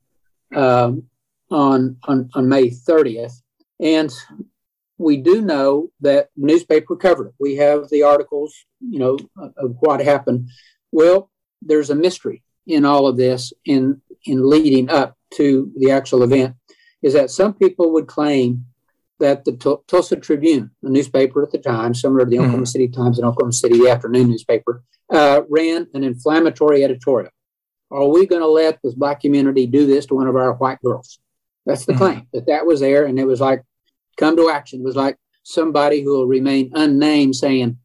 um, 0.55 1.03
on, 1.49 1.97
on, 2.03 2.29
on 2.35 2.49
May 2.49 2.69
30th. 2.69 3.33
And 3.79 4.13
we 4.99 5.17
do 5.17 5.41
know 5.41 5.89
that 6.01 6.29
newspaper 6.37 6.95
covered 6.95 7.27
it. 7.27 7.33
We 7.39 7.55
have 7.55 7.89
the 7.89 8.03
articles, 8.03 8.53
you 8.79 8.99
know, 8.99 9.17
of 9.37 9.75
what 9.79 10.01
happened. 10.01 10.49
Well, 10.91 11.31
there's 11.61 11.89
a 11.89 11.95
mystery 11.95 12.43
in 12.67 12.85
all 12.85 13.07
of 13.07 13.17
this 13.17 13.53
in 13.65 14.01
in 14.25 14.47
leading 14.49 14.89
up 14.89 15.17
to 15.35 15.71
the 15.77 15.91
actual 15.91 16.23
event 16.23 16.55
is 17.01 17.13
that 17.13 17.29
some 17.29 17.53
people 17.53 17.91
would 17.91 18.07
claim 18.07 18.65
that 19.19 19.45
the 19.45 19.81
Tulsa 19.87 20.15
Tribune, 20.15 20.71
the 20.81 20.89
newspaper 20.89 21.43
at 21.43 21.51
the 21.51 21.57
time, 21.57 21.93
similar 21.93 22.25
to 22.25 22.29
the 22.29 22.37
mm-hmm. 22.37 22.45
Oklahoma 22.45 22.65
City 22.65 22.87
Times 22.87 23.17
and 23.19 23.27
Oklahoma 23.27 23.53
City 23.53 23.87
afternoon 23.87 24.29
newspaper, 24.29 24.83
uh, 25.11 25.41
ran 25.49 25.87
an 25.93 26.03
inflammatory 26.03 26.83
editorial. 26.83 27.31
Are 27.91 28.07
we 28.07 28.25
going 28.25 28.41
to 28.41 28.47
let 28.47 28.79
this 28.83 28.95
black 28.95 29.21
community 29.21 29.67
do 29.67 29.85
this 29.85 30.07
to 30.07 30.15
one 30.15 30.27
of 30.27 30.35
our 30.35 30.53
white 30.53 30.81
girls? 30.81 31.19
That's 31.65 31.85
the 31.85 31.93
mm-hmm. 31.93 32.03
claim 32.03 32.27
that 32.33 32.47
that 32.47 32.65
was 32.65 32.79
there, 32.79 33.05
and 33.05 33.19
it 33.19 33.25
was 33.25 33.39
like, 33.39 33.63
come 34.17 34.35
to 34.35 34.49
action. 34.49 34.81
It 34.81 34.85
was 34.85 34.95
like 34.95 35.17
somebody 35.43 36.01
who 36.01 36.17
will 36.17 36.27
remain 36.27 36.71
unnamed 36.73 37.35
saying, 37.35 37.77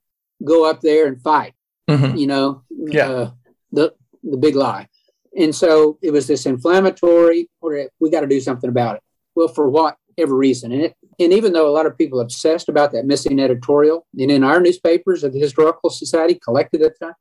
"Go 0.43 0.69
up 0.69 0.81
there 0.81 1.07
and 1.07 1.21
fight." 1.21 1.55
Mm-hmm. 1.89 2.17
You 2.17 2.27
know, 2.27 2.63
yeah. 2.71 3.09
Uh, 3.09 3.31
the 3.71 3.95
the 4.31 4.37
big 4.37 4.57
lie. 4.57 4.89
And 5.37 5.55
so 5.55 5.99
it 6.03 6.11
was 6.11 6.27
this 6.27 6.47
inflammatory, 6.47 7.49
or 7.61 7.89
we 8.01 8.11
got 8.11 8.21
to 8.21 8.27
do 8.27 8.41
something 8.41 8.71
about 8.71 8.97
it. 8.97 9.03
Well, 9.35 9.49
for 9.49 9.69
whatever 9.69 10.35
reason. 10.35 10.73
And, 10.73 10.83
it, 10.83 10.97
and 11.21 11.33
even 11.33 11.53
though 11.53 11.69
a 11.69 11.71
lot 11.71 11.87
of 11.87 11.97
people 11.97 12.21
obsessed 12.21 12.69
about 12.69 12.93
that 12.93 13.07
missing 13.07 13.39
editorial, 13.39 14.07
and 14.19 14.31
in 14.31 14.43
our 14.43 14.61
newspapers 14.61 15.23
of 15.23 15.33
the 15.33 15.39
Historical 15.39 15.91
Society 15.91 16.35
collected 16.43 16.83
at 16.83 16.99
the 16.99 17.07
time, 17.07 17.15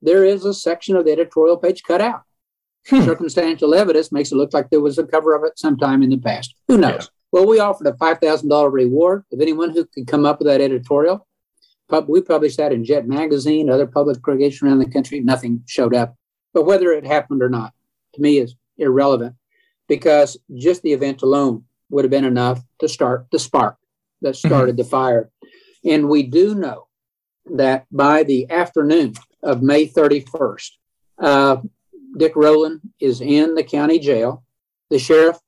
there 0.00 0.24
is 0.24 0.44
a 0.44 0.54
section 0.54 0.96
of 0.96 1.04
the 1.04 1.12
editorial 1.12 1.56
page 1.56 1.82
cut 1.84 2.00
out. 2.00 2.22
Hmm. 2.88 3.02
Circumstantial 3.02 3.74
evidence 3.74 4.10
makes 4.10 4.32
it 4.32 4.36
look 4.36 4.52
like 4.52 4.70
there 4.70 4.80
was 4.80 4.98
a 4.98 5.06
cover 5.06 5.36
of 5.36 5.44
it 5.44 5.56
sometime 5.58 6.02
in 6.02 6.10
the 6.10 6.18
past. 6.18 6.54
Who 6.66 6.78
knows? 6.78 7.02
Yeah. 7.02 7.06
Well, 7.30 7.46
we 7.46 7.60
offered 7.60 7.86
a 7.86 7.92
$5,000 7.92 8.72
reward 8.72 9.24
of 9.32 9.40
anyone 9.40 9.70
who 9.70 9.86
could 9.86 10.06
come 10.06 10.26
up 10.26 10.38
with 10.38 10.48
that 10.48 10.60
editorial. 10.60 11.26
We 12.08 12.22
published 12.22 12.56
that 12.56 12.72
in 12.72 12.84
Jet 12.84 13.06
Magazine, 13.06 13.68
other 13.68 13.86
public 13.86 14.22
publications 14.22 14.62
around 14.62 14.78
the 14.78 14.90
country. 14.90 15.20
Nothing 15.20 15.62
showed 15.66 15.94
up. 15.94 16.16
But 16.52 16.66
whether 16.66 16.92
it 16.92 17.06
happened 17.06 17.42
or 17.42 17.48
not, 17.48 17.72
to 18.14 18.20
me, 18.20 18.38
is 18.38 18.54
irrelevant 18.76 19.36
because 19.88 20.36
just 20.54 20.82
the 20.82 20.92
event 20.92 21.22
alone 21.22 21.64
would 21.90 22.04
have 22.04 22.10
been 22.10 22.24
enough 22.24 22.62
to 22.80 22.88
start 22.88 23.26
the 23.30 23.38
spark 23.38 23.76
that 24.22 24.34
mm-hmm. 24.34 24.48
started 24.48 24.76
the 24.76 24.84
fire. 24.84 25.30
And 25.84 26.08
we 26.08 26.22
do 26.22 26.54
know 26.54 26.88
that 27.46 27.86
by 27.90 28.22
the 28.22 28.50
afternoon 28.50 29.14
of 29.42 29.62
May 29.62 29.86
31st, 29.86 30.70
uh, 31.18 31.56
Dick 32.16 32.32
Rowland 32.36 32.80
is 33.00 33.20
in 33.20 33.54
the 33.54 33.64
county 33.64 33.98
jail. 33.98 34.44
The 34.90 34.98
sheriff 34.98 35.38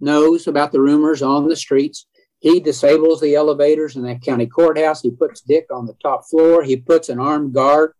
knows 0.00 0.46
about 0.46 0.72
the 0.72 0.80
rumors 0.80 1.22
on 1.22 1.48
the 1.48 1.56
streets. 1.56 2.06
He 2.38 2.60
disables 2.60 3.20
the 3.20 3.34
elevators 3.34 3.96
in 3.96 4.02
that 4.02 4.22
county 4.22 4.46
courthouse. 4.46 5.02
He 5.02 5.10
puts 5.10 5.40
Dick 5.40 5.66
on 5.72 5.86
the 5.86 5.96
top 6.02 6.26
floor. 6.28 6.62
He 6.62 6.76
puts 6.76 7.08
an 7.08 7.18
armed 7.18 7.54
guard 7.54 7.94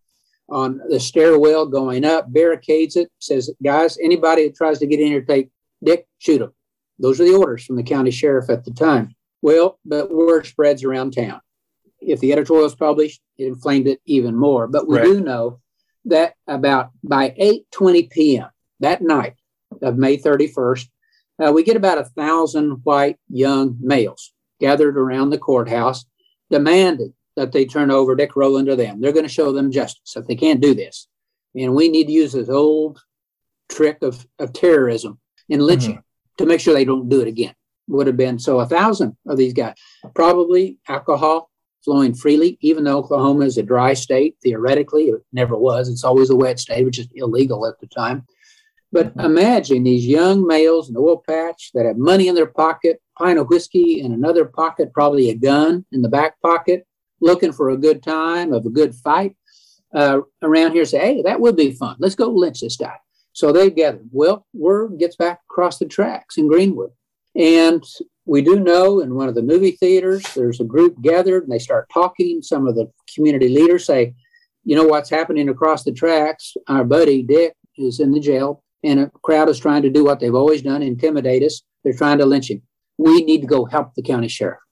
on 0.49 0.81
the 0.89 1.01
stairwell 1.01 1.67
going 1.67 2.05
up, 2.05 2.33
barricades 2.33 2.97
it, 2.97 3.11
says, 3.19 3.51
guys, 3.63 3.99
anybody 4.03 4.47
that 4.47 4.57
tries 4.57 4.79
to 4.79 4.87
get 4.87 5.01
in 5.01 5.07
here, 5.09 5.23
take 5.23 5.51
Dick, 5.83 6.07
shoot 6.19 6.41
him. 6.41 6.53
Those 6.99 7.21
are 7.21 7.25
the 7.25 7.35
orders 7.35 7.65
from 7.65 7.77
the 7.77 7.83
county 7.83 8.11
sheriff 8.11 8.51
at 8.51 8.65
the 8.65 8.71
time. 8.71 9.15
Well, 9.43 9.79
but 9.85 10.11
word 10.11 10.47
spreads 10.47 10.85
around 10.85 11.13
town. 11.13 11.41
If 12.01 12.21
the 12.21 12.33
editorial 12.33 12.67
is 12.67 12.75
published, 12.75 13.21
it 13.37 13.47
inflamed 13.47 13.87
it 13.89 14.01
even 14.07 14.37
more. 14.37 14.67
But 14.67 14.89
we 14.89 14.97
right. 14.97 15.05
do 15.05 15.21
know 15.21 15.61
that 16.07 16.35
about 16.47 16.91
by 17.03 17.31
8:20 17.31 18.11
p.m. 18.11 18.49
that 18.81 19.03
night 19.03 19.35
of 19.83 19.97
May 19.97 20.17
31st, 20.17 20.89
uh, 21.45 21.53
we 21.53 21.63
get 21.63 21.77
about 21.77 21.99
a 21.99 22.05
thousand 22.05 22.81
white 22.85 23.19
young 23.29 23.77
males 23.81 24.33
gathered 24.61 24.97
around 24.97 25.31
the 25.31 25.39
courthouse, 25.39 26.05
demanding 26.51 27.15
that 27.37 27.53
they 27.53 27.64
turn 27.64 27.90
over 27.90 28.14
Dick 28.14 28.37
Rowland 28.37 28.68
to 28.68 28.77
them. 28.77 29.01
They're 29.01 29.12
going 29.12 29.27
to 29.27 29.33
show 29.33 29.53
them 29.53 29.73
justice 29.73 30.16
if 30.16 30.27
they 30.27 30.37
can't 30.37 30.61
do 30.61 30.75
this. 30.75 31.09
And 31.55 31.75
we 31.75 31.88
need 31.88 32.07
to 32.07 32.12
use 32.12 32.33
this 32.33 32.49
old 32.49 33.01
trick 33.68 33.99
of, 34.03 34.27
of 34.38 34.53
terrorism 34.53 35.18
and 35.51 35.62
lynching 35.62 35.92
mm-hmm. 35.92 36.37
to 36.38 36.47
make 36.47 36.61
sure 36.61 36.75
they 36.75 36.85
don't 36.85 37.09
do 37.09 37.20
it 37.20 37.29
again. 37.29 37.55
Would 37.88 38.07
have 38.07 38.16
been 38.16 38.38
so 38.38 38.61
a 38.61 38.66
thousand 38.66 39.16
of 39.27 39.37
these 39.37 39.53
guys, 39.53 39.75
probably 40.14 40.79
alcohol 40.88 41.51
flowing 41.85 42.14
freely, 42.14 42.57
even 42.62 42.85
though 42.85 42.99
Oklahoma 42.99 43.44
is 43.44 43.59
a 43.59 43.62
dry 43.62 43.92
state, 43.92 44.37
theoretically, 44.42 45.05
it 45.05 45.23
never 45.33 45.55
was. 45.55 45.90
It's 45.90 46.05
always 46.05 46.31
a 46.31 46.37
wet 46.37 46.59
state, 46.59 46.85
which 46.85 46.99
is 46.99 47.09
illegal 47.14 47.66
at 47.66 47.79
the 47.81 47.87
time. 47.87 48.27
But 48.90 49.09
mm-hmm. 49.09 49.27
imagine 49.27 49.83
these 49.83 50.07
young 50.07 50.47
males 50.47 50.88
in 50.88 50.94
the 50.94 51.01
oil 51.01 51.23
patch 51.29 51.73
that 51.75 51.85
have 51.85 51.99
money 51.99 52.29
in 52.29 52.35
their 52.35 52.47
pocket, 52.47 53.03
pint 53.18 53.38
of 53.38 53.49
whiskey 53.49 54.01
in 54.01 54.12
another 54.12 54.47
pocket, 54.47 54.94
probably 54.94 55.29
a 55.29 55.35
gun 55.35 55.85
in 55.92 56.01
the 56.01 56.09
back 56.09 56.40
pocket, 56.40 56.87
looking 57.25 57.53
for 57.53 57.71
a 57.71 57.77
good 57.77 58.03
time 58.03 58.53
of 58.53 58.67
a 58.67 58.71
good 58.71 58.95
fight 58.95 59.37
uh, 59.95 60.21
around 60.43 60.73
here 60.73 60.85
say, 60.85 60.99
hey, 60.99 61.23
that 61.23 61.41
would 61.41 61.57
be 61.57 61.73
fun. 61.73 61.97
Let's 61.99 62.15
go 62.15 62.29
lynch 62.29 62.61
this 62.61 62.77
guy. 62.77 62.97
So 63.33 63.51
they 63.51 63.71
gather. 63.71 64.01
Well, 64.13 64.47
word 64.53 64.99
gets 64.99 65.17
back 65.17 65.41
across 65.51 65.79
the 65.79 65.87
tracks 65.87 66.37
in 66.37 66.49
Greenwood. 66.49 66.91
And 67.35 67.83
we 68.27 68.43
do 68.43 68.61
know 68.61 69.01
in 69.01 69.15
one 69.15 69.29
of 69.29 69.35
the 69.35 69.43
movie 69.43 69.73
theaters, 69.73 70.23
there's 70.35 70.61
a 70.61 70.65
group 70.65 71.01
gathered 71.01 71.43
and 71.45 71.53
they 71.53 71.59
start 71.59 71.89
talking. 71.93 72.43
Some 72.43 72.67
of 72.67 72.77
the 72.77 72.91
community 73.13 73.49
leaders 73.49 73.87
say, 73.87 74.15
you 74.65 74.77
know 74.77 74.87
what's 74.87 75.11
happening 75.11 75.49
across 75.49 75.83
the 75.83 75.93
tracks? 75.93 76.55
Our 76.69 76.85
buddy 76.85 77.23
Dick 77.23 77.55
is 77.77 78.01
in 78.01 78.13
the 78.13 78.21
jail, 78.21 78.63
and 78.83 79.01
a 79.01 79.11
crowd 79.23 79.49
is 79.49 79.59
trying 79.59 79.83
to 79.83 79.91
do 79.91 80.05
what 80.05 80.21
they've 80.21 80.35
always 80.35 80.63
done 80.63 80.83
intimidate 80.83 81.43
us. 81.43 81.63
They're 81.83 81.93
trying 81.93 82.19
to 82.19 82.27
lynch 82.27 82.51
him. 82.51 82.63
We 82.97 83.25
need 83.25 83.43
to 83.43 83.47
go 83.47 83.67
help 83.67 83.95
the 83.95 84.03
county 84.03 84.29
sheriff. 84.29 84.63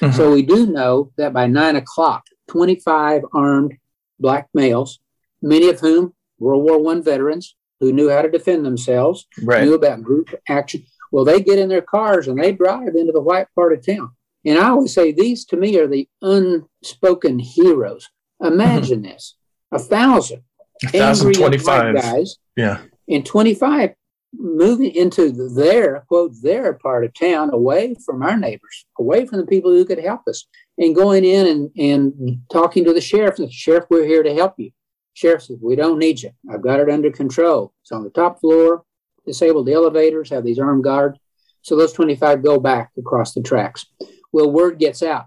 Mm-hmm. 0.00 0.16
So 0.16 0.32
we 0.32 0.42
do 0.42 0.66
know 0.66 1.12
that 1.16 1.32
by 1.32 1.46
nine 1.46 1.76
o'clock, 1.76 2.24
25 2.48 3.22
armed 3.32 3.74
black 4.18 4.48
males, 4.54 5.00
many 5.42 5.68
of 5.68 5.80
whom 5.80 6.14
World 6.38 6.64
War 6.64 6.82
One 6.82 7.02
veterans 7.02 7.56
who 7.80 7.92
knew 7.92 8.10
how 8.10 8.22
to 8.22 8.30
defend 8.30 8.64
themselves, 8.64 9.26
right. 9.42 9.64
knew 9.64 9.74
about 9.74 10.02
group 10.02 10.34
action. 10.48 10.84
Well, 11.12 11.24
they 11.24 11.40
get 11.40 11.58
in 11.58 11.68
their 11.68 11.82
cars 11.82 12.28
and 12.28 12.42
they 12.42 12.52
drive 12.52 12.94
into 12.96 13.12
the 13.12 13.20
white 13.20 13.46
part 13.54 13.72
of 13.72 13.84
town. 13.84 14.10
And 14.44 14.58
I 14.58 14.68
always 14.68 14.92
say 14.92 15.12
these 15.12 15.44
to 15.46 15.56
me 15.56 15.78
are 15.78 15.86
the 15.86 16.08
unspoken 16.20 17.38
heroes. 17.38 18.10
Imagine 18.42 19.02
mm-hmm. 19.02 19.12
this: 19.12 19.36
a 19.72 19.78
thousand, 19.78 20.42
a 20.84 20.88
thousand 20.88 21.32
twenty-five 21.34 21.94
guys, 21.94 22.36
yeah, 22.56 22.82
and 23.08 23.24
twenty-five 23.24 23.94
moving 24.36 24.94
into 24.94 25.30
their 25.54 26.00
quote 26.08 26.32
their 26.42 26.74
part 26.74 27.04
of 27.04 27.14
town 27.14 27.50
away 27.52 27.94
from 28.04 28.22
our 28.22 28.36
neighbors 28.36 28.86
away 28.98 29.26
from 29.26 29.38
the 29.38 29.46
people 29.46 29.70
who 29.70 29.84
could 29.84 29.98
help 29.98 30.22
us 30.28 30.46
and 30.78 30.94
going 30.94 31.24
in 31.24 31.46
and, 31.46 31.70
and 31.76 32.38
talking 32.50 32.84
to 32.84 32.92
the 32.92 33.00
sheriff 33.00 33.38
and 33.38 33.48
the 33.48 33.52
sheriff 33.52 33.84
we're 33.90 34.06
here 34.06 34.22
to 34.22 34.34
help 34.34 34.54
you. 34.58 34.70
Sheriff 35.14 35.44
says 35.44 35.58
we 35.62 35.76
don't 35.76 35.98
need 35.98 36.20
you. 36.22 36.30
I've 36.52 36.62
got 36.62 36.80
it 36.80 36.90
under 36.90 37.10
control. 37.10 37.72
It's 37.82 37.92
on 37.92 38.02
the 38.02 38.10
top 38.10 38.40
floor. 38.40 38.84
Disabled 39.26 39.66
the 39.66 39.72
elevators 39.72 40.30
have 40.30 40.44
these 40.44 40.58
armed 40.58 40.84
guards. 40.84 41.18
So 41.62 41.76
those 41.76 41.92
25 41.92 42.42
go 42.42 42.58
back 42.58 42.90
across 42.98 43.32
the 43.32 43.42
tracks. 43.42 43.86
Well 44.32 44.50
word 44.50 44.78
gets 44.78 45.02
out. 45.02 45.26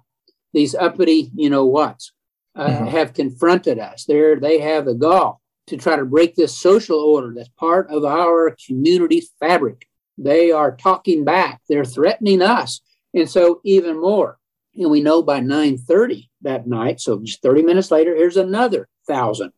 These 0.53 0.75
uppity 0.75 1.31
you 1.35 1.49
know 1.49 1.65
whats 1.65 2.11
uh, 2.55 2.67
mm-hmm. 2.67 2.87
have 2.87 3.13
confronted 3.13 3.79
us. 3.79 4.05
There 4.05 4.39
they 4.39 4.59
have 4.59 4.85
the 4.85 4.93
gall 4.93 5.41
to 5.67 5.77
try 5.77 5.95
to 5.95 6.05
break 6.05 6.35
this 6.35 6.57
social 6.57 6.99
order 6.99 7.33
that's 7.35 7.49
part 7.49 7.89
of 7.89 8.05
our 8.05 8.55
community 8.65 9.23
fabric. 9.39 9.87
They 10.17 10.51
are 10.51 10.75
talking 10.75 11.23
back. 11.23 11.61
They're 11.69 11.85
threatening 11.85 12.41
us. 12.41 12.81
And 13.13 13.29
so 13.29 13.61
even 13.63 13.99
more. 13.99 14.39
And 14.75 14.89
we 14.89 15.01
know 15.01 15.21
by 15.21 15.39
9:30 15.39 16.29
that 16.41 16.67
night, 16.67 16.99
so 17.01 17.19
just 17.19 17.41
30 17.41 17.63
minutes 17.63 17.91
later, 17.91 18.15
here's 18.15 18.37
another 18.37 18.87
thousand 19.07 19.51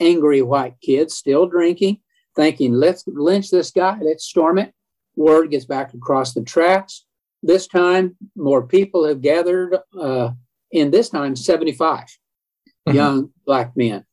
angry 0.00 0.42
white 0.42 0.76
kids 0.80 1.14
still 1.14 1.46
drinking, 1.46 1.98
thinking, 2.36 2.72
let's 2.72 3.04
lynch 3.06 3.50
this 3.50 3.70
guy, 3.70 3.98
let's 4.00 4.24
storm 4.24 4.58
it. 4.58 4.72
Word 5.16 5.50
gets 5.50 5.64
back 5.64 5.94
across 5.94 6.34
the 6.34 6.42
tracks. 6.42 7.04
This 7.42 7.66
time, 7.66 8.16
more 8.36 8.66
people 8.66 9.06
have 9.06 9.20
gathered, 9.20 9.76
uh, 9.98 10.30
and 10.72 10.92
this 10.92 11.08
time, 11.08 11.34
75 11.34 12.04
mm-hmm. 12.04 12.96
young 12.96 13.30
black 13.44 13.76
men 13.76 14.04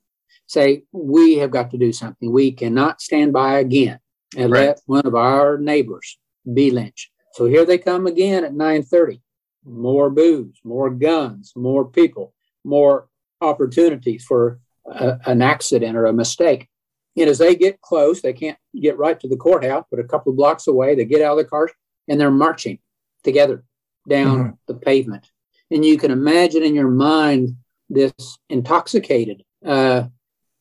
say, 0.56 0.84
we 0.92 1.36
have 1.38 1.52
got 1.52 1.70
to 1.72 1.78
do 1.78 1.94
something. 1.94 2.32
We 2.32 2.52
cannot 2.52 3.02
stand 3.02 3.34
by 3.34 3.60
again 3.60 4.00
and 4.36 4.52
right. 4.52 4.68
let 4.68 4.82
one 4.88 5.06
of 5.06 5.14
our 5.14 5.58
neighbors 5.58 6.18
be 6.52 6.72
lynched. 6.72 7.12
So 7.34 7.46
here 7.46 7.66
they 7.66 7.78
come 7.78 8.08
again 8.08 8.44
at 8.44 8.54
9:30. 8.54 9.22
More 9.66 10.10
booze, 10.10 10.60
more 10.64 10.90
guns, 10.90 11.54
more 11.56 11.86
people, 11.86 12.34
more 12.64 13.08
opportunities 13.42 14.24
for 14.24 14.60
a, 14.86 15.20
an 15.26 15.42
accident 15.42 15.98
or 15.98 16.06
a 16.06 16.14
mistake. 16.14 16.70
And 17.18 17.30
as 17.30 17.38
they 17.38 17.56
get 17.56 17.82
close, 17.82 18.22
they 18.22 18.34
can't 18.34 18.58
get 18.80 18.98
right 18.98 19.20
to 19.20 19.28
the 19.28 19.38
courthouse, 19.38 19.86
but 19.90 20.00
a 20.00 20.04
couple 20.04 20.32
of 20.32 20.38
blocks 20.38 20.68
away, 20.68 20.96
they 20.96 21.06
get 21.06 21.22
out 21.22 21.38
of 21.38 21.44
the 21.44 21.50
cars 21.50 21.72
and 22.08 22.20
they're 22.20 22.32
marching 22.32 22.80
together 23.24 23.64
down 24.08 24.38
mm-hmm. 24.38 24.52
the 24.68 24.76
pavement. 24.76 25.30
And 25.72 25.84
you 25.84 25.98
can 25.98 26.12
imagine 26.12 26.64
in 26.64 26.76
your 26.76 26.90
mind 26.90 27.56
this 27.90 28.14
intoxicated, 28.50 29.44
uh, 29.66 30.04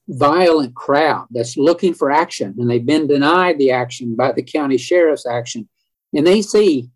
violent 0.09 0.75
crowd 0.75 1.27
that's 1.31 1.57
looking 1.57 1.95
for 1.95 2.11
action 2.11 2.55
and 2.59 2.69
they've 2.71 2.85
been 2.85 3.07
denied 3.07 3.59
the 3.59 3.71
action 3.71 4.15
by 4.15 4.31
the 4.33 4.43
county 4.43 4.77
sheriff's 4.77 5.27
action 5.27 5.67
and 6.13 6.27
they 6.27 6.43
see 6.43 6.91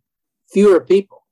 fewer 0.52 0.80
people 0.80 1.24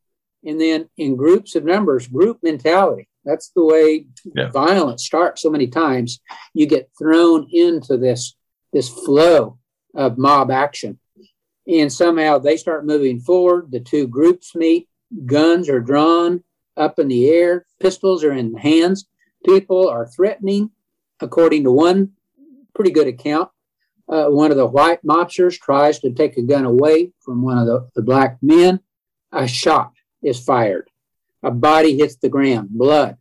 And 0.45 0.61
then 0.61 0.89
in 0.97 1.17
groups 1.17 1.55
of 1.55 1.65
numbers, 1.65 2.07
group 2.07 2.39
mentality. 2.43 3.09
That's 3.25 3.51
the 3.51 3.65
way 3.65 4.07
yeah. 4.37 4.51
violence 4.51 5.05
starts 5.05 5.43
so 5.43 5.51
many 5.51 5.67
times. 5.67 6.21
You 6.55 6.67
get 6.67 6.91
thrown 6.97 7.49
into 7.51 7.97
this, 7.97 8.37
this 8.73 8.89
flow 8.89 9.59
of 9.95 10.19
mob 10.19 10.51
action. 10.51 11.01
And 11.67 11.93
somehow 11.93 12.39
they 12.39 12.57
start 12.57 12.87
moving 12.87 13.19
forward. 13.19 13.73
The 13.73 13.81
two 13.81 14.07
groups 14.07 14.55
meet, 14.55 14.89
guns 15.25 15.69
are 15.69 15.81
drawn 15.81 16.45
up 16.77 16.99
in 17.01 17.09
the 17.09 17.29
air, 17.29 17.67
pistols 17.81 18.23
are 18.23 18.33
in 18.33 18.55
hands. 18.55 19.09
People 19.45 19.89
are 19.89 20.07
threatening, 20.07 20.71
according 21.21 21.65
to 21.65 21.73
one 21.73 22.13
pretty 22.75 22.91
good 22.91 23.09
account. 23.09 23.49
Uh, 24.09 24.27
one 24.27 24.51
of 24.51 24.57
the 24.57 24.67
white 24.67 25.05
mobsters 25.05 25.59
tries 25.59 25.99
to 25.99 26.13
take 26.13 26.37
a 26.37 26.43
gun 26.43 26.65
away 26.65 27.13
from 27.21 27.43
one 27.43 27.59
of 27.59 27.67
the, 27.67 27.89
the 27.97 28.03
black 28.03 28.39
men. 28.41 28.79
A 29.33 29.49
shot 29.49 29.93
is 30.23 30.39
fired. 30.39 30.89
A 31.43 31.51
body 31.51 31.97
hits 31.97 32.17
the 32.17 32.29
ground. 32.29 32.69
Blood 32.71 33.17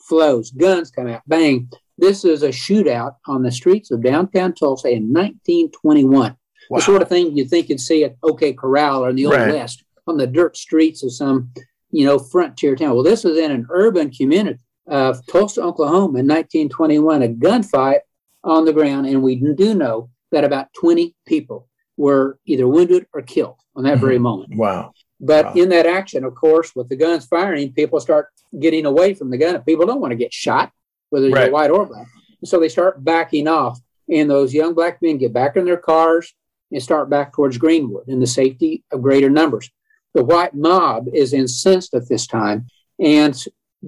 flows. 0.00 0.50
Guns 0.50 0.90
come 0.90 1.06
out. 1.06 1.22
Bang. 1.26 1.70
This 1.96 2.24
is 2.24 2.42
a 2.42 2.48
shootout 2.48 3.16
on 3.28 3.42
the 3.42 3.52
streets 3.52 3.92
of 3.92 4.02
downtown 4.02 4.52
Tulsa 4.52 4.88
in 4.88 5.12
1921. 5.12 6.36
Wow. 6.70 6.78
The 6.78 6.82
sort 6.82 7.02
of 7.02 7.08
thing 7.08 7.36
you'd 7.36 7.50
think 7.50 7.68
you'd 7.68 7.78
see 7.78 8.02
at 8.02 8.16
OK 8.22 8.54
Corral 8.54 9.04
or 9.04 9.10
in 9.10 9.16
the 9.16 9.26
Old 9.26 9.36
right. 9.36 9.52
West 9.52 9.84
on 10.08 10.16
the 10.16 10.26
dirt 10.26 10.56
streets 10.56 11.04
of 11.04 11.12
some, 11.12 11.52
you 11.92 12.04
know, 12.04 12.18
frontier 12.18 12.74
town. 12.74 12.94
Well, 12.94 13.04
this 13.04 13.22
was 13.22 13.38
in 13.38 13.52
an 13.52 13.66
urban 13.70 14.10
community 14.10 14.63
of 14.86 15.24
Tulsa, 15.26 15.62
Oklahoma 15.62 16.18
in 16.18 16.28
1921, 16.28 17.22
a 17.22 17.28
gunfight 17.28 18.00
on 18.42 18.64
the 18.64 18.72
ground. 18.72 19.06
And 19.06 19.22
we 19.22 19.36
do 19.36 19.74
know 19.74 20.10
that 20.30 20.44
about 20.44 20.72
20 20.74 21.14
people 21.26 21.68
were 21.96 22.38
either 22.44 22.66
wounded 22.66 23.06
or 23.12 23.22
killed 23.22 23.56
on 23.76 23.84
that 23.84 23.94
mm-hmm. 23.94 24.00
very 24.00 24.18
moment. 24.18 24.54
Wow. 24.56 24.92
But 25.20 25.46
wow. 25.46 25.52
in 25.54 25.68
that 25.70 25.86
action, 25.86 26.24
of 26.24 26.34
course, 26.34 26.74
with 26.74 26.88
the 26.88 26.96
guns 26.96 27.26
firing, 27.26 27.72
people 27.72 28.00
start 28.00 28.28
getting 28.58 28.84
away 28.84 29.14
from 29.14 29.30
the 29.30 29.38
gun. 29.38 29.60
People 29.62 29.86
don't 29.86 30.00
want 30.00 30.10
to 30.10 30.16
get 30.16 30.32
shot, 30.32 30.72
whether 31.10 31.28
you're 31.28 31.50
white 31.50 31.70
or 31.70 31.86
black. 31.86 32.06
So 32.44 32.60
they 32.60 32.68
start 32.68 33.02
backing 33.02 33.48
off. 33.48 33.80
And 34.10 34.28
those 34.28 34.52
young 34.52 34.74
black 34.74 35.00
men 35.00 35.16
get 35.16 35.32
back 35.32 35.56
in 35.56 35.64
their 35.64 35.78
cars 35.78 36.34
and 36.70 36.82
start 36.82 37.08
back 37.08 37.32
towards 37.32 37.56
Greenwood 37.56 38.08
in 38.08 38.20
the 38.20 38.26
safety 38.26 38.84
of 38.90 39.00
greater 39.00 39.30
numbers. 39.30 39.70
The 40.12 40.24
white 40.24 40.54
mob 40.54 41.06
is 41.12 41.32
incensed 41.32 41.94
at 41.94 42.08
this 42.08 42.26
time. 42.26 42.66
And 42.98 43.34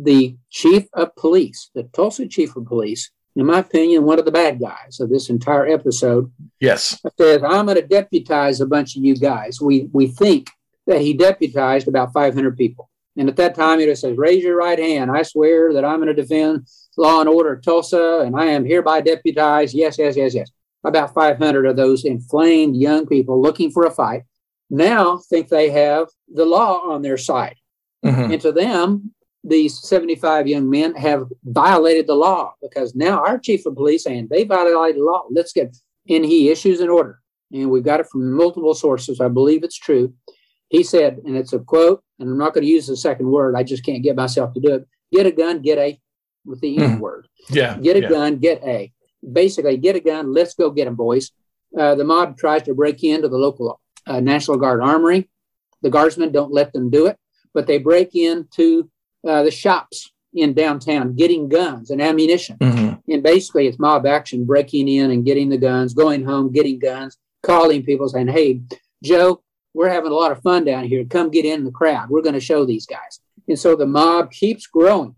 the 0.03 0.37
chief 0.51 0.85
of 0.93 1.15
police, 1.17 1.71
the 1.75 1.85
Tulsa 1.85 2.27
chief 2.27 2.57
of 2.57 2.67
police, 2.67 3.11
in 3.35 3.47
my 3.47 3.59
opinion, 3.59 4.05
one 4.05 4.19
of 4.19 4.25
the 4.25 4.33
bad 4.33 4.59
guys 4.59 4.99
of 5.01 5.11
this 5.11 5.29
entire 5.29 5.67
episode. 5.67 6.33
Yes. 6.59 7.01
Says, 7.19 7.43
I'm 7.43 7.67
going 7.67 7.77
to 7.77 7.87
deputize 7.87 8.61
a 8.61 8.67
bunch 8.67 8.97
of 8.97 9.05
you 9.05 9.15
guys. 9.15 9.61
We, 9.61 9.89
we 9.93 10.07
think 10.07 10.49
that 10.87 11.03
he 11.03 11.13
deputized 11.13 11.87
about 11.87 12.13
500 12.13 12.57
people. 12.57 12.89
And 13.19 13.29
at 13.29 13.37
that 13.37 13.55
time, 13.55 13.79
he 13.79 13.87
just 13.87 14.03
says, 14.03 14.17
Raise 14.17 14.43
your 14.43 14.57
right 14.57 14.79
hand. 14.79 15.11
I 15.11 15.23
swear 15.23 15.73
that 15.75 15.85
I'm 15.85 15.97
going 15.97 16.15
to 16.15 16.15
defend 16.15 16.67
law 16.97 17.21
and 17.21 17.29
order 17.29 17.57
Tulsa, 17.57 18.21
and 18.25 18.37
I 18.37 18.47
am 18.47 18.65
hereby 18.65 19.01
deputized. 19.01 19.75
Yes, 19.75 19.99
yes, 19.99 20.17
yes, 20.17 20.35
yes. 20.35 20.51
About 20.85 21.15
500 21.15 21.67
of 21.67 21.77
those 21.77 22.05
inflamed 22.05 22.77
young 22.77 23.07
people 23.07 23.41
looking 23.41 23.71
for 23.71 23.87
a 23.87 23.91
fight 23.91 24.23
now 24.71 25.19
think 25.19 25.49
they 25.49 25.71
have 25.71 26.09
the 26.33 26.45
law 26.45 26.91
on 26.91 27.03
their 27.03 27.17
side. 27.17 27.57
Mm-hmm. 28.05 28.33
And 28.33 28.41
to 28.43 28.53
them, 28.53 29.15
these 29.47 29.79
75 29.81 30.49
young 30.49 30.69
men 30.69 30.95
have 30.97 31.29
violated 31.45 32.09
the 32.09 32.15
law 32.15 32.55
because 32.61 32.95
now 32.97 33.25
our 33.25 33.39
chief 33.39 33.65
of 33.65 33.77
police 33.77 34.03
saying 34.03 34.27
they 34.29 34.43
violated 34.43 35.01
the 35.01 35.05
law. 35.05 35.25
Let's 35.31 35.53
get, 35.53 35.77
and 36.09 36.25
he 36.25 36.51
issues 36.51 36.81
an 36.81 36.89
order. 36.89 37.21
And 37.53 37.71
we've 37.71 37.85
got 37.85 38.01
it 38.01 38.09
from 38.11 38.33
multiple 38.33 38.75
sources. 38.75 39.21
I 39.21 39.29
believe 39.29 39.63
it's 39.63 39.79
true. 39.79 40.13
He 40.69 40.83
said, 40.83 41.21
and 41.25 41.37
it's 41.37 41.53
a 41.53 41.61
quote, 41.61 42.03
and 42.19 42.29
I'm 42.29 42.39
not 42.39 42.55
going 42.55 42.65
to 42.65 42.71
use 42.71 42.89
the 42.89 42.97
second 42.97 43.31
word. 43.31 43.55
I 43.57 43.63
just 43.63 43.85
can't 43.85 44.03
get 44.03 44.17
myself 44.17 44.53
to 44.55 44.61
do 44.61 44.75
it. 44.75 44.89
Get 45.13 45.27
a 45.27 45.31
gun, 45.31 45.63
get 45.63 45.79
a, 45.79 46.01
with 46.45 46.61
the 46.61 46.77
N 46.79 46.97
mm. 46.97 47.01
word. 47.01 47.29
Yeah. 47.49 47.79
Get 47.79 47.97
a 47.97 48.01
yeah. 48.01 48.09
gun, 48.09 48.39
get 48.39 48.65
a. 48.65 48.93
Basically, 49.33 49.77
get 49.77 49.95
a 49.95 50.01
gun. 50.01 50.33
Let's 50.33 50.55
go 50.55 50.71
get 50.71 50.87
them, 50.87 50.97
boys. 50.97 51.31
Uh, 51.79 51.95
the 51.95 52.05
mob 52.05 52.37
tries 52.37 52.65
to 52.65 52.75
break 52.75 53.05
into 53.05 53.29
the 53.29 53.37
local 53.37 53.81
uh, 54.09 54.19
National 54.19 54.57
Guard 54.57 54.81
armory. 54.81 55.29
The 55.83 55.91
guardsmen 55.91 56.33
don't 56.33 56.53
let 56.53 56.73
them 56.73 56.91
do 56.91 57.07
it, 57.07 57.17
but 57.55 57.69
they 57.69 57.79
break 57.79 58.17
into 58.17 58.91
uh, 59.27 59.43
the 59.43 59.51
shops 59.51 60.11
in 60.35 60.53
downtown 60.53 61.15
getting 61.15 61.49
guns 61.49 61.91
and 61.91 62.03
ammunition. 62.03 62.57
Mm-hmm. 62.59 63.13
And 63.13 63.23
basically, 63.23 63.67
it's 63.67 63.79
mob 63.79 64.07
action 64.07 64.45
breaking 64.45 64.89
in 64.89 65.11
and 65.11 65.25
getting 65.25 65.49
the 65.49 65.57
guns, 65.57 65.95
going 65.95 66.25
home, 66.25 66.53
getting 66.53 66.79
guns, 66.79 67.17
calling 67.43 67.85
people 67.85 68.09
saying, 68.09 68.29
Hey, 68.29 68.61
Joe, 69.03 69.43
we're 69.75 69.91
having 69.91 70.11
a 70.11 70.15
lot 70.15 70.33
of 70.33 70.43
fun 70.43 70.65
down 70.65 70.85
here. 70.85 71.05
Come 71.05 71.31
get 71.31 71.45
in 71.45 71.65
the 71.65 71.71
crowd. 71.71 72.11
We're 72.11 72.23
going 72.23 72.35
to 72.35 72.41
show 72.41 72.65
these 72.65 72.87
guys. 72.87 73.21
And 73.49 73.59
so 73.59 73.77
the 73.77 73.87
mob 73.87 74.31
keeps 74.31 74.67
growing. 74.67 75.15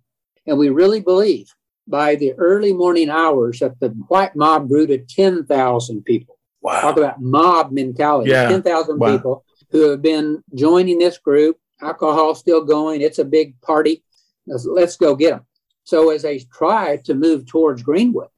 And 0.47 0.59
we 0.59 0.69
really 0.69 1.01
believe 1.01 1.47
by 1.87 2.17
the 2.17 2.33
early 2.35 2.73
morning 2.73 3.09
hours 3.09 3.61
that 3.61 3.79
the 3.81 3.89
white 4.09 4.37
mob 4.37 4.69
grew 4.69 4.87
to 4.87 4.99
10,000 4.99 6.05
people. 6.05 6.39
Wow. 6.61 6.81
Talk 6.81 6.97
about 6.97 7.23
mob 7.23 7.73
mentality. 7.73 8.31
Yeah. 8.31 8.49
10,000 8.49 8.99
wow. 8.99 9.17
people 9.17 9.45
who 9.71 9.91
have 9.91 10.03
been 10.03 10.43
joining 10.55 10.99
this 10.99 11.19
group. 11.19 11.59
Alcohol 11.81 12.35
still 12.35 12.65
going. 12.65 13.01
It's 13.01 13.19
a 13.19 13.25
big 13.25 13.61
party. 13.61 14.03
Let's, 14.47 14.67
let's 14.67 14.97
go 14.97 15.15
get 15.15 15.31
them. 15.31 15.47
So 15.85 16.11
as 16.11 16.23
they 16.23 16.39
try 16.39 16.99
to 17.05 17.15
move 17.15 17.47
towards 17.47 17.83
Greenwood, 17.83 18.29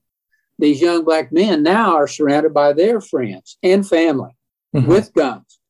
these 0.59 0.80
young 0.80 1.05
black 1.05 1.32
men 1.32 1.62
now 1.62 1.97
are 1.97 2.07
surrounded 2.07 2.53
by 2.53 2.72
their 2.72 3.01
friends 3.01 3.59
and 3.62 3.86
family 3.86 4.36
mm-hmm. 4.74 4.86
with 4.86 5.12
guns 5.14 5.61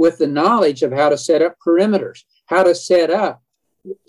with 0.00 0.16
the 0.16 0.26
knowledge 0.26 0.82
of 0.82 0.92
how 0.92 1.10
to 1.10 1.18
set 1.18 1.42
up 1.42 1.56
perimeters, 1.64 2.20
how 2.46 2.62
to 2.62 2.74
set 2.74 3.10
up 3.10 3.42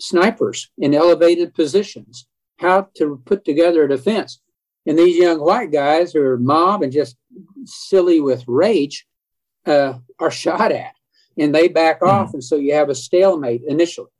snipers 0.00 0.70
in 0.78 0.94
elevated 0.94 1.52
positions, 1.52 2.26
how 2.58 2.88
to 2.96 3.20
put 3.26 3.44
together 3.44 3.84
a 3.84 3.88
defense. 3.88 4.40
And 4.86 4.98
these 4.98 5.18
young 5.18 5.38
white 5.38 5.70
guys 5.70 6.12
who 6.12 6.22
are 6.22 6.38
mob 6.38 6.82
and 6.82 6.90
just 6.90 7.16
silly 7.64 8.20
with 8.20 8.42
rage 8.48 9.06
uh, 9.66 9.98
are 10.18 10.30
shot 10.30 10.72
at 10.72 10.94
and 11.38 11.54
they 11.54 11.68
back 11.68 12.00
mm-hmm. 12.00 12.14
off. 12.14 12.34
And 12.34 12.44
so 12.44 12.56
you 12.56 12.74
have 12.74 12.88
a 12.88 12.94
stalemate 12.94 13.62
initially 13.66 14.10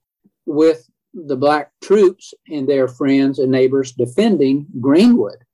with 0.47 0.89
the 1.15 1.37
black 1.37 1.71
troops 1.83 2.33
and 2.49 2.69
their 2.69 2.89
friends 2.89 3.39
and 3.39 3.51
neighbors 3.51 3.93
defending 3.93 4.67
Greenwood 4.81 5.45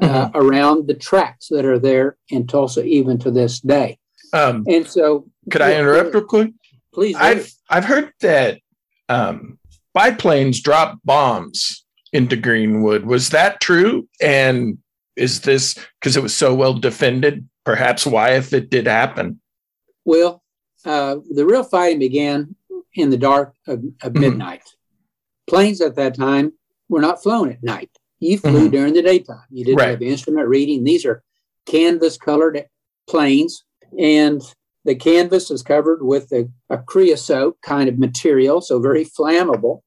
uh, 0.00 0.28
mm-hmm. 0.28 0.38
around 0.38 0.86
the 0.86 0.94
tracks 0.94 1.48
that 1.48 1.64
are 1.64 1.78
there 1.78 2.16
in 2.28 2.46
Tulsa 2.46 2.82
even 2.84 3.18
to 3.18 3.30
this 3.30 3.60
day. 3.60 3.98
Um, 4.32 4.64
and 4.66 4.86
so 4.86 5.26
could 5.50 5.60
I 5.60 5.74
interrupt 5.74 6.14
real 6.14 6.24
quick? 6.24 6.52
Please. 6.94 7.16
I've 7.16 7.50
I've 7.68 7.84
heard 7.84 8.12
that 8.20 8.60
um, 9.08 9.58
biplanes 9.94 10.60
drop 10.60 10.98
bombs 11.04 11.84
into 12.12 12.36
Greenwood. 12.36 13.04
Was 13.04 13.30
that 13.30 13.60
true? 13.60 14.08
And 14.20 14.78
is 15.16 15.42
this 15.42 15.78
because 16.00 16.16
it 16.16 16.22
was 16.22 16.34
so 16.34 16.54
well 16.54 16.74
defended? 16.74 17.48
Perhaps 17.64 18.06
why, 18.06 18.30
if 18.30 18.52
it 18.52 18.70
did 18.70 18.86
happen? 18.86 19.40
Well, 20.04 20.42
uh, 20.84 21.16
the 21.30 21.46
real 21.46 21.64
fighting 21.64 21.98
began 21.98 22.54
in 22.94 23.10
the 23.10 23.16
dark 23.16 23.54
of, 23.66 23.78
of 24.02 24.12
mm-hmm. 24.12 24.20
midnight. 24.20 24.60
Mm-hmm. 24.60 25.54
Planes 25.54 25.80
at 25.80 25.96
that 25.96 26.14
time 26.16 26.52
were 26.88 27.00
not 27.00 27.22
flown 27.22 27.50
at 27.50 27.62
night. 27.62 27.90
You 28.20 28.38
flew 28.38 28.52
mm-hmm. 28.52 28.70
during 28.70 28.94
the 28.94 29.02
daytime. 29.02 29.44
You 29.50 29.64
didn't 29.64 29.78
right. 29.78 29.90
have 29.90 30.02
instrument 30.02 30.48
reading. 30.48 30.84
These 30.84 31.04
are 31.04 31.22
canvas 31.66 32.16
colored 32.16 32.64
planes, 33.08 33.64
and 33.98 34.40
the 34.84 34.94
canvas 34.94 35.50
is 35.50 35.62
covered 35.62 36.02
with 36.02 36.30
a, 36.32 36.48
a 36.70 36.78
creosote 36.78 37.60
kind 37.62 37.88
of 37.88 37.98
material, 37.98 38.60
so 38.60 38.78
very 38.80 39.04
flammable. 39.04 39.80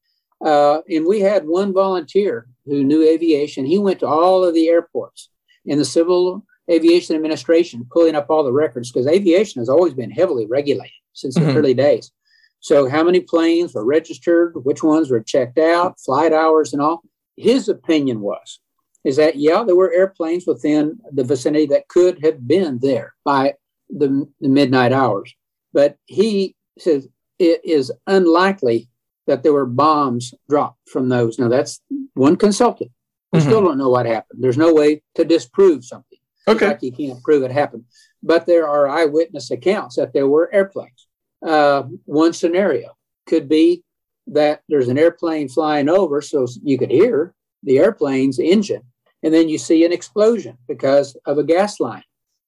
Uh, 0.44 0.82
and 0.90 1.06
we 1.06 1.22
had 1.22 1.48
one 1.48 1.74
volunteer 1.74 2.48
who 2.66 2.84
knew 2.84 3.08
aviation. 3.08 3.66
He 3.66 3.78
went 3.78 4.00
to 4.00 4.08
all 4.08 4.44
of 4.44 4.54
the 4.54 4.68
airports 4.68 5.30
in 5.66 5.78
the 5.78 5.86
Civil 5.86 6.46
Aviation 6.70 7.16
Administration, 7.16 7.88
pulling 7.92 8.16
up 8.16 8.30
all 8.30 8.44
the 8.44 8.52
records 8.52 8.92
because 8.92 9.08
aviation 9.08 9.62
has 9.62 9.70
always 9.70 9.94
been 9.94 10.12
heavily 10.12 10.46
regulated 10.48 10.92
since 11.14 11.38
mm-hmm. 11.38 11.48
the 11.48 11.56
early 11.56 11.74
days. 11.74 12.12
So, 12.60 12.90
how 12.90 13.04
many 13.04 13.20
planes 13.20 13.76
were 13.76 13.86
registered? 13.86 14.54
Which 14.66 14.82
ones 14.82 15.12
were 15.12 15.22
checked 15.22 15.60
out? 15.60 16.00
Flight 16.00 16.34
hours 16.34 16.74
and 16.74 16.82
all. 16.82 17.04
His 17.38 17.70
opinion 17.70 18.22
was 18.22 18.60
is 19.06 19.18
that 19.18 19.36
yeah, 19.36 19.64
there 19.64 19.76
were 19.76 19.94
airplanes 19.94 20.46
within 20.48 21.00
the 21.12 21.24
vicinity 21.24 21.68
that 21.68 21.88
could 21.88 22.24
have 22.26 22.46
been 22.48 22.80
there 22.80 23.14
by 23.24 23.54
the, 23.90 24.28
the 24.42 24.50
midnight 24.50 24.92
hours. 24.92 25.34
But 25.74 25.98
he 26.06 26.56
says 26.80 27.08
it 27.38 27.62
is 27.64 27.92
unlikely 28.08 28.90
that 29.28 29.44
there 29.44 29.54
were 29.54 29.68
bombs 29.68 30.34
dropped 30.50 30.90
from 30.90 31.10
those. 31.10 31.38
Now, 31.38 31.50
that's 31.50 31.82
one 32.16 32.36
consultant. 32.36 32.92
We 33.32 33.40
mm-hmm. 33.40 33.48
still 33.48 33.62
don't 33.62 33.78
know 33.78 33.90
what 33.90 34.06
happened. 34.06 34.42
There's 34.42 34.58
no 34.58 34.74
way 34.74 35.04
to 35.16 35.24
disprove 35.24 35.86
something. 35.86 36.15
Okay. 36.48 36.68
Like 36.68 36.84
you 36.84 36.92
can't 36.92 37.22
prove 37.24 37.44
it 37.44 37.52
happened. 37.52 37.86
But 38.22 38.46
there 38.46 38.68
are 38.68 38.88
eyewitness 38.88 39.52
accounts 39.52 39.96
that 39.96 40.14
there 40.14 40.28
were 40.28 40.54
airplanes. 40.54 41.08
Uh, 41.46 41.84
one 42.06 42.34
scenario 42.34 42.96
could 43.26 43.50
be 43.50 43.84
that 44.28 44.62
there's 44.70 44.88
an 44.88 44.98
airplane 44.98 45.50
flying 45.50 45.90
over, 45.90 46.22
so 46.22 46.48
you 46.64 46.78
could 46.78 46.92
hear 46.92 47.34
the 47.64 47.78
airplane's 47.78 48.40
engine, 48.40 48.82
and 49.24 49.34
then 49.34 49.50
you 49.50 49.58
see 49.58 49.86
an 49.86 49.92
explosion 49.92 50.58
because 50.68 51.16
of 51.26 51.38
a 51.38 51.44
gas 51.44 51.80
line. 51.80 52.04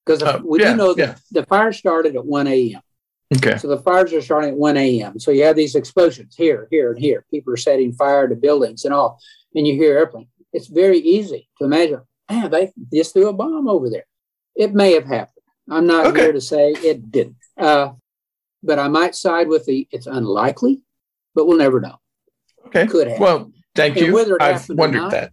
Because 0.05 0.23
uh, 0.23 0.39
we 0.43 0.61
yeah, 0.61 0.71
do 0.71 0.77
know 0.77 0.93
that 0.93 1.07
yeah. 1.07 1.15
the 1.31 1.45
fire 1.45 1.73
started 1.73 2.15
at 2.15 2.25
1 2.25 2.47
a.m. 2.47 2.81
Okay. 3.35 3.57
So 3.57 3.67
the 3.67 3.79
fires 3.79 4.13
are 4.13 4.21
starting 4.21 4.51
at 4.51 4.57
1 4.57 4.77
a.m. 4.77 5.19
So 5.19 5.31
you 5.31 5.43
have 5.43 5.55
these 5.55 5.75
explosions 5.75 6.35
here, 6.35 6.67
here, 6.71 6.91
and 6.91 6.99
here. 6.99 7.25
People 7.29 7.53
are 7.53 7.57
setting 7.57 7.91
fire 7.91 8.27
to 8.27 8.35
buildings 8.35 8.85
and 8.85 8.93
all, 8.93 9.19
and 9.53 9.67
you 9.67 9.73
hear 9.73 9.97
airplane. 9.97 10.29
It's 10.53 10.67
very 10.67 10.99
easy 10.99 11.49
to 11.57 11.65
imagine. 11.65 12.01
Man, 12.29 12.51
they 12.51 12.73
just 12.93 13.13
threw 13.13 13.27
a 13.29 13.33
bomb 13.33 13.67
over 13.67 13.89
there. 13.89 14.05
It 14.55 14.73
may 14.73 14.93
have 14.93 15.05
happened. 15.05 15.33
I'm 15.69 15.87
not 15.87 16.07
Okay. 16.07 16.21
here 16.23 16.31
to 16.33 16.41
say 16.41 16.71
it 16.71 17.11
didn't. 17.11 17.37
Uh, 17.57 17.91
but 18.63 18.79
I 18.79 18.87
might 18.87 19.15
side 19.15 19.47
with 19.47 19.65
the 19.65 19.87
it's 19.91 20.07
unlikely, 20.07 20.81
but 21.35 21.45
we'll 21.45 21.57
never 21.57 21.79
know. 21.79 21.95
Okay. 22.67 22.87
Could 22.87 23.07
happen. 23.07 23.21
Well, 23.23 23.51
thank 23.75 23.97
And 23.97 24.07
you. 24.07 24.37
I've 24.39 24.67
wondered 24.69 24.97
not, 24.97 25.11
that. 25.11 25.31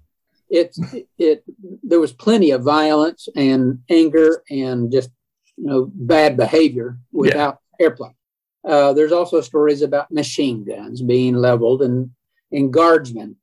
it 0.51 0.76
it 1.18 1.45
there 1.82 2.01
was 2.01 2.12
plenty 2.12 2.51
of 2.53 2.62
violence 2.62 3.28
and 3.34 3.80
anger 3.88 4.42
and 4.51 4.92
just 4.92 5.11
you 5.57 5.64
know 5.66 5.90
bad 5.95 6.36
behavior 6.36 6.99
without 7.12 7.59
airplane. 7.80 8.14
Uh, 8.64 8.92
there's 8.92 9.12
also 9.12 9.40
stories 9.40 9.82
about 9.82 10.11
machine 10.12 10.64
guns 10.64 11.03
being 11.03 11.34
leveled 11.34 11.82
and 11.82 12.11
and 12.53 12.72
guardsmen 12.72 13.36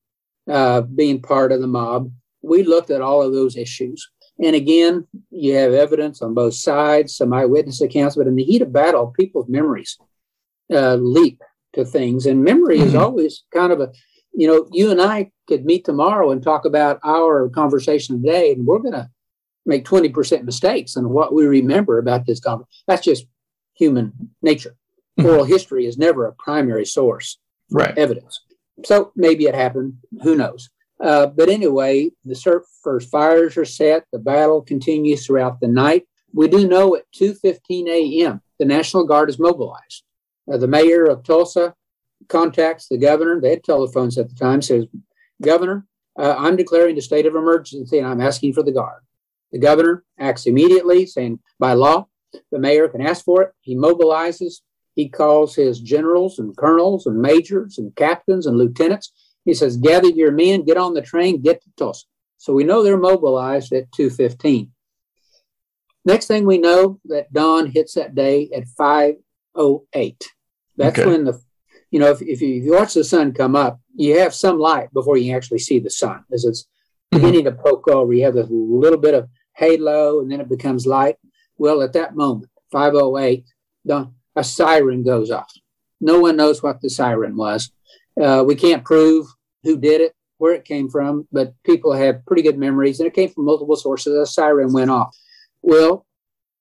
uh, 0.49 0.81
being 0.81 1.21
part 1.21 1.51
of 1.51 1.59
the 1.61 1.67
mob. 1.67 2.11
We 2.41 2.63
looked 2.63 2.89
at 2.89 3.01
all 3.01 3.21
of 3.21 3.33
those 3.33 3.55
issues, 3.55 4.09
and 4.43 4.55
again, 4.55 5.07
you 5.29 5.53
have 5.55 5.73
evidence 5.73 6.21
on 6.21 6.33
both 6.33 6.53
sides, 6.55 7.15
some 7.15 7.33
eyewitness 7.33 7.81
accounts, 7.81 8.15
but 8.15 8.27
in 8.27 8.35
the 8.35 8.43
heat 8.43 8.61
of 8.61 8.73
battle, 8.73 9.13
people's 9.17 9.47
memories 9.49 9.97
uh, 10.73 10.95
leap 10.95 11.41
to 11.73 11.83
things, 11.85 12.25
and 12.25 12.43
memory 12.43 12.79
is 12.79 12.93
Mhm. 12.93 12.99
always 13.01 13.43
kind 13.53 13.71
of 13.71 13.79
a 13.81 13.91
you 14.33 14.47
know, 14.47 14.65
you 14.71 14.89
and 14.89 15.01
I 15.01 15.29
could 15.49 15.65
meet 15.65 15.83
tomorrow 15.83 16.31
and 16.31 16.41
talk 16.41 16.63
about 16.63 17.01
our 17.03 17.49
conversation 17.49 18.21
today, 18.23 18.53
and 18.53 18.65
we're 18.65 18.79
going 18.79 18.93
to 18.93 19.09
make 19.65 19.83
20% 19.83 20.45
mistakes 20.45 20.95
in 20.95 21.09
what 21.09 21.33
we 21.33 21.45
remember 21.45 21.99
about 21.99 22.25
this 22.25 22.39
conversation. 22.39 22.83
That's 22.87 23.03
just 23.03 23.25
human 23.73 24.13
nature. 24.41 24.77
Mhm. 25.19 25.25
Oral 25.25 25.43
history 25.43 25.85
is 25.85 25.97
never 25.97 26.25
a 26.25 26.31
primary 26.39 26.85
source 26.85 27.37
for 27.69 27.79
Right. 27.79 27.97
evidence. 27.97 28.39
So 28.85 29.11
maybe 29.17 29.47
it 29.47 29.53
happened. 29.53 29.95
Who 30.23 30.35
knows? 30.35 30.69
Uh, 31.01 31.25
but 31.25 31.49
anyway, 31.49 32.11
the 32.25 32.61
first 32.83 33.09
fires 33.09 33.57
are 33.57 33.65
set. 33.65 34.05
The 34.11 34.19
battle 34.19 34.61
continues 34.61 35.25
throughout 35.25 35.59
the 35.59 35.67
night. 35.67 36.07
We 36.33 36.47
do 36.47 36.67
know 36.67 36.95
at 36.95 37.11
2:15 37.11 37.87
a.m. 37.87 38.41
the 38.59 38.65
National 38.65 39.05
Guard 39.05 39.29
is 39.29 39.39
mobilized. 39.39 40.03
Uh, 40.51 40.57
the 40.57 40.67
mayor 40.67 41.05
of 41.05 41.23
Tulsa 41.23 41.75
contacts 42.27 42.87
the 42.87 42.97
governor. 42.97 43.41
They 43.41 43.49
had 43.49 43.63
telephones 43.63 44.17
at 44.17 44.29
the 44.29 44.35
time. 44.35 44.61
Says, 44.61 44.85
"Governor, 45.41 45.87
uh, 46.17 46.35
I'm 46.37 46.55
declaring 46.55 46.97
a 46.97 47.01
state 47.01 47.25
of 47.25 47.35
emergency, 47.35 47.97
and 47.97 48.07
I'm 48.07 48.21
asking 48.21 48.53
for 48.53 48.63
the 48.63 48.71
guard." 48.71 49.01
The 49.51 49.59
governor 49.59 50.05
acts 50.19 50.45
immediately, 50.45 51.05
saying, 51.05 51.39
"By 51.59 51.73
law, 51.73 52.07
the 52.51 52.59
mayor 52.59 52.87
can 52.87 53.01
ask 53.01 53.25
for 53.25 53.41
it." 53.41 53.51
He 53.61 53.75
mobilizes. 53.75 54.61
He 54.93 55.09
calls 55.09 55.55
his 55.55 55.79
generals 55.79 56.37
and 56.37 56.55
colonels 56.55 57.07
and 57.07 57.21
majors 57.21 57.77
and 57.77 57.95
captains 57.95 58.45
and 58.45 58.57
lieutenants. 58.57 59.11
He 59.45 59.53
says, 59.53 59.77
"Gather 59.77 60.09
your 60.09 60.31
men, 60.31 60.63
get 60.63 60.77
on 60.77 60.93
the 60.93 61.01
train, 61.01 61.41
get 61.41 61.61
to 61.63 61.69
Tulsa." 61.77 62.05
So 62.37 62.53
we 62.53 62.63
know 62.63 62.81
they're 62.83 62.97
mobilized 62.97 63.71
at 63.73 63.91
2:15. 63.91 64.71
Next 66.05 66.25
thing 66.27 66.45
we 66.45 66.57
know, 66.57 66.99
that 67.05 67.31
dawn 67.31 67.67
hits 67.67 67.93
that 67.93 68.15
day 68.15 68.49
at 68.55 68.67
5:08. 68.67 70.23
That's 70.77 70.97
Okay. 70.99 71.07
when 71.09 71.25
the, 71.25 71.39
you 71.91 71.99
know, 71.99 72.09
if, 72.11 72.21
if, 72.21 72.41
you, 72.41 72.55
if 72.55 72.63
you 72.63 72.73
watch 72.73 72.93
the 72.93 73.03
sun 73.03 73.33
come 73.33 73.55
up, 73.55 73.79
you 73.95 74.17
have 74.19 74.33
some 74.33 74.57
light 74.57 74.91
before 74.93 75.17
you 75.17 75.35
actually 75.35 75.59
see 75.59 75.79
the 75.79 75.89
sun, 75.89 76.23
as 76.31 76.45
it's 76.45 76.63
Mhm. 77.13 77.17
beginning 77.19 77.43
to 77.45 77.51
poke 77.51 77.87
over. 77.89 78.13
You 78.13 78.23
have 78.23 78.33
this 78.35 78.47
little 78.49 78.97
bit 78.99 79.13
of 79.13 79.27
halo, 79.55 80.21
and 80.21 80.31
then 80.31 80.39
it 80.41 80.49
becomes 80.49 80.87
light. 80.87 81.17
Well, 81.57 81.81
at 81.81 81.93
that 81.93 82.15
moment, 82.15 82.49
5:08, 82.71 83.45
dawn, 83.85 84.15
a 84.35 84.43
siren 84.43 85.03
goes 85.03 85.29
off. 85.29 85.51
No 85.99 86.19
one 86.19 86.37
knows 86.37 86.63
what 86.63 86.81
the 86.81 86.89
siren 86.89 87.35
was. 87.35 87.69
Uh, 88.19 88.43
we 88.45 88.55
can't 88.55 88.83
prove 88.83 89.27
who 89.63 89.77
did 89.77 90.01
it, 90.01 90.13
where 90.37 90.53
it 90.53 90.65
came 90.65 90.89
from, 90.89 91.27
but 91.31 91.53
people 91.63 91.93
have 91.93 92.25
pretty 92.25 92.41
good 92.41 92.57
memories, 92.57 92.99
and 92.99 93.07
it 93.07 93.13
came 93.13 93.29
from 93.29 93.45
multiple 93.45 93.75
sources. 93.75 94.13
A 94.15 94.25
siren 94.25 94.73
went 94.73 94.89
off. 94.89 95.15
Well, 95.61 96.05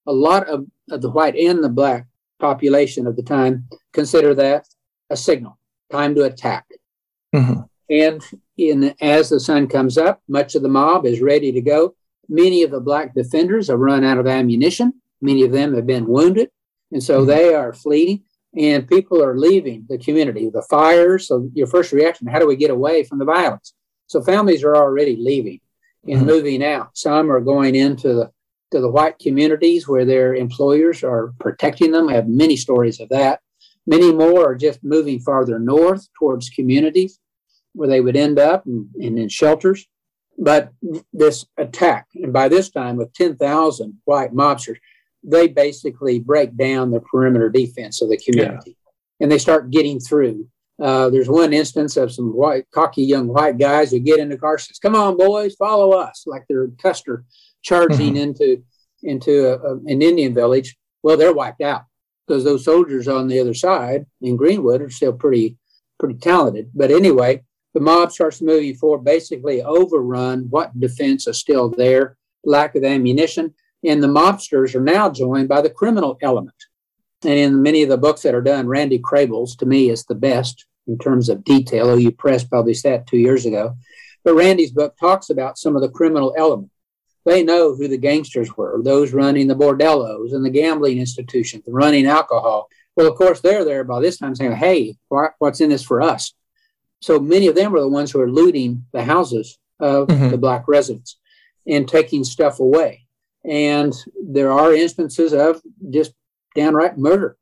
a 0.07 0.13
lot 0.13 0.47
of, 0.47 0.65
of 0.89 1.01
the 1.01 1.09
white 1.09 1.35
and 1.35 1.63
the 1.63 1.69
black 1.69 2.05
population 2.39 3.07
of 3.07 3.15
the 3.15 3.23
time 3.23 3.67
consider 3.93 4.33
that 4.35 4.65
a 5.09 5.17
signal, 5.17 5.57
time 5.91 6.15
to 6.15 6.23
attack. 6.23 6.65
Mhm. 7.35 7.67
And 7.89 8.21
in 8.57 8.95
as 9.01 9.29
the 9.29 9.39
sun 9.39 9.67
comes 9.67 9.97
up, 9.97 10.21
much 10.27 10.55
of 10.55 10.61
the 10.61 10.69
mob 10.69 11.05
is 11.05 11.21
ready 11.21 11.51
to 11.51 11.61
go. 11.61 11.95
Many 12.29 12.63
of 12.63 12.71
the 12.71 12.79
black 12.79 13.13
defenders 13.13 13.67
have 13.67 13.79
run 13.79 14.03
out 14.03 14.17
of 14.17 14.27
ammunition. 14.27 14.93
Many 15.21 15.43
of 15.43 15.51
them 15.51 15.73
have 15.75 15.85
been 15.85 16.07
wounded, 16.07 16.49
and 16.91 17.03
so 17.03 17.23
Mhm. 17.23 17.27
they 17.27 17.53
are 17.53 17.73
fleeing. 17.73 18.23
And 18.57 18.87
people 18.87 19.23
are 19.23 19.37
leaving 19.37 19.85
the 19.87 19.97
community. 19.97 20.49
The 20.49 20.61
fires. 20.69 21.27
So 21.27 21.49
your 21.53 21.67
first 21.67 21.91
reaction: 21.93 22.27
How 22.27 22.39
do 22.39 22.47
we 22.47 22.55
get 22.57 22.69
away 22.71 23.03
from 23.03 23.19
the 23.19 23.25
violence? 23.25 23.73
So 24.07 24.21
families 24.21 24.63
are 24.63 24.75
already 24.75 25.15
leaving 25.15 25.61
and 26.07 26.23
Mhm. 26.23 26.25
moving 26.25 26.63
out. 26.63 26.89
Some 26.97 27.31
are 27.31 27.39
going 27.39 27.75
into 27.75 28.13
the 28.13 28.31
to 28.71 28.79
the 28.79 28.89
white 28.89 29.19
communities 29.19 29.85
where 29.85 30.05
their 30.05 30.33
employers 30.33 31.03
are 31.03 31.33
protecting 31.41 31.91
them. 31.91 32.07
I 32.07 32.13
have 32.13 32.29
many 32.29 32.55
stories 32.55 33.01
of 33.01 33.09
that. 33.09 33.41
Many 33.85 34.13
more 34.13 34.51
are 34.51 34.55
just 34.55 34.81
moving 34.81 35.19
farther 35.19 35.59
north 35.59 36.07
towards 36.17 36.49
communities 36.49 37.19
where 37.73 37.89
they 37.89 37.99
would 37.99 38.15
end 38.15 38.39
up 38.39 38.65
and, 38.65 38.87
and 38.95 39.19
in 39.19 39.27
shelters. 39.27 39.87
But 40.37 40.71
this 41.11 41.45
attack, 41.57 42.07
and 42.15 42.31
by 42.31 42.47
this 42.47 42.69
time 42.69 42.95
with 42.95 43.11
10,000 43.13 43.99
white 44.05 44.31
mobsters, 44.33 44.77
they 45.23 45.47
basically 45.47 46.19
break 46.19 46.55
down 46.57 46.91
the 46.91 46.99
perimeter 46.99 47.49
defense 47.49 48.01
of 48.01 48.09
the 48.09 48.17
community 48.17 48.75
and 49.19 49.31
they 49.31 49.37
start 49.37 49.69
getting 49.71 49.99
through. 49.99 50.47
Uh, 50.81 51.09
there's 51.11 51.29
one 51.29 51.53
instance 51.53 51.95
of 51.95 52.11
some 52.11 52.35
white, 52.35 52.65
cocky 52.71 53.03
young 53.03 53.27
white 53.27 53.59
guys 53.59 53.91
who 53.91 53.99
get 53.99 54.19
in 54.19 54.29
the 54.29 54.37
car, 54.37 54.57
says, 54.57 54.79
"Come 54.79 54.95
on, 54.95 55.15
boys, 55.15 55.53
follow 55.55 55.91
us!" 55.91 56.23
Like 56.25 56.43
they're 56.49 56.69
Custer 56.81 57.23
charging 57.61 58.15
into 58.17 58.63
into 59.03 59.47
a, 59.47 59.59
a- 59.59 59.77
an 59.85 60.01
Indian 60.01 60.33
village. 60.33 60.75
Well, 61.03 61.17
they're 61.17 61.33
wiped 61.33 61.61
out 61.61 61.83
because 62.27 62.43
those 62.43 62.65
soldiers 62.65 63.07
on 63.07 63.27
the 63.27 63.39
other 63.39 63.53
side 63.53 64.05
in 64.21 64.37
Greenwood 64.37 64.81
are 64.81 64.89
still 64.89 65.13
pretty 65.13 65.57
pretty 65.99 66.17
talented. 66.17 66.71
But 66.73 66.89
anyway, 66.89 67.43
the 67.75 67.79
mob 67.79 68.11
starts 68.11 68.41
moving 68.41 68.73
forward, 68.73 69.03
basically 69.03 69.61
overrun 69.61 70.47
what 70.49 70.79
defense 70.79 71.27
is 71.27 71.37
still 71.37 71.69
there, 71.69 72.17
lack 72.43 72.75
of 72.75 72.83
ammunition, 72.83 73.53
and 73.83 74.01
the 74.01 74.07
mobsters 74.07 74.75
are 74.75 74.81
now 74.81 75.09
joined 75.09 75.49
by 75.49 75.61
the 75.61 75.69
criminal 75.69 76.17
element. 76.21 76.55
And 77.23 77.33
in 77.33 77.61
many 77.61 77.83
of 77.83 77.89
the 77.89 77.97
books 77.97 78.21
that 78.23 78.35
are 78.35 78.41
done, 78.41 78.67
Randy 78.67 78.99
Krehbiel's 78.99 79.55
to 79.57 79.65
me 79.65 79.89
is 79.89 80.05
the 80.05 80.15
best 80.15 80.65
in 80.87 80.97
terms 80.97 81.29
of 81.29 81.43
detail. 81.43 81.89
OU 81.89 82.11
Press 82.11 82.43
published 82.43 82.83
that 82.83 83.07
two 83.07 83.17
years 83.17 83.45
ago. 83.45 83.75
But 84.23 84.35
Randy's 84.35 84.71
book 84.71 84.95
talks 84.99 85.29
about 85.29 85.57
some 85.57 85.75
of 85.75 85.81
the 85.81 85.89
criminal 85.89 86.33
element. 86.37 86.71
They 87.25 87.43
know 87.43 87.75
who 87.75 87.87
the 87.87 87.97
gangsters 87.97 88.55
were, 88.57 88.81
those 88.83 89.13
running 89.13 89.47
the 89.47 89.55
bordellos 89.55 90.33
and 90.33 90.43
the 90.43 90.49
gambling 90.49 90.97
institutions, 90.97 91.63
the 91.65 91.71
running 91.71 92.07
alcohol. 92.07 92.67
Well, 92.95 93.07
of 93.07 93.15
course, 93.15 93.41
they're 93.41 93.63
there 93.63 93.83
by 93.83 93.99
this 94.01 94.17
time 94.17 94.35
saying, 94.35 94.53
hey, 94.53 94.95
what's 95.07 95.61
in 95.61 95.69
this 95.69 95.83
for 95.83 96.01
us? 96.01 96.33
So 97.01 97.19
many 97.19 97.47
of 97.47 97.55
them 97.55 97.75
are 97.75 97.79
the 97.79 97.87
ones 97.87 98.11
who 98.11 98.21
are 98.21 98.29
looting 98.29 98.85
the 98.91 99.03
houses 99.03 99.59
of 99.79 100.07
Mhm. 100.07 100.31
the 100.31 100.37
black 100.37 100.67
residents 100.67 101.17
and 101.67 101.87
taking 101.87 102.23
stuff 102.23 102.59
away. 102.59 103.05
And 103.43 103.93
there 104.23 104.51
are 104.51 104.73
instances 104.73 105.33
of 105.33 105.61
just 105.89 106.13
downright 106.55 106.97
murder. 106.97 107.37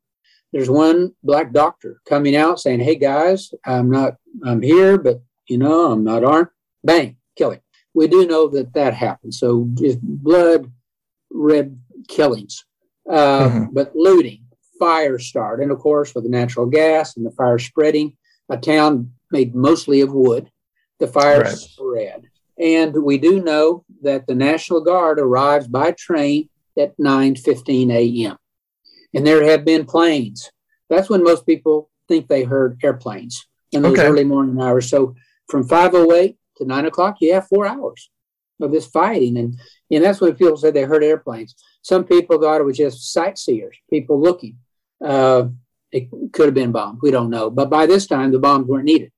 There's 0.52 0.70
one 0.70 1.12
black 1.22 1.52
doctor 1.52 2.00
coming 2.08 2.34
out 2.34 2.58
saying, 2.58 2.80
"Hey 2.80 2.96
guys, 2.96 3.52
I'm 3.64 3.90
not, 3.90 4.16
I'm 4.44 4.62
here, 4.62 4.98
but 4.98 5.22
you 5.48 5.58
know, 5.58 5.92
I'm 5.92 6.02
not 6.02 6.24
armed." 6.24 6.48
Bang, 6.82 7.16
killing. 7.36 7.60
We 7.94 8.08
do 8.08 8.26
know 8.26 8.48
that 8.48 8.72
that 8.74 8.94
happened. 8.94 9.34
So 9.34 9.68
just 9.74 9.98
blood 10.02 10.70
red 11.30 11.78
killings, 12.08 12.64
uh, 13.08 13.48
Mhm. 13.48 13.68
but 13.72 13.94
looting, 13.94 14.44
fire 14.78 15.18
start, 15.18 15.60
and 15.60 15.70
of 15.70 15.78
course 15.78 16.14
with 16.14 16.24
the 16.24 16.30
natural 16.30 16.66
gas 16.66 17.16
and 17.16 17.24
the 17.26 17.30
fire 17.32 17.58
spreading, 17.58 18.16
a 18.48 18.56
town 18.56 19.12
made 19.30 19.54
mostly 19.54 20.00
of 20.00 20.12
wood, 20.12 20.50
the 20.98 21.06
fire 21.06 21.42
Right. 21.42 21.56
spread. 21.56 22.29
And 22.60 23.02
we 23.02 23.16
do 23.16 23.42
know 23.42 23.84
that 24.02 24.26
the 24.26 24.34
National 24.34 24.82
Guard 24.82 25.18
arrives 25.18 25.66
by 25.66 25.92
train 25.92 26.48
at 26.78 26.96
9:15 26.98 27.90
a.m. 27.90 28.36
And 29.14 29.26
there 29.26 29.44
have 29.44 29.64
been 29.64 29.86
planes. 29.86 30.50
That's 30.90 31.08
when 31.08 31.24
most 31.24 31.46
people 31.46 31.90
think 32.06 32.28
they 32.28 32.44
heard 32.44 32.78
airplanes 32.84 33.46
in 33.72 33.82
those 33.82 33.98
Okay. 33.98 34.06
early 34.06 34.24
morning 34.24 34.60
hours. 34.60 34.90
So 34.90 35.14
from 35.48 35.66
5:08 35.66 36.36
to 36.56 36.64
9 36.66 36.84
o'clock, 36.86 37.16
you 37.20 37.32
have 37.32 37.48
four 37.48 37.66
hours 37.66 38.10
of 38.60 38.70
this 38.72 38.86
fighting, 38.86 39.38
and 39.38 39.56
and 39.90 40.04
that's 40.04 40.20
when 40.20 40.34
people 40.34 40.56
said 40.58 40.74
they 40.74 40.82
heard 40.82 41.02
airplanes. 41.02 41.54
Some 41.82 42.04
people 42.04 42.38
thought 42.38 42.60
it 42.60 42.64
was 42.64 42.76
just 42.76 43.10
sightseers, 43.12 43.76
people 43.88 44.20
looking. 44.20 44.58
Uh, 45.02 45.48
it 45.92 46.08
could 46.32 46.44
have 46.46 46.54
been 46.54 46.72
bombs. 46.72 47.00
We 47.02 47.10
don't 47.10 47.30
know. 47.30 47.48
But 47.50 47.70
by 47.70 47.86
this 47.86 48.06
time, 48.06 48.30
the 48.32 48.38
bombs 48.38 48.66
weren't 48.66 48.84
needed 48.84 49.10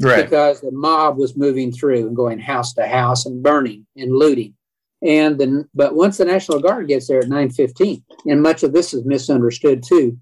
Right. 0.00 0.24
because 0.24 0.60
the 0.60 0.72
mob 0.72 1.16
was 1.16 1.36
moving 1.36 1.72
through 1.72 2.06
and 2.06 2.16
going 2.16 2.38
house 2.38 2.74
to 2.74 2.86
house 2.86 3.26
and 3.26 3.42
burning 3.42 3.86
and 3.96 4.12
looting. 4.14 4.54
And 5.02 5.38
then, 5.38 5.68
but 5.74 5.94
once 5.94 6.18
the 6.18 6.26
National 6.26 6.60
Guard 6.60 6.88
gets 6.88 7.08
there 7.08 7.20
at 7.20 7.28
9:15, 7.28 8.02
and 8.26 8.42
much 8.42 8.62
of 8.62 8.72
this 8.72 8.92
is 8.92 9.04
misunderstood 9.04 9.82
too, 9.82 10.18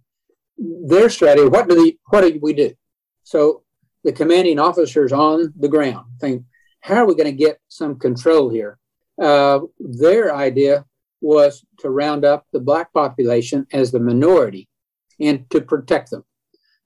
their 0.56 1.10
strategy, 1.10 1.48
what 1.48 1.68
do 1.68 1.74
the 1.74 1.98
what 2.10 2.20
do 2.20 2.38
we 2.40 2.52
do? 2.52 2.72
So 3.24 3.64
the 4.04 4.12
commanding 4.12 4.58
officers 4.58 5.12
on 5.12 5.52
the 5.58 5.68
ground 5.68 6.06
think, 6.20 6.44
how 6.80 6.96
are 6.96 7.06
we 7.06 7.14
going 7.14 7.26
to 7.26 7.32
get 7.32 7.58
some 7.68 7.98
control 7.98 8.48
here? 8.48 8.78
Uh, 9.20 9.60
their 9.80 10.34
idea 10.34 10.84
was 11.20 11.64
to 11.80 11.90
round 11.90 12.24
up 12.24 12.46
the 12.52 12.60
black 12.60 12.92
population 12.92 13.66
as 13.72 13.90
the 13.90 13.98
minority 13.98 14.68
and 15.20 15.48
to 15.50 15.60
protect 15.60 16.10
them. 16.10 16.24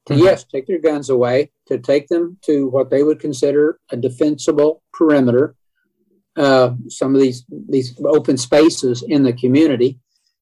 To, 0.07 0.15
mm-hmm. 0.15 0.25
yes, 0.25 0.45
take 0.45 0.67
their 0.67 0.81
guns 0.81 1.11
away, 1.11 1.53
to 1.73 1.79
take 1.79 2.09
them 2.09 2.39
to 2.43 2.69
what 2.69 2.91
they 2.91 3.03
would 3.03 3.21
consider 3.21 3.79
a 3.91 3.97
defensible 3.97 4.83
perimeter, 4.93 5.55
uh, 6.37 6.75
some 6.89 7.15
of 7.15 7.21
these, 7.21 7.45
these 7.69 7.99
open 8.05 8.37
spaces 8.37 9.03
in 9.07 9.23
the 9.23 9.33
community. 9.33 9.99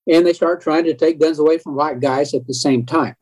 And 0.07 0.27
they 0.27 0.33
start 0.33 0.61
trying 0.61 0.85
to 0.85 0.95
take 0.95 1.21
guns 1.21 1.39
away 1.39 1.59
from 1.59 1.77
white 1.77 2.01
guys 2.01 2.35
at 2.35 2.47
the 2.47 2.55
same 2.55 2.87
time. 2.87 3.15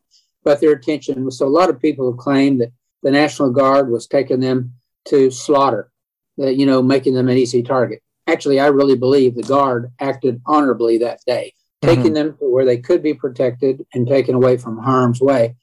But 0.44 0.60
their 0.60 0.72
attention 0.72 1.24
was 1.24 1.38
so 1.38 1.46
a 1.46 1.48
lot 1.48 1.70
of 1.70 1.80
people 1.80 2.10
have 2.10 2.18
claimed 2.18 2.60
that 2.60 2.72
the 3.02 3.10
National 3.10 3.50
Guard 3.50 3.90
was 3.90 4.06
taking 4.06 4.40
them 4.40 4.74
to 5.06 5.30
slaughter, 5.30 5.90
that, 6.36 6.56
you 6.56 6.66
know, 6.66 6.82
making 6.82 7.14
them 7.14 7.28
an 7.28 7.36
easy 7.36 7.62
target 7.62 8.02
actually, 8.28 8.60
I 8.60 8.66
really 8.66 8.96
believe 8.96 9.34
the 9.34 9.42
guard 9.42 9.90
acted 9.98 10.40
honorably 10.46 10.98
that 10.98 11.20
day, 11.26 11.54
mm-hmm. 11.82 11.94
taking 11.94 12.12
them 12.12 12.36
to 12.38 12.48
where 12.48 12.64
they 12.64 12.78
could 12.78 13.02
be 13.02 13.14
protected 13.14 13.84
and 13.94 14.06
taken 14.06 14.34
away 14.34 14.58
from 14.58 14.78
harm's 14.78 15.20
way. 15.20 15.56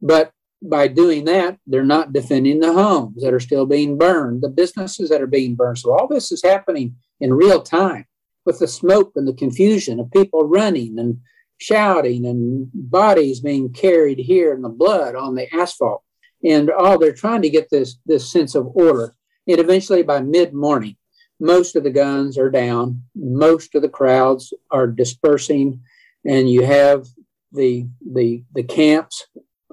But 0.00 0.32
by 0.68 0.88
doing 0.88 1.24
that, 1.26 1.58
they're 1.66 1.84
not 1.84 2.12
defending 2.12 2.60
the 2.60 2.72
homes 2.72 3.22
that 3.22 3.34
are 3.34 3.40
still 3.40 3.66
being 3.66 3.98
burned, 3.98 4.42
the 4.42 4.48
businesses 4.48 5.08
that 5.10 5.22
are 5.22 5.26
being 5.26 5.54
burned. 5.54 5.78
So 5.78 5.92
all 5.92 6.08
this 6.08 6.32
is 6.32 6.42
happening 6.42 6.96
in 7.20 7.32
real 7.32 7.62
time 7.62 8.06
with 8.44 8.58
the 8.58 8.68
smoke 8.68 9.12
and 9.16 9.26
the 9.26 9.34
confusion 9.34 10.00
of 10.00 10.10
people 10.10 10.48
running 10.48 10.98
and 10.98 11.18
shouting 11.58 12.26
and 12.26 12.68
bodies 12.74 13.40
being 13.40 13.72
carried 13.72 14.18
here 14.18 14.52
and 14.52 14.62
the 14.62 14.68
blood 14.68 15.14
on 15.14 15.34
the 15.34 15.52
asphalt. 15.54 16.02
And 16.44 16.70
all 16.70 16.98
they're 16.98 17.12
trying 17.12 17.42
to 17.42 17.50
get 17.50 17.70
this 17.70 17.96
this 18.06 18.30
sense 18.30 18.54
of 18.54 18.68
order. 18.74 19.14
And 19.48 19.58
eventually 19.58 20.02
by 20.02 20.20
mid-morning, 20.20 20.96
most 21.40 21.76
of 21.76 21.82
the 21.82 21.90
guns 21.90 22.38
are 22.38 22.50
down, 22.50 23.02
most 23.14 23.74
of 23.74 23.82
the 23.82 23.88
crowds 23.88 24.52
are 24.70 24.86
dispersing, 24.86 25.80
and 26.24 26.48
you 26.50 26.64
have 26.64 27.06
the 27.52 27.86
the 28.12 28.44
the 28.54 28.62
camps 28.62 29.26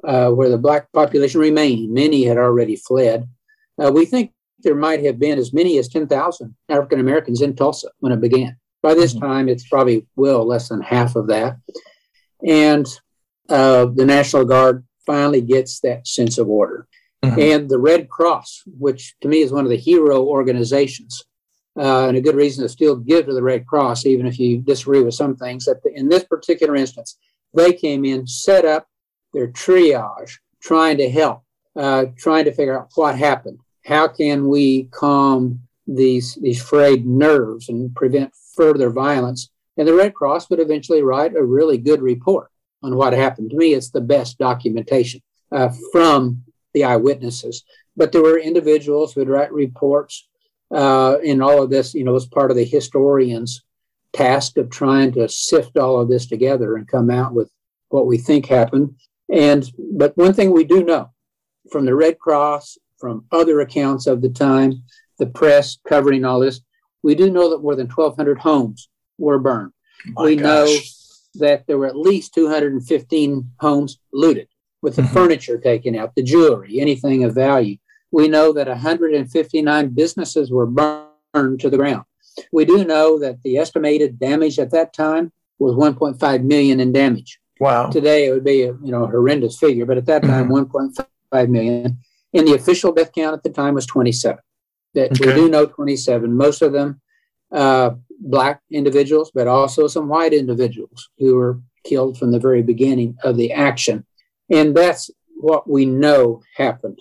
uh, 0.03 0.29
where 0.29 0.49
the 0.49 0.57
black 0.57 0.91
population 0.91 1.39
remained. 1.39 1.93
Many 1.93 2.23
had 2.23 2.37
already 2.37 2.75
fled. 2.75 3.27
Uh, 3.81 3.91
we 3.91 4.05
think 4.05 4.31
there 4.59 4.75
might 4.75 5.03
have 5.03 5.19
been 5.19 5.37
as 5.37 5.53
many 5.53 5.77
as 5.77 5.87
ten 5.87 6.07
thousand 6.07 6.55
African 6.69 6.99
Americans 6.99 7.41
in 7.41 7.55
Tulsa 7.55 7.89
when 7.99 8.11
it 8.11 8.21
began. 8.21 8.57
By 8.81 8.93
this 8.93 9.13
mm-hmm. 9.13 9.25
time, 9.25 9.49
it's 9.49 9.67
probably 9.67 10.05
well 10.15 10.45
less 10.45 10.69
than 10.69 10.81
half 10.81 11.15
of 11.15 11.27
that, 11.27 11.57
and 12.45 12.85
uh, 13.49 13.85
the 13.93 14.05
National 14.05 14.45
Guard 14.45 14.85
finally 15.05 15.41
gets 15.41 15.79
that 15.81 16.07
sense 16.07 16.37
of 16.37 16.49
order. 16.49 16.87
Mm-hmm. 17.23 17.39
And 17.39 17.69
the 17.69 17.79
Red 17.79 18.09
Cross, 18.09 18.63
which 18.65 19.15
to 19.21 19.29
me 19.29 19.41
is 19.41 19.51
one 19.51 19.63
of 19.63 19.69
the 19.69 19.77
hero 19.77 20.23
organizations, 20.23 21.23
uh, 21.79 22.07
and 22.07 22.17
a 22.17 22.21
good 22.21 22.35
reason 22.35 22.63
to 22.63 22.69
still 22.69 22.97
give 22.97 23.25
to 23.25 23.33
the 23.33 23.43
Red 23.43 23.65
Cross, 23.65 24.05
even 24.05 24.25
if 24.25 24.37
you 24.37 24.61
disagree 24.61 25.01
with 25.01 25.13
some 25.13 25.35
things. 25.37 25.65
That 25.65 25.79
in 25.85 26.09
this 26.09 26.25
particular 26.25 26.75
instance, 26.75 27.17
they 27.53 27.71
came 27.71 28.03
in, 28.03 28.27
set 28.27 28.65
up 28.65 28.87
their 29.33 29.47
triage, 29.47 30.37
trying 30.61 30.97
to 30.97 31.09
help, 31.09 31.43
uh, 31.75 32.05
trying 32.17 32.45
to 32.45 32.53
figure 32.53 32.79
out 32.79 32.89
what 32.95 33.17
happened. 33.17 33.59
How 33.85 34.07
can 34.07 34.47
we 34.47 34.85
calm 34.85 35.59
these 35.85 36.35
these 36.35 36.61
frayed 36.61 37.05
nerves 37.05 37.69
and 37.69 37.93
prevent 37.95 38.33
further 38.55 38.89
violence? 38.89 39.49
And 39.77 39.87
the 39.87 39.93
Red 39.93 40.13
Cross 40.13 40.49
would 40.49 40.59
eventually 40.59 41.01
write 41.01 41.35
a 41.35 41.43
really 41.43 41.77
good 41.77 42.01
report 42.01 42.49
on 42.83 42.95
what 42.95 43.13
happened. 43.13 43.49
To 43.49 43.57
me, 43.57 43.73
it's 43.73 43.89
the 43.89 44.01
best 44.01 44.37
documentation 44.37 45.21
uh, 45.51 45.69
from 45.91 46.43
the 46.73 46.83
eyewitnesses. 46.83 47.63
But 47.95 48.11
there 48.11 48.21
were 48.21 48.39
individuals 48.39 49.13
who 49.13 49.21
would 49.21 49.29
write 49.29 49.51
reports 49.51 50.27
uh, 50.73 51.17
in 51.23 51.41
all 51.41 51.61
of 51.61 51.69
this, 51.69 51.93
you 51.93 52.03
know, 52.03 52.13
was 52.13 52.25
part 52.25 52.51
of 52.51 52.57
the 52.57 52.65
historian's 52.65 53.63
task 54.11 54.57
of 54.57 54.69
trying 54.69 55.11
to 55.13 55.27
sift 55.29 55.77
all 55.77 55.99
of 55.99 56.09
this 56.09 56.25
together 56.27 56.75
and 56.75 56.87
come 56.87 57.09
out 57.09 57.33
with 57.33 57.51
what 57.89 58.07
we 58.07 58.17
think 58.17 58.45
happened. 58.45 58.95
And 59.31 59.69
but 59.95 60.17
one 60.17 60.33
thing 60.33 60.51
we 60.51 60.63
do 60.63 60.83
know 60.83 61.11
from 61.71 61.85
the 61.85 61.95
Red 61.95 62.19
Cross, 62.19 62.77
from 62.99 63.25
other 63.31 63.61
accounts 63.61 64.07
of 64.07 64.21
the 64.21 64.29
time, 64.29 64.83
the 65.19 65.27
press 65.27 65.77
covering 65.87 66.25
all 66.25 66.39
this, 66.39 66.61
we 67.03 67.15
do 67.15 67.29
know 67.29 67.49
that 67.49 67.61
more 67.61 67.75
than 67.75 67.87
1,200 67.87 68.39
homes 68.39 68.89
were 69.17 69.39
burned. 69.39 69.71
We 70.17 70.35
gosh. 70.35 70.43
know 70.43 70.77
that 71.35 71.65
there 71.67 71.77
were 71.77 71.87
at 71.87 71.97
least 71.97 72.33
215 72.33 73.51
homes 73.59 73.99
looted 74.11 74.47
with 74.81 74.95
the 74.97 75.01
mm-hmm. 75.01 75.13
furniture 75.13 75.57
taken 75.57 75.95
out, 75.95 76.13
the 76.15 76.23
jewelry, 76.23 76.79
anything 76.79 77.23
of 77.23 77.33
value 77.33 77.77
we 78.13 78.27
know 78.27 78.53
that 78.53 78.67
159 78.67 79.89
businesses 79.89 80.51
were 80.51 80.67
burned 80.67 81.59
to 81.59 81.69
the 81.69 81.77
ground. 81.77 82.03
We 82.51 82.63
do 82.63 82.85
know 82.85 83.17
that 83.19 83.41
the 83.41 83.57
estimated 83.57 84.19
damage 84.19 84.59
at 84.59 84.69
that 84.69 84.93
time 84.93 85.31
was 85.57 85.73
1.5 85.73 86.43
million 86.43 86.79
in 86.79 86.91
damage. 86.91 87.39
Wow. 87.63 87.89
Today 87.89 88.27
it 88.27 88.31
would 88.31 88.43
be 88.43 88.63
a 88.63 88.73
you 88.73 88.91
know 88.91 89.07
horrendous 89.07 89.57
figure, 89.57 89.85
but 89.85 89.97
at 89.97 90.05
that 90.07 90.23
time 90.23 90.49
mm-hmm. 90.49 90.75
1.5 90.75 91.47
million. 91.47 91.97
And 92.33 92.45
the 92.45 92.55
official 92.55 92.91
death 92.91 93.13
count 93.13 93.35
at 93.35 93.43
the 93.43 93.51
time 93.51 93.75
was 93.75 93.85
27. 93.85 94.37
That 94.95 95.13
okay. 95.13 95.27
we 95.27 95.33
do 95.33 95.49
know 95.49 95.65
27. 95.65 96.35
Most 96.35 96.61
of 96.61 96.73
them 96.73 96.99
uh, 97.53 97.91
black 98.19 98.59
individuals, 98.69 99.31
but 99.33 99.47
also 99.47 99.87
some 99.87 100.09
white 100.09 100.33
individuals 100.33 101.09
who 101.17 101.35
were 101.35 101.61
killed 101.85 102.17
from 102.17 102.31
the 102.33 102.39
very 102.39 102.61
beginning 102.61 103.15
of 103.23 103.37
the 103.37 103.53
action. 103.53 104.05
And 104.49 104.75
that's 104.75 105.09
what 105.37 105.69
we 105.69 105.85
know 105.85 106.41
happened. 106.57 106.99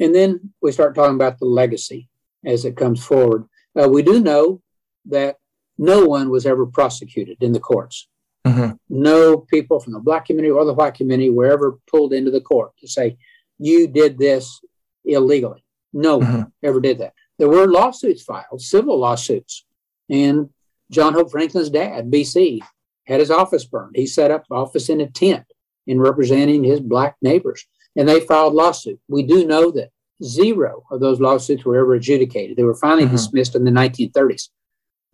And 0.00 0.14
then 0.14 0.52
we 0.60 0.70
start 0.72 0.94
talking 0.94 1.14
about 1.14 1.38
the 1.38 1.46
legacy 1.46 2.10
as 2.44 2.66
it 2.66 2.76
comes 2.76 3.02
forward. 3.02 3.46
Uh, 3.74 3.88
we 3.88 4.02
do 4.02 4.20
know 4.20 4.60
that 5.06 5.38
no 5.78 6.04
one 6.04 6.28
was 6.28 6.44
ever 6.44 6.66
prosecuted 6.66 7.38
in 7.40 7.52
the 7.52 7.60
courts. 7.60 8.06
Mm-hmm. 8.46 8.72
No 8.90 9.38
people 9.38 9.80
from 9.80 9.94
the 9.94 10.00
black 10.00 10.26
community 10.26 10.50
or 10.50 10.64
the 10.64 10.74
white 10.74 10.94
community 10.94 11.30
were 11.30 11.50
ever 11.50 11.78
pulled 11.90 12.12
into 12.12 12.30
the 12.30 12.40
court 12.40 12.72
to 12.78 12.88
say, 12.88 13.16
you 13.58 13.88
did 13.88 14.18
this 14.18 14.60
illegally. 15.04 15.64
No 15.92 16.20
mm-hmm. 16.20 16.32
one 16.32 16.52
ever 16.62 16.80
did 16.80 16.98
that. 16.98 17.14
There 17.38 17.48
were 17.48 17.66
lawsuits 17.66 18.22
filed, 18.22 18.60
civil 18.60 18.98
lawsuits. 18.98 19.64
And 20.10 20.50
John 20.90 21.14
Hope 21.14 21.30
Franklin's 21.30 21.70
dad, 21.70 22.10
BC, 22.10 22.60
had 23.06 23.20
his 23.20 23.30
office 23.30 23.64
burned. 23.64 23.96
He 23.96 24.06
set 24.06 24.30
up 24.30 24.44
office 24.50 24.88
in 24.88 25.00
a 25.00 25.08
tent 25.08 25.44
in 25.86 26.00
representing 26.00 26.64
his 26.64 26.80
black 26.80 27.16
neighbors 27.22 27.66
and 27.96 28.08
they 28.08 28.20
filed 28.20 28.54
lawsuit. 28.54 29.00
We 29.08 29.22
do 29.22 29.46
know 29.46 29.70
that 29.72 29.90
zero 30.22 30.84
of 30.90 31.00
those 31.00 31.20
lawsuits 31.20 31.64
were 31.64 31.76
ever 31.76 31.94
adjudicated. 31.94 32.56
They 32.56 32.64
were 32.64 32.74
finally 32.74 33.04
mm-hmm. 33.04 33.16
dismissed 33.16 33.56
in 33.56 33.64
the 33.64 33.70
1930s. 33.70 34.48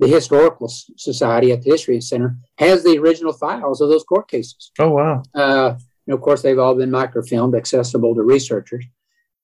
The 0.00 0.08
Historical 0.08 0.66
Society 0.96 1.52
at 1.52 1.62
the 1.62 1.70
History 1.70 2.00
Center 2.00 2.36
has 2.56 2.82
the 2.82 2.98
original 2.98 3.34
files 3.34 3.82
of 3.82 3.90
those 3.90 4.02
court 4.02 4.28
cases. 4.28 4.72
Oh, 4.78 4.90
wow. 4.90 5.22
Uh, 5.34 5.74
and 6.06 6.14
of 6.14 6.22
course, 6.22 6.40
they've 6.40 6.58
all 6.58 6.74
been 6.74 6.90
microfilmed, 6.90 7.54
accessible 7.54 8.14
to 8.14 8.22
researchers. 8.22 8.86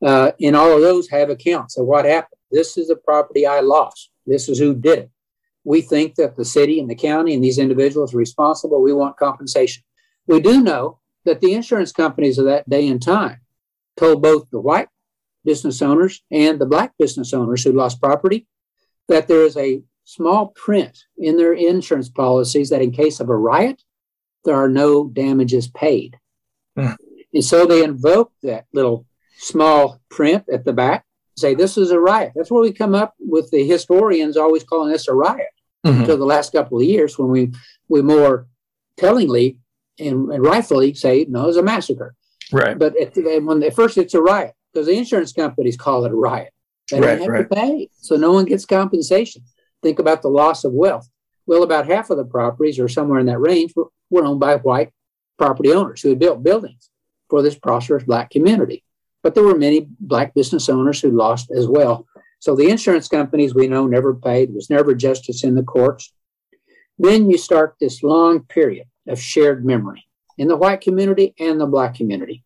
Uh, 0.02 0.32
and 0.40 0.56
all 0.56 0.74
of 0.74 0.80
those 0.80 1.10
have 1.10 1.28
accounts 1.28 1.76
of 1.76 1.84
what 1.84 2.06
happened. 2.06 2.40
This 2.50 2.78
is 2.78 2.88
the 2.88 2.96
property 2.96 3.46
I 3.46 3.60
lost. 3.60 4.10
This 4.26 4.48
is 4.48 4.58
who 4.58 4.74
did 4.74 4.98
it. 4.98 5.10
We 5.64 5.82
think 5.82 6.14
that 6.14 6.36
the 6.36 6.44
city 6.44 6.80
and 6.80 6.88
the 6.88 6.94
county 6.94 7.34
and 7.34 7.44
these 7.44 7.58
individuals 7.58 8.14
are 8.14 8.18
responsible. 8.18 8.82
We 8.82 8.94
want 8.94 9.18
compensation. 9.18 9.82
We 10.26 10.40
do 10.40 10.62
know 10.62 11.00
that 11.26 11.40
the 11.40 11.52
insurance 11.52 11.92
companies 11.92 12.38
of 12.38 12.46
that 12.46 12.68
day 12.68 12.88
and 12.88 13.02
time 13.02 13.40
told 13.98 14.22
both 14.22 14.48
the 14.50 14.60
white 14.60 14.88
business 15.44 15.82
owners 15.82 16.22
and 16.30 16.58
the 16.58 16.66
black 16.66 16.92
business 16.98 17.34
owners 17.34 17.62
who 17.62 17.72
lost 17.72 18.00
property 18.00 18.46
that 19.08 19.28
there 19.28 19.44
is 19.44 19.56
a 19.56 19.82
small 20.06 20.46
print 20.54 21.04
in 21.18 21.36
their 21.36 21.52
insurance 21.52 22.08
policies 22.08 22.70
that 22.70 22.80
in 22.80 22.92
case 22.92 23.20
of 23.20 23.28
a 23.28 23.36
riot, 23.36 23.82
there 24.44 24.54
are 24.54 24.68
no 24.68 25.08
damages 25.08 25.68
paid. 25.68 26.16
Mm. 26.78 26.96
And 27.34 27.44
so 27.44 27.66
they 27.66 27.82
invoke 27.82 28.32
that 28.42 28.66
little 28.72 29.04
small 29.36 30.00
print 30.08 30.44
at 30.50 30.64
the 30.64 30.72
back, 30.72 31.04
say 31.36 31.54
this 31.54 31.76
is 31.76 31.90
a 31.90 32.00
riot. 32.00 32.32
That's 32.34 32.50
where 32.50 32.62
we 32.62 32.72
come 32.72 32.94
up 32.94 33.14
with 33.18 33.50
the 33.50 33.66
historians 33.66 34.36
always 34.36 34.64
calling 34.64 34.92
this 34.92 35.08
a 35.08 35.14
riot 35.14 35.48
mm-hmm. 35.84 36.00
until 36.00 36.16
the 36.16 36.24
last 36.24 36.52
couple 36.52 36.78
of 36.78 36.84
years 36.84 37.18
when 37.18 37.28
we 37.28 37.52
we 37.88 38.00
more 38.00 38.46
tellingly 38.96 39.58
and, 39.98 40.30
and 40.32 40.42
rightfully 40.42 40.94
say 40.94 41.26
no, 41.28 41.48
it's 41.48 41.58
a 41.58 41.62
massacre. 41.62 42.14
Right. 42.52 42.78
But 42.78 42.94
at, 43.00 43.16
when 43.42 43.62
at 43.62 43.74
first 43.74 43.98
it's 43.98 44.14
a 44.14 44.22
riot 44.22 44.54
because 44.72 44.86
the 44.86 44.96
insurance 44.96 45.32
companies 45.32 45.76
call 45.76 46.04
it 46.04 46.12
a 46.12 46.16
riot. 46.16 46.52
They 46.90 47.00
right, 47.00 47.18
don't 47.18 47.20
have 47.22 47.28
right. 47.28 47.50
to 47.50 47.54
pay, 47.56 47.90
so 48.00 48.14
no 48.14 48.32
one 48.32 48.44
gets 48.44 48.64
compensation. 48.64 49.42
Think 49.86 50.00
about 50.00 50.20
the 50.20 50.28
loss 50.28 50.64
of 50.64 50.72
wealth. 50.72 51.08
Well, 51.46 51.62
about 51.62 51.86
half 51.86 52.10
of 52.10 52.16
the 52.16 52.24
properties, 52.24 52.80
or 52.80 52.88
somewhere 52.88 53.20
in 53.20 53.26
that 53.26 53.38
range, 53.38 53.72
were, 53.76 54.24
owned 54.24 54.40
by 54.40 54.56
white 54.56 54.90
property 55.38 55.70
owners 55.72 56.02
who 56.02 56.08
had 56.08 56.18
built 56.18 56.42
buildings 56.42 56.90
for 57.30 57.40
this 57.40 57.56
prosperous 57.56 58.02
black 58.02 58.30
community. 58.30 58.82
But 59.22 59.36
there 59.36 59.44
were 59.44 59.56
many 59.56 59.86
black 60.00 60.34
business 60.34 60.68
owners 60.68 61.00
who 61.00 61.12
lost 61.12 61.52
as 61.52 61.68
well. 61.68 62.04
So 62.40 62.56
the 62.56 62.68
insurance 62.68 63.06
companies 63.06 63.54
we 63.54 63.68
know 63.68 63.86
never 63.86 64.12
paid. 64.12 64.48
There 64.48 64.56
was 64.56 64.70
never 64.70 64.92
justice 64.92 65.44
in 65.44 65.54
the 65.54 65.62
courts. 65.62 66.12
Then 66.98 67.30
you 67.30 67.38
start 67.38 67.76
this 67.80 68.02
long 68.02 68.40
period 68.40 68.88
of 69.06 69.20
shared 69.20 69.64
memory. 69.64 70.04
in 70.38 70.48
the 70.48 70.56
white 70.56 70.80
community 70.80 71.34
and 71.38 71.60
the 71.60 71.66
black 71.66 71.94
community. 71.94 72.42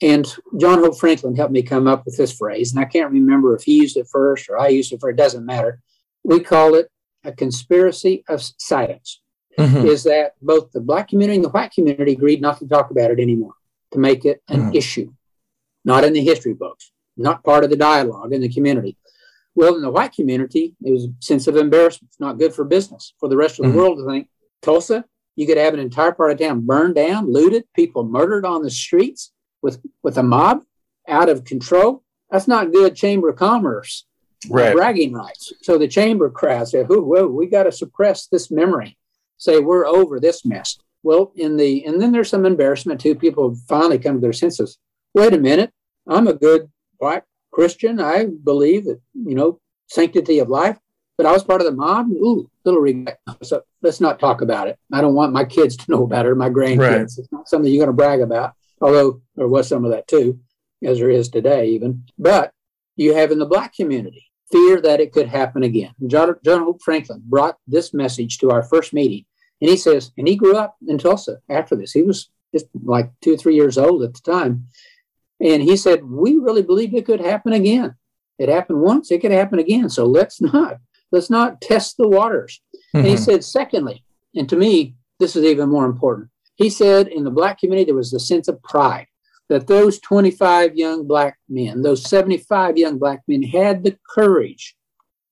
And 0.00 0.26
John 0.58 0.78
Hope 0.78 0.98
Franklin 0.98 1.36
helped 1.36 1.52
me 1.52 1.62
come 1.62 1.86
up 1.86 2.04
with 2.04 2.16
this 2.16 2.32
phrase, 2.32 2.72
and 2.72 2.80
I 2.80 2.84
can't 2.84 3.12
remember 3.12 3.54
if 3.56 3.64
he 3.64 3.74
used 3.74 3.96
it 3.96 4.06
first 4.10 4.48
or 4.48 4.58
I 4.58 4.68
used 4.68 4.92
it 4.92 5.00
first. 5.00 5.14
It 5.14 5.22
doesn't 5.22 5.44
matter. 5.44 5.80
We 6.24 6.40
call 6.40 6.74
it 6.74 6.90
a 7.24 7.32
conspiracy 7.32 8.24
of 8.28 8.42
silence. 8.58 9.20
Mm-hmm. 9.58 9.86
Is 9.86 10.04
that 10.04 10.34
both 10.40 10.70
the 10.70 10.80
black 10.80 11.08
community 11.08 11.36
and 11.36 11.44
the 11.44 11.48
white 11.48 11.72
community 11.72 12.12
agreed 12.12 12.40
not 12.40 12.60
to 12.60 12.68
talk 12.68 12.92
about 12.92 13.10
it 13.10 13.18
anymore, 13.18 13.54
to 13.90 13.98
make 13.98 14.24
it 14.24 14.40
an 14.48 14.60
mm-hmm. 14.60 14.76
issue, 14.76 15.12
not 15.84 16.04
in 16.04 16.12
the 16.12 16.22
history 16.22 16.54
books, 16.54 16.92
not 17.16 17.42
part 17.42 17.64
of 17.64 17.70
the 17.70 17.76
dialogue 17.76 18.32
in 18.32 18.40
the 18.40 18.48
community. 18.48 18.96
Well, 19.56 19.74
in 19.74 19.82
the 19.82 19.90
white 19.90 20.12
community, 20.12 20.76
it 20.84 20.92
was 20.92 21.06
a 21.06 21.08
sense 21.18 21.48
of 21.48 21.56
embarrassment. 21.56 22.10
It's 22.10 22.20
not 22.20 22.38
good 22.38 22.54
for 22.54 22.64
business 22.64 23.14
for 23.18 23.28
the 23.28 23.36
rest 23.36 23.58
of 23.58 23.64
the 23.64 23.70
mm-hmm. 23.70 23.78
world 23.78 23.98
to 23.98 24.06
think 24.06 24.28
Tulsa, 24.62 25.04
you 25.34 25.46
could 25.46 25.56
have 25.56 25.74
an 25.74 25.80
entire 25.80 26.12
part 26.12 26.30
of 26.32 26.38
town 26.38 26.64
burned 26.64 26.94
down, 26.94 27.32
looted, 27.32 27.64
people 27.74 28.04
murdered 28.04 28.44
on 28.44 28.62
the 28.62 28.70
streets 28.70 29.32
with, 29.62 29.80
with 30.02 30.18
a 30.18 30.22
mob 30.22 30.62
out 31.08 31.28
of 31.28 31.44
control. 31.44 32.04
That's 32.30 32.48
not 32.48 32.72
good 32.72 32.94
chamber 32.94 33.28
of 33.28 33.36
commerce 33.36 34.04
right. 34.48 34.74
bragging 34.74 35.12
rights. 35.12 35.52
So 35.62 35.78
the 35.78 35.88
chamber 35.88 36.30
crowd 36.30 36.68
said, 36.68 36.88
whoa, 36.88 37.00
whoa 37.00 37.26
we 37.26 37.46
got 37.46 37.64
to 37.64 37.72
suppress 37.72 38.26
this 38.26 38.50
memory. 38.50 38.96
Say 39.36 39.60
we're 39.60 39.86
over 39.86 40.18
this 40.20 40.44
mess. 40.44 40.78
Well, 41.02 41.32
in 41.36 41.56
the 41.56 41.84
and 41.84 42.00
then 42.00 42.12
there's 42.12 42.28
some 42.28 42.44
embarrassment 42.44 43.00
too. 43.00 43.14
People 43.14 43.56
finally 43.68 43.98
come 43.98 44.14
to 44.14 44.20
their 44.20 44.32
senses. 44.32 44.78
Wait 45.14 45.32
a 45.32 45.38
minute, 45.38 45.72
I'm 46.08 46.26
a 46.26 46.34
good 46.34 46.70
black 46.98 47.24
Christian. 47.52 48.00
I 48.00 48.26
believe 48.26 48.84
that 48.86 49.00
you 49.14 49.34
know 49.34 49.60
sanctity 49.86 50.40
of 50.40 50.48
life 50.48 50.78
but 51.18 51.26
I 51.26 51.32
was 51.32 51.42
part 51.42 51.60
of 51.60 51.66
the 51.66 51.72
mob. 51.72 52.08
Ooh, 52.12 52.48
little 52.64 52.80
regret. 52.80 53.18
So 53.42 53.62
let's 53.82 54.00
not 54.00 54.20
talk 54.20 54.40
about 54.40 54.68
it. 54.68 54.78
I 54.92 55.00
don't 55.00 55.16
want 55.16 55.32
my 55.32 55.44
kids 55.44 55.76
to 55.76 55.90
know 55.90 56.04
about 56.04 56.24
it 56.24 56.28
or 56.28 56.36
my 56.36 56.48
grandkids. 56.48 56.78
Right. 56.78 57.00
It's 57.00 57.32
not 57.32 57.48
something 57.48 57.70
you're 57.70 57.84
going 57.84 57.94
to 57.94 58.02
brag 58.04 58.20
about, 58.20 58.54
although 58.80 59.20
there 59.34 59.48
was 59.48 59.68
some 59.68 59.84
of 59.84 59.90
that 59.90 60.06
too, 60.06 60.38
as 60.82 61.00
there 61.00 61.10
is 61.10 61.28
today, 61.28 61.70
even. 61.70 62.04
But 62.18 62.52
you 62.94 63.14
have 63.14 63.32
in 63.32 63.40
the 63.40 63.46
black 63.46 63.74
community 63.74 64.27
fear 64.50 64.80
that 64.80 65.00
it 65.00 65.12
could 65.12 65.28
happen 65.28 65.62
again. 65.62 65.94
John, 66.06 66.34
John 66.44 66.62
Hope 66.62 66.82
Franklin 66.82 67.22
brought 67.24 67.58
this 67.66 67.92
message 67.92 68.38
to 68.38 68.50
our 68.50 68.62
first 68.62 68.92
meeting. 68.92 69.24
And 69.60 69.68
he 69.68 69.76
says, 69.76 70.12
and 70.16 70.28
he 70.28 70.36
grew 70.36 70.56
up 70.56 70.76
in 70.86 70.98
Tulsa 70.98 71.38
after 71.48 71.74
this. 71.76 71.92
He 71.92 72.02
was 72.02 72.30
just 72.54 72.66
like 72.84 73.10
two 73.20 73.34
or 73.34 73.36
three 73.36 73.54
years 73.54 73.76
old 73.76 74.02
at 74.02 74.14
the 74.14 74.20
time. 74.20 74.66
And 75.40 75.62
he 75.62 75.76
said, 75.76 76.04
We 76.04 76.36
really 76.36 76.62
believe 76.62 76.94
it 76.94 77.06
could 77.06 77.20
happen 77.20 77.52
again. 77.52 77.94
It 78.38 78.48
happened 78.48 78.80
once, 78.80 79.10
it 79.10 79.20
could 79.20 79.30
happen 79.30 79.58
again. 79.58 79.88
So 79.88 80.06
let's 80.06 80.40
not 80.40 80.78
Let's 81.10 81.30
not 81.30 81.60
test 81.60 81.96
the 81.96 82.08
waters. 82.08 82.60
Mm-hmm. 82.74 82.98
And 82.98 83.06
he 83.06 83.14
mm-hmm. 83.14 83.22
said, 83.22 83.44
secondly, 83.44 84.04
and 84.34 84.48
to 84.48 84.56
me, 84.56 84.94
this 85.18 85.36
is 85.36 85.44
even 85.44 85.68
more 85.68 85.86
important. 85.86 86.28
He 86.56 86.70
said 86.70 87.08
in 87.08 87.24
the 87.24 87.30
black 87.30 87.58
community, 87.58 87.86
there 87.86 87.94
was 87.94 88.12
a 88.12 88.20
sense 88.20 88.48
of 88.48 88.62
pride 88.62 89.06
that 89.48 89.66
those 89.66 89.98
25 90.00 90.76
young 90.76 91.06
black 91.06 91.38
men, 91.48 91.82
those 91.82 92.08
75 92.08 92.76
young 92.76 92.98
black 92.98 93.22
men 93.26 93.42
had 93.42 93.82
the 93.82 93.96
courage 94.08 94.76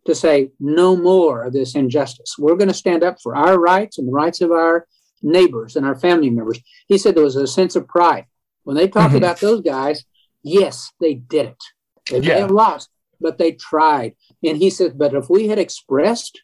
to 0.07 0.15
say, 0.15 0.51
no 0.61 0.97
more 0.97 1.45
of 1.45 1.53
this 1.53 1.75
injustice. 1.75 2.37
We're 2.39 2.57
going 2.57 2.69
to 2.69 2.75
stand 2.75 3.03
up 3.03 3.21
for 3.21 3.37
our 3.37 3.59
rights 3.59 3.99
and 3.99 4.09
the 4.09 4.13
rights 4.13 4.41
of 4.41 4.53
our 4.53 4.87
neighbors 5.23 5.77
and 5.77 5.85
our 5.85 5.99
family 5.99 6.31
members. 6.31 6.61
He 6.87 6.99
said 6.99 7.15
there 7.15 7.25
was 7.25 7.37
a 7.37 7.47
sense 7.47 7.77
of 7.77 7.89
pride. 7.89 8.27
When 8.65 8.77
they 8.77 8.89
talked 8.89 9.09
mm-hmm. 9.09 9.19
about 9.19 9.41
those 9.41 9.61
guys, 9.61 10.05
yes, 10.43 10.93
they 11.01 11.15
did 11.15 11.47
it. 11.47 11.63
They 12.11 12.21
yeah. 12.21 12.35
may 12.35 12.41
have 12.41 12.51
lost, 12.51 12.89
but 13.21 13.39
they 13.39 13.53
tried. 13.53 14.15
And 14.45 14.57
he 14.57 14.71
said, 14.71 14.99
but 14.99 15.15
if 15.15 15.29
we 15.29 15.49
had 15.49 15.59
expressed 15.59 16.41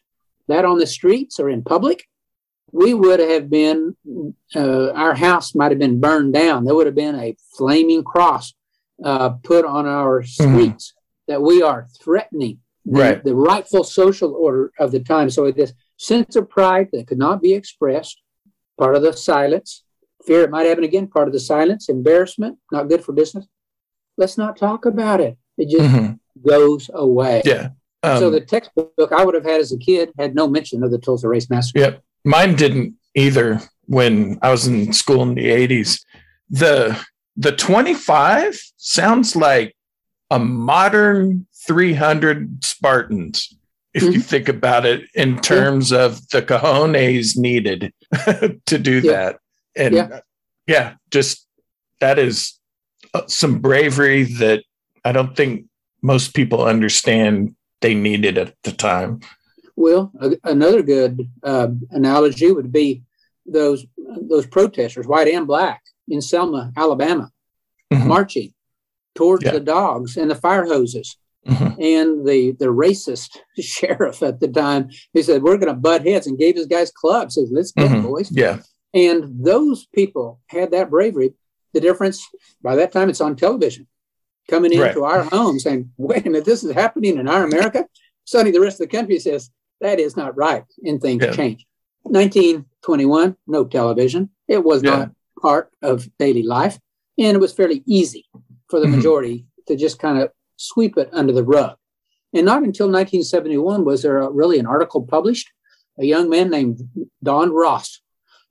that 0.47 0.65
on 0.65 0.77
the 0.77 0.87
streets 0.87 1.39
or 1.39 1.49
in 1.49 1.63
public, 1.63 2.05
we 2.71 2.93
would 2.93 3.19
have 3.19 3.49
been, 3.49 3.95
uh, 4.55 4.91
our 4.91 5.13
house 5.13 5.53
might 5.53 5.71
have 5.71 5.79
been 5.79 5.99
burned 5.99 6.33
down. 6.33 6.65
There 6.65 6.75
would 6.75 6.87
have 6.87 6.95
been 6.95 7.15
a 7.15 7.35
flaming 7.57 8.03
cross 8.03 8.53
uh, 9.03 9.29
put 9.43 9.65
on 9.65 9.85
our 9.85 10.21
mm-hmm. 10.21 10.55
streets 10.55 10.91
mm-hmm. 10.91 11.31
that 11.31 11.41
we 11.41 11.61
are 11.61 11.87
threatening 12.01 12.59
the, 12.85 12.99
right. 12.99 13.23
the 13.23 13.35
rightful 13.35 13.83
social 13.83 14.33
order 14.33 14.71
of 14.79 14.91
the 14.91 14.99
time. 14.99 15.29
So 15.29 15.51
this 15.51 15.73
sense 15.97 16.35
of 16.35 16.49
pride 16.49 16.89
that 16.93 17.07
could 17.07 17.19
not 17.19 17.41
be 17.41 17.53
expressed, 17.53 18.21
part 18.79 18.95
of 18.95 19.03
the 19.03 19.13
silence, 19.13 19.83
fear 20.25 20.41
it 20.41 20.49
might 20.49 20.65
happen 20.65 20.83
again, 20.83 21.07
part 21.07 21.27
of 21.27 21.33
the 21.33 21.39
silence, 21.39 21.89
embarrassment, 21.89 22.57
not 22.71 22.89
good 22.89 23.03
for 23.03 23.13
business. 23.13 23.45
Let's 24.17 24.37
not 24.37 24.57
talk 24.57 24.85
about 24.85 25.21
it. 25.21 25.37
It 25.57 25.69
just 25.69 25.93
mm-hmm. 25.93 26.47
goes 26.47 26.89
away. 26.93 27.41
Yeah. 27.45 27.69
Um, 28.03 28.19
so 28.19 28.29
the 28.29 28.41
textbook 28.41 29.11
I 29.11 29.23
would 29.23 29.35
have 29.35 29.45
had 29.45 29.61
as 29.61 29.71
a 29.71 29.77
kid 29.77 30.11
had 30.19 30.35
no 30.35 30.47
mention 30.47 30.83
of 30.83 30.91
the 30.91 30.97
Tulsa 30.97 31.27
Race 31.27 31.49
Massacre. 31.49 31.79
Yep, 31.79 32.03
mine 32.23 32.55
didn't 32.55 32.95
either. 33.15 33.61
When 33.85 34.39
I 34.41 34.49
was 34.49 34.65
in 34.65 34.93
school 34.93 35.23
in 35.23 35.35
the 35.35 35.47
'80s, 35.47 35.99
the 36.49 36.97
the 37.35 37.51
25 37.51 38.59
sounds 38.77 39.35
like 39.35 39.75
a 40.29 40.39
modern 40.39 41.47
300 41.67 42.63
Spartans. 42.63 43.53
If 43.93 44.03
mm-hmm. 44.03 44.11
you 44.13 44.19
think 44.21 44.49
about 44.49 44.85
it 44.85 45.07
in 45.13 45.39
terms 45.39 45.91
yeah. 45.91 46.05
of 46.05 46.27
the 46.29 46.41
cojones 46.41 47.37
needed 47.37 47.93
to 48.65 48.79
do 48.79 49.01
yeah. 49.01 49.11
that, 49.11 49.39
and 49.75 49.95
yeah. 49.95 50.19
yeah, 50.65 50.93
just 51.11 51.47
that 51.99 52.17
is 52.17 52.59
uh, 53.13 53.27
some 53.27 53.59
bravery 53.59 54.23
that 54.23 54.63
I 55.05 55.11
don't 55.11 55.35
think 55.35 55.65
most 56.01 56.33
people 56.33 56.63
understand 56.63 57.55
they 57.81 57.93
needed 57.93 58.37
at 58.37 58.55
the 58.63 58.71
time. 58.71 59.19
Well, 59.75 60.11
a, 60.19 60.37
another 60.43 60.83
good 60.83 61.29
uh, 61.43 61.69
analogy 61.91 62.51
would 62.51 62.71
be 62.71 63.03
those 63.45 63.85
those 63.97 64.45
protesters, 64.45 65.07
white 65.07 65.27
and 65.27 65.47
black, 65.47 65.81
in 66.07 66.21
Selma, 66.21 66.71
Alabama, 66.77 67.31
mm-hmm. 67.91 68.07
marching 68.07 68.53
towards 69.15 69.43
yeah. 69.43 69.51
the 69.51 69.59
dogs 69.59 70.17
and 70.17 70.29
the 70.29 70.35
fire 70.35 70.65
hoses. 70.65 71.17
Mm-hmm. 71.47 71.81
And 71.81 72.27
the 72.27 72.51
the 72.51 72.67
racist 72.67 73.37
sheriff 73.59 74.23
at 74.23 74.39
the 74.39 74.47
time, 74.47 74.89
he 75.13 75.23
said, 75.23 75.43
"We're 75.43 75.57
going 75.57 75.73
to 75.73 75.79
butt 75.79 76.05
heads," 76.05 76.27
and 76.27 76.39
gave 76.39 76.55
his 76.55 76.67
guys 76.67 76.91
clubs. 76.91 77.35
Says, 77.35 77.49
"Let's 77.51 77.71
go, 77.71 77.87
mm-hmm. 77.87 78.01
boys." 78.03 78.31
Yeah. 78.31 78.59
And 78.93 79.43
those 79.43 79.87
people 79.87 80.39
had 80.47 80.71
that 80.71 80.89
bravery. 80.89 81.33
The 81.73 81.81
difference 81.81 82.25
by 82.61 82.75
that 82.75 82.91
time, 82.91 83.09
it's 83.09 83.21
on 83.21 83.35
television 83.35 83.87
coming 84.49 84.73
into 84.73 85.01
right. 85.01 85.17
our 85.17 85.23
home 85.23 85.59
saying, 85.59 85.91
wait 85.97 86.25
a 86.25 86.29
minute, 86.29 86.45
this 86.45 86.63
is 86.63 86.73
happening 86.73 87.17
in 87.17 87.27
our 87.27 87.43
America. 87.43 87.85
Suddenly 88.25 88.51
the 88.51 88.61
rest 88.61 88.79
of 88.79 88.89
the 88.89 88.95
country 88.95 89.19
says, 89.19 89.49
that 89.83 89.99
is 89.99 90.17
not 90.17 90.35
right. 90.35 90.65
And 90.83 91.01
things 91.01 91.23
yeah. 91.23 91.31
change. 91.31 91.65
1921, 92.03 93.37
no 93.47 93.65
television. 93.65 94.29
It 94.47 94.63
was 94.63 94.83
yeah. 94.83 94.89
not 94.91 95.11
part 95.41 95.71
of 95.81 96.09
daily 96.17 96.43
life. 96.43 96.79
And 97.17 97.35
it 97.35 97.39
was 97.39 97.53
fairly 97.53 97.83
easy 97.85 98.25
for 98.69 98.79
the 98.79 98.87
mm-hmm. 98.87 98.97
majority 98.97 99.45
to 99.67 99.75
just 99.75 99.99
kind 99.99 100.19
of 100.19 100.31
sweep 100.57 100.97
it 100.97 101.09
under 101.13 101.31
the 101.31 101.43
rug. 101.43 101.77
And 102.33 102.45
not 102.45 102.63
until 102.63 102.87
1971 102.87 103.85
was 103.85 104.01
there 104.01 104.19
a, 104.19 104.29
really 104.29 104.59
an 104.59 104.65
article 104.65 105.03
published. 105.03 105.51
A 105.99 106.05
young 106.05 106.29
man 106.29 106.49
named 106.49 106.81
Don 107.21 107.51
Ross, 107.51 108.01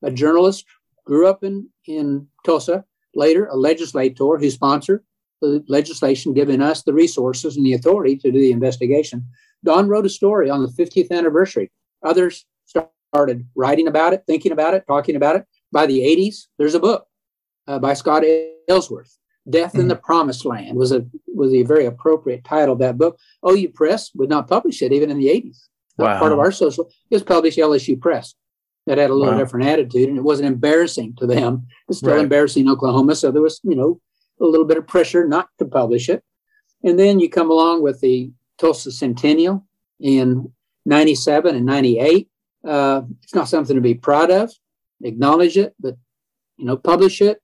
a 0.02 0.10
journalist, 0.10 0.64
grew 1.04 1.26
up 1.26 1.42
in, 1.42 1.68
in 1.86 2.28
Tulsa, 2.44 2.84
later 3.14 3.46
a 3.46 3.56
legislator 3.56 4.38
who 4.38 4.50
sponsored 4.50 5.02
the 5.40 5.64
legislation 5.68 6.32
giving 6.32 6.62
us 6.62 6.84
the 6.84 6.94
resources 6.94 7.56
and 7.56 7.66
the 7.66 7.74
authority 7.74 8.16
to 8.16 8.30
do 8.30 8.38
the 8.38 8.52
investigation. 8.52 9.26
Don 9.64 9.88
wrote 9.88 10.06
a 10.06 10.10
story 10.10 10.50
on 10.50 10.62
the 10.62 10.68
50th 10.68 11.10
anniversary. 11.10 11.70
Others 12.02 12.44
started 12.64 13.46
writing 13.54 13.88
about 13.88 14.12
it, 14.12 14.24
thinking 14.26 14.52
about 14.52 14.74
it, 14.74 14.84
talking 14.86 15.16
about 15.16 15.36
it. 15.36 15.44
By 15.70 15.86
the 15.86 16.00
80s, 16.00 16.46
there's 16.58 16.74
a 16.74 16.80
book 16.80 17.06
uh, 17.66 17.78
by 17.78 17.94
Scott 17.94 18.24
Ellsworth. 18.68 19.16
Death 19.48 19.72
mm-hmm. 19.72 19.80
in 19.80 19.88
the 19.88 19.96
Promised 19.96 20.44
Land 20.44 20.76
was 20.76 20.92
a 20.92 21.04
was 21.26 21.52
a 21.52 21.62
very 21.64 21.86
appropriate 21.86 22.44
title 22.44 22.74
of 22.74 22.78
that 22.78 22.96
book. 22.96 23.18
OU 23.48 23.70
Press 23.70 24.10
would 24.14 24.28
not 24.28 24.48
publish 24.48 24.82
it 24.82 24.92
even 24.92 25.10
in 25.10 25.18
the 25.18 25.26
80s. 25.26 25.68
Wow. 25.98 26.18
Part 26.18 26.32
of 26.32 26.38
our 26.38 26.52
social 26.52 26.88
it 27.10 27.14
was 27.14 27.22
published 27.22 27.58
LSU 27.58 28.00
Press. 28.00 28.34
That 28.86 28.98
had 28.98 29.10
a 29.10 29.14
little 29.14 29.34
wow. 29.34 29.38
different 29.38 29.66
attitude, 29.66 30.08
and 30.08 30.18
it 30.18 30.24
wasn't 30.24 30.48
embarrassing 30.48 31.14
to 31.18 31.26
them. 31.26 31.66
It's 31.88 31.98
still 31.98 32.14
right. 32.14 32.22
embarrassing 32.22 32.64
in 32.64 32.68
Oklahoma. 32.68 33.14
So 33.14 33.30
there 33.30 33.42
was, 33.42 33.60
you 33.62 33.76
know, 33.76 34.00
a 34.40 34.44
little 34.44 34.66
bit 34.66 34.76
of 34.76 34.88
pressure 34.88 35.26
not 35.26 35.48
to 35.58 35.64
publish 35.64 36.08
it. 36.08 36.24
And 36.82 36.98
then 36.98 37.20
you 37.20 37.30
come 37.30 37.48
along 37.48 37.82
with 37.82 38.00
the 38.00 38.32
Tulsa 38.58 38.92
Centennial 38.92 39.64
in 40.00 40.52
97 40.86 41.54
and 41.54 41.66
98. 41.66 42.28
Uh, 42.66 43.02
it's 43.22 43.34
not 43.34 43.48
something 43.48 43.76
to 43.76 43.82
be 43.82 43.94
proud 43.94 44.30
of. 44.30 44.52
Acknowledge 45.02 45.56
it, 45.56 45.74
but 45.80 45.96
you 46.56 46.64
know, 46.64 46.76
publish 46.76 47.20
it. 47.20 47.40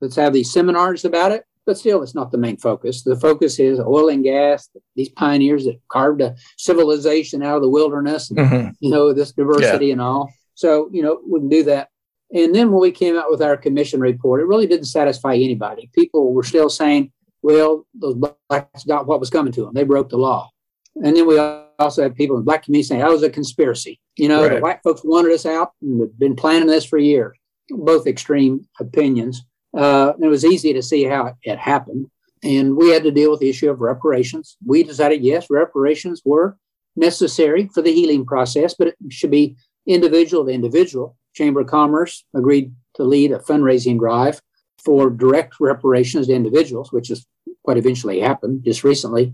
Let's 0.00 0.16
have 0.16 0.32
these 0.32 0.52
seminars 0.52 1.04
about 1.04 1.32
it. 1.32 1.44
But 1.64 1.78
still, 1.78 2.02
it's 2.02 2.14
not 2.14 2.32
the 2.32 2.38
main 2.38 2.56
focus. 2.56 3.02
The 3.02 3.14
focus 3.14 3.60
is 3.60 3.78
oil 3.78 4.08
and 4.08 4.24
gas. 4.24 4.68
These 4.96 5.10
pioneers 5.10 5.64
that 5.66 5.80
carved 5.88 6.20
a 6.20 6.34
civilization 6.58 7.42
out 7.42 7.56
of 7.56 7.62
the 7.62 7.68
wilderness. 7.68 8.30
And, 8.30 8.38
mm-hmm. 8.38 8.68
You 8.80 8.90
know, 8.90 9.12
this 9.12 9.32
diversity 9.32 9.86
yeah. 9.86 9.92
and 9.92 10.00
all. 10.00 10.32
So 10.54 10.88
you 10.92 11.02
know, 11.02 11.20
we 11.28 11.38
can 11.38 11.48
do 11.48 11.62
that 11.64 11.88
and 12.32 12.54
then 12.54 12.70
when 12.70 12.80
we 12.80 12.90
came 12.90 13.16
out 13.16 13.30
with 13.30 13.42
our 13.42 13.56
commission 13.56 14.00
report, 14.00 14.40
it 14.40 14.46
really 14.46 14.66
didn't 14.66 14.86
satisfy 14.86 15.34
anybody. 15.34 15.90
People 15.94 16.32
were 16.32 16.42
still 16.42 16.70
saying, 16.70 17.12
well, 17.42 17.86
those 17.94 18.14
blacks 18.48 18.84
got 18.84 19.06
what 19.06 19.20
was 19.20 19.30
coming 19.30 19.52
to 19.52 19.64
them. 19.64 19.74
They 19.74 19.84
broke 19.84 20.08
the 20.08 20.16
law. 20.16 20.50
And 20.96 21.16
then 21.16 21.26
we 21.26 21.38
also 21.38 22.02
had 22.02 22.14
people 22.14 22.36
in 22.36 22.42
the 22.42 22.44
black 22.44 22.64
community 22.64 22.86
saying 22.86 23.00
that 23.00 23.10
was 23.10 23.22
a 23.22 23.30
conspiracy. 23.30 24.00
You 24.16 24.28
know, 24.28 24.42
right. 24.42 24.56
the 24.56 24.60
white 24.60 24.80
folks 24.82 25.02
wanted 25.04 25.32
us 25.32 25.46
out 25.46 25.72
and 25.80 26.00
have 26.00 26.18
been 26.18 26.36
planning 26.36 26.68
this 26.68 26.84
for 26.84 26.98
years. 26.98 27.36
both 27.70 28.06
extreme 28.06 28.66
opinions. 28.78 29.44
Uh, 29.76 30.12
it 30.20 30.28
was 30.28 30.44
easy 30.44 30.72
to 30.74 30.82
see 30.82 31.04
how 31.04 31.34
it 31.42 31.58
happened. 31.58 32.10
And 32.42 32.76
we 32.76 32.90
had 32.90 33.04
to 33.04 33.10
deal 33.10 33.30
with 33.30 33.40
the 33.40 33.48
issue 33.48 33.70
of 33.70 33.80
reparations. 33.80 34.56
We 34.66 34.82
decided, 34.82 35.22
yes, 35.22 35.46
reparations 35.48 36.22
were 36.24 36.58
necessary 36.96 37.68
for 37.72 37.82
the 37.82 37.92
healing 37.92 38.26
process, 38.26 38.74
but 38.74 38.88
it 38.88 38.96
should 39.10 39.30
be 39.30 39.56
individual 39.86 40.44
to 40.44 40.50
individual. 40.50 41.16
Chamber 41.34 41.60
of 41.60 41.68
Commerce 41.68 42.24
agreed 42.34 42.74
to 42.94 43.04
lead 43.04 43.32
a 43.32 43.38
fundraising 43.38 43.98
drive 43.98 44.40
for 44.84 45.08
direct 45.08 45.54
reparations 45.60 46.26
to 46.26 46.34
individuals, 46.34 46.92
which 46.92 47.10
is 47.10 47.26
what 47.62 47.78
eventually 47.78 48.20
happened 48.20 48.64
just 48.64 48.84
recently. 48.84 49.32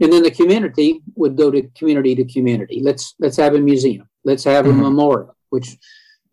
And 0.00 0.12
then 0.12 0.22
the 0.22 0.30
community 0.30 1.02
would 1.14 1.36
go 1.36 1.50
to 1.50 1.62
community 1.76 2.14
to 2.14 2.24
community. 2.24 2.80
Let's 2.82 3.14
let's 3.18 3.36
have 3.36 3.54
a 3.54 3.60
museum. 3.60 4.08
Let's 4.24 4.44
have 4.44 4.64
mm-hmm. 4.64 4.80
a 4.80 4.82
memorial, 4.82 5.36
which 5.50 5.76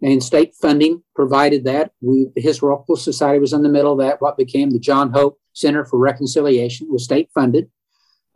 and 0.01 0.23
state 0.23 0.53
funding 0.61 1.03
provided 1.15 1.65
that. 1.65 1.91
We, 2.01 2.27
the 2.35 2.41
Historical 2.41 2.95
Society 2.95 3.39
was 3.39 3.53
in 3.53 3.63
the 3.63 3.69
middle 3.69 3.93
of 3.93 3.99
that. 3.99 4.21
What 4.21 4.37
became 4.37 4.69
the 4.69 4.79
John 4.79 5.11
Hope 5.11 5.39
Center 5.53 5.85
for 5.85 5.97
Reconciliation 5.97 6.87
was 6.91 7.03
state 7.03 7.29
funded. 7.33 7.69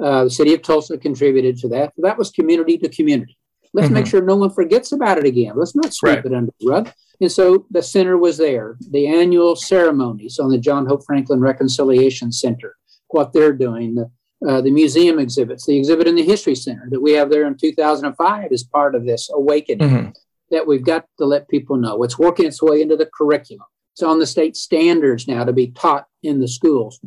Uh, 0.01 0.23
the 0.23 0.31
city 0.31 0.53
of 0.55 0.63
Tulsa 0.63 0.97
contributed 0.97 1.57
to 1.59 1.67
that. 1.69 1.93
that 1.97 2.17
was 2.17 2.31
community 2.31 2.77
to 2.79 2.89
community. 2.89 3.37
Let's 3.73 3.85
mm-hmm. 3.85 3.93
make 3.93 4.07
sure 4.07 4.21
no 4.21 4.35
one 4.35 4.49
forgets 4.49 4.91
about 4.91 5.19
it 5.19 5.25
again. 5.25 5.53
Let's 5.55 5.75
not 5.75 5.93
sweep 5.93 6.15
right. 6.15 6.25
it 6.25 6.33
under 6.33 6.51
the 6.59 6.67
rug. 6.67 6.91
And 7.21 7.31
so 7.31 7.67
the 7.69 7.83
center 7.83 8.17
was 8.17 8.37
there. 8.37 8.77
The 8.89 9.07
annual 9.07 9.55
ceremonies 9.55 10.39
on 10.39 10.49
the 10.49 10.57
John 10.57 10.87
Hope 10.87 11.05
Franklin 11.05 11.39
Reconciliation 11.39 12.31
Center, 12.31 12.75
what 13.09 13.31
they're 13.31 13.53
doing, 13.53 13.95
the, 13.95 14.09
uh, 14.47 14.61
the 14.61 14.71
museum 14.71 15.19
exhibits, 15.19 15.65
the 15.65 15.77
exhibit 15.77 16.07
in 16.07 16.15
the 16.15 16.23
History 16.23 16.55
Center 16.55 16.87
that 16.89 17.01
we 17.01 17.11
have 17.13 17.29
there 17.29 17.45
in 17.45 17.55
2005 17.55 18.51
is 18.51 18.63
part 18.63 18.95
of 18.95 19.05
this 19.05 19.29
awakening 19.31 19.89
mm-hmm. 19.89 20.09
that 20.49 20.65
we've 20.65 20.85
got 20.85 21.05
to 21.19 21.25
let 21.25 21.47
people 21.47 21.77
know. 21.77 22.01
It's 22.03 22.17
working 22.17 22.47
its 22.47 22.61
way 22.61 22.81
into 22.81 22.95
the 22.95 23.09
curriculum. 23.13 23.67
It's 23.93 24.03
on 24.03 24.19
the 24.19 24.25
state 24.25 24.55
standards 24.55 25.27
now 25.27 25.43
to 25.43 25.53
be 25.53 25.67
taught 25.67 26.07
in 26.23 26.39
the 26.39 26.47
schools. 26.47 26.99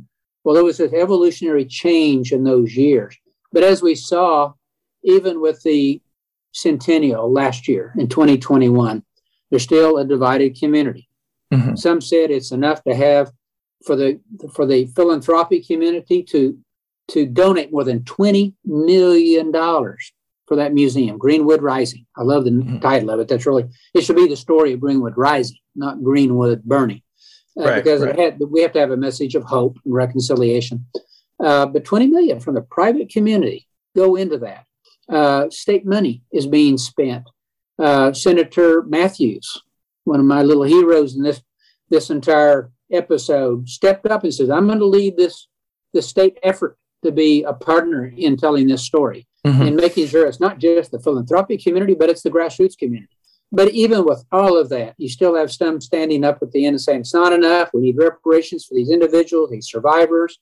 Well, 0.44 0.54
there 0.54 0.64
was 0.64 0.80
an 0.80 0.94
evolutionary 0.94 1.64
change 1.64 2.32
in 2.32 2.44
those 2.44 2.76
years. 2.76 3.16
But 3.52 3.64
as 3.64 3.82
we 3.82 3.94
saw, 3.94 4.52
even 5.02 5.40
with 5.40 5.62
the 5.62 6.00
centennial 6.52 7.32
last 7.32 7.66
year 7.66 7.94
in 7.98 8.08
2021, 8.08 9.02
there's 9.50 9.62
still 9.62 9.98
a 9.98 10.04
divided 10.04 10.58
community. 10.58 11.08
Mm-hmm. 11.52 11.76
Some 11.76 12.00
said 12.00 12.30
it's 12.30 12.52
enough 12.52 12.82
to 12.84 12.94
have 12.94 13.32
for 13.84 13.96
the 13.96 14.20
for 14.52 14.66
the 14.66 14.86
philanthropic 14.86 15.66
community 15.66 16.22
to 16.22 16.58
to 17.08 17.26
donate 17.26 17.72
more 17.72 17.84
than 17.84 18.04
20 18.04 18.54
million 18.64 19.50
dollars 19.50 20.12
for 20.46 20.56
that 20.56 20.74
museum, 20.74 21.16
Greenwood 21.18 21.62
Rising. 21.62 22.06
I 22.16 22.22
love 22.22 22.44
the 22.44 22.50
mm-hmm. 22.50 22.78
title 22.78 23.10
of 23.10 23.20
it. 23.20 23.28
That's 23.28 23.46
really 23.46 23.64
it 23.94 24.02
should 24.02 24.16
be 24.16 24.28
the 24.28 24.36
story 24.36 24.72
of 24.72 24.80
Greenwood 24.80 25.16
Rising, 25.16 25.58
not 25.74 26.02
Greenwood 26.02 26.62
burning, 26.64 27.02
uh, 27.58 27.64
right, 27.64 27.82
because 27.82 28.02
right. 28.02 28.18
Had, 28.18 28.40
we 28.40 28.62
have 28.62 28.72
to 28.72 28.80
have 28.80 28.90
a 28.90 28.96
message 28.96 29.34
of 29.34 29.44
hope 29.44 29.76
and 29.84 29.94
reconciliation. 29.94 30.86
Uh, 31.40 31.66
but 31.66 31.84
20 31.84 32.06
million 32.08 32.40
from 32.40 32.54
the 32.54 32.62
private 32.62 33.08
community 33.08 33.66
go 33.96 34.16
into 34.16 34.38
that. 34.38 34.64
Uh, 35.08 35.50
state 35.50 35.84
money 35.84 36.22
is 36.32 36.46
being 36.46 36.78
spent. 36.78 37.28
Uh, 37.78 38.12
Senator 38.12 38.82
Matthews, 38.82 39.62
one 40.04 40.20
of 40.20 40.26
my 40.26 40.42
little 40.42 40.62
heroes 40.62 41.16
in 41.16 41.22
this 41.22 41.42
this 41.90 42.10
entire 42.10 42.70
episode, 42.90 43.68
stepped 43.68 44.06
up 44.06 44.24
and 44.24 44.32
says, 44.32 44.50
"I'm 44.50 44.66
going 44.66 44.78
to 44.78 44.86
lead 44.86 45.16
this 45.16 45.48
this 45.92 46.08
state 46.08 46.38
effort 46.42 46.76
to 47.04 47.12
be 47.12 47.42
a 47.44 47.52
partner 47.52 48.12
in 48.16 48.36
telling 48.36 48.66
this 48.66 48.84
story 48.84 49.26
mm-hmm. 49.46 49.62
and 49.62 49.76
making 49.76 50.08
sure 50.08 50.26
it's 50.26 50.40
not 50.40 50.58
just 50.58 50.90
the 50.90 50.98
philanthropic 50.98 51.62
community, 51.62 51.94
but 51.94 52.10
it's 52.10 52.22
the 52.22 52.30
grassroots 52.30 52.76
community." 52.76 53.16
But 53.52 53.70
even 53.70 54.04
with 54.04 54.24
all 54.32 54.58
of 54.58 54.68
that, 54.70 54.94
you 54.98 55.08
still 55.08 55.36
have 55.36 55.52
some 55.52 55.80
standing 55.80 56.24
up 56.24 56.42
at 56.42 56.50
the 56.50 56.66
end 56.66 56.74
and 56.74 56.80
saying 56.80 57.00
it's 57.00 57.14
not 57.14 57.32
enough. 57.32 57.70
We 57.72 57.82
need 57.82 57.96
reparations 57.96 58.64
for 58.64 58.74
these 58.74 58.90
individuals, 58.90 59.50
these 59.50 59.70
survivors. 59.70 60.40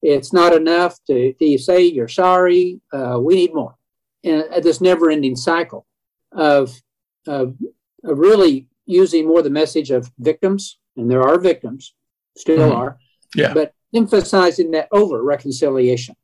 It's 0.00 0.32
not 0.32 0.54
enough 0.54 0.98
to, 1.06 1.34
to 1.34 1.58
say 1.58 1.82
you're 1.82 2.08
sorry. 2.08 2.80
Uh, 2.92 3.18
we 3.20 3.34
need 3.34 3.54
more 3.54 3.76
in 4.22 4.44
this 4.62 4.80
never 4.80 5.10
ending 5.10 5.36
cycle 5.36 5.86
of, 6.32 6.74
of, 7.26 7.54
of, 8.02 8.18
really 8.18 8.66
using 8.86 9.26
more 9.26 9.42
the 9.42 9.50
message 9.50 9.90
of 9.90 10.10
victims, 10.18 10.78
and 10.96 11.10
there 11.10 11.22
are 11.22 11.38
victims, 11.38 11.94
still 12.36 12.58
mm-hmm. 12.58 12.76
are, 12.76 12.98
yeah. 13.34 13.52
but 13.52 13.74
emphasizing 13.94 14.72
that 14.72 14.88
over 14.92 15.22
reconciliation 15.22 16.16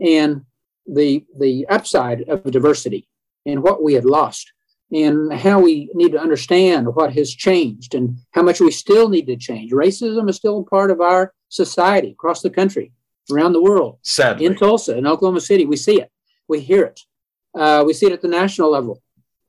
and 0.00 0.42
the, 0.86 1.24
the 1.38 1.66
upside 1.68 2.22
of 2.28 2.50
diversity 2.50 3.08
and 3.46 3.62
what 3.62 3.82
we 3.82 3.94
had 3.94 4.04
lost 4.04 4.52
and 4.92 5.32
how 5.32 5.58
we 5.58 5.90
need 5.94 6.12
to 6.12 6.20
understand 6.20 6.86
what 6.94 7.14
has 7.14 7.32
changed 7.34 7.94
and 7.94 8.18
how 8.32 8.42
much 8.42 8.60
we 8.60 8.70
still 8.70 9.08
need 9.08 9.26
to 9.26 9.36
change. 9.36 9.72
Racism 9.72 10.28
is 10.28 10.36
still 10.36 10.60
a 10.60 10.64
part 10.64 10.90
of 10.90 11.00
our 11.00 11.32
society 11.48 12.10
across 12.10 12.42
the 12.42 12.50
country, 12.50 12.92
around 13.32 13.52
the 13.52 13.62
world. 13.62 13.98
Sadly. 14.02 14.44
In 14.44 14.54
Tulsa, 14.54 14.96
in 14.96 15.06
Oklahoma 15.06 15.40
City, 15.40 15.64
we 15.64 15.76
see 15.76 16.00
it, 16.00 16.10
we 16.46 16.60
hear 16.60 16.84
it. 16.84 17.00
Uh, 17.54 17.84
we 17.86 17.94
see 17.94 18.06
it 18.06 18.12
at 18.12 18.22
the 18.22 18.28
national 18.28 18.70
level 18.70 19.02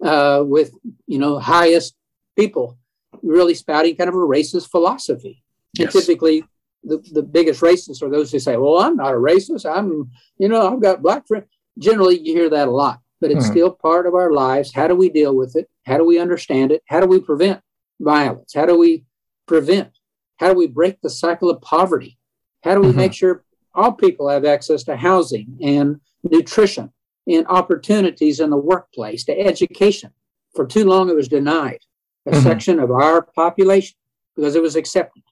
uh, 0.04 0.44
with 0.46 0.72
you 1.08 1.18
know 1.18 1.40
highest 1.40 1.96
people 2.38 2.78
really 3.22 3.54
spouting 3.54 3.96
kind 3.96 4.10
of 4.10 4.16
a 4.16 4.18
racist 4.18 4.70
philosophy. 4.70 5.44
Yes. 5.74 5.94
And 5.94 6.04
typically, 6.04 6.44
the, 6.84 6.98
the 7.12 7.24
biggest 7.24 7.62
racists 7.62 8.02
are 8.02 8.10
those 8.10 8.32
who 8.32 8.40
say, 8.40 8.58
"Well, 8.58 8.80
I'm 8.80 8.96
not 8.96 9.14
a 9.14 9.18
racist. 9.18 9.66
I'm 9.66 10.12
you 10.38 10.50
know 10.50 10.74
I've 10.74 10.82
got 10.82 11.02
black 11.02 11.28
friends." 11.28 11.46
Generally, 11.80 12.20
you 12.20 12.34
hear 12.34 12.50
that 12.50 12.68
a 12.68 12.72
lot, 12.72 13.00
but 13.20 13.32
it's 13.32 13.46
mm-hmm. 13.46 13.54
still 13.54 13.72
part 13.72 14.06
of 14.06 14.14
our 14.14 14.32
lives. 14.32 14.74
How 14.74 14.88
do 14.88 14.96
we 14.96 15.10
deal 15.10 15.36
with 15.36 15.56
it? 15.56 15.70
How 15.86 15.98
do 15.98 16.06
we 16.06 16.20
understand 16.20 16.72
it? 16.72 16.84
How 16.88 17.00
do 17.00 17.08
we 17.08 17.20
prevent 17.20 17.62
violence? 18.00 18.54
How 18.54 18.66
do 18.66 18.78
we 18.78 19.06
prevent? 19.48 19.92
How 20.38 20.50
do 20.50 20.58
we 20.58 20.68
break 20.68 21.02
the 21.02 21.10
cycle 21.10 21.50
of 21.50 21.62
poverty? 21.62 22.18
How 22.64 22.76
do 22.76 22.82
we 22.82 22.90
mm-hmm. 22.90 22.98
make 22.98 23.14
sure 23.14 23.44
all 23.76 23.92
people 23.92 24.30
have 24.30 24.46
access 24.46 24.84
to 24.84 24.96
housing 24.96 25.58
and 25.62 26.00
nutrition 26.24 26.92
and 27.28 27.48
opportunities 27.48 28.40
in 28.40 28.50
the 28.50 28.58
workplace 28.58 29.24
to 29.26 29.40
education. 29.40 30.12
For 30.56 30.66
too 30.66 30.86
long, 30.86 31.10
it 31.10 31.16
was 31.16 31.28
denied 31.28 31.80
a 32.26 32.32
mm-hmm. 32.32 32.44
section 32.44 32.80
of 32.80 32.92
our 32.92 33.22
population 33.22 33.96
because 34.36 34.56
it 34.56 34.62
was 34.62 34.76
accepted. 34.76 35.24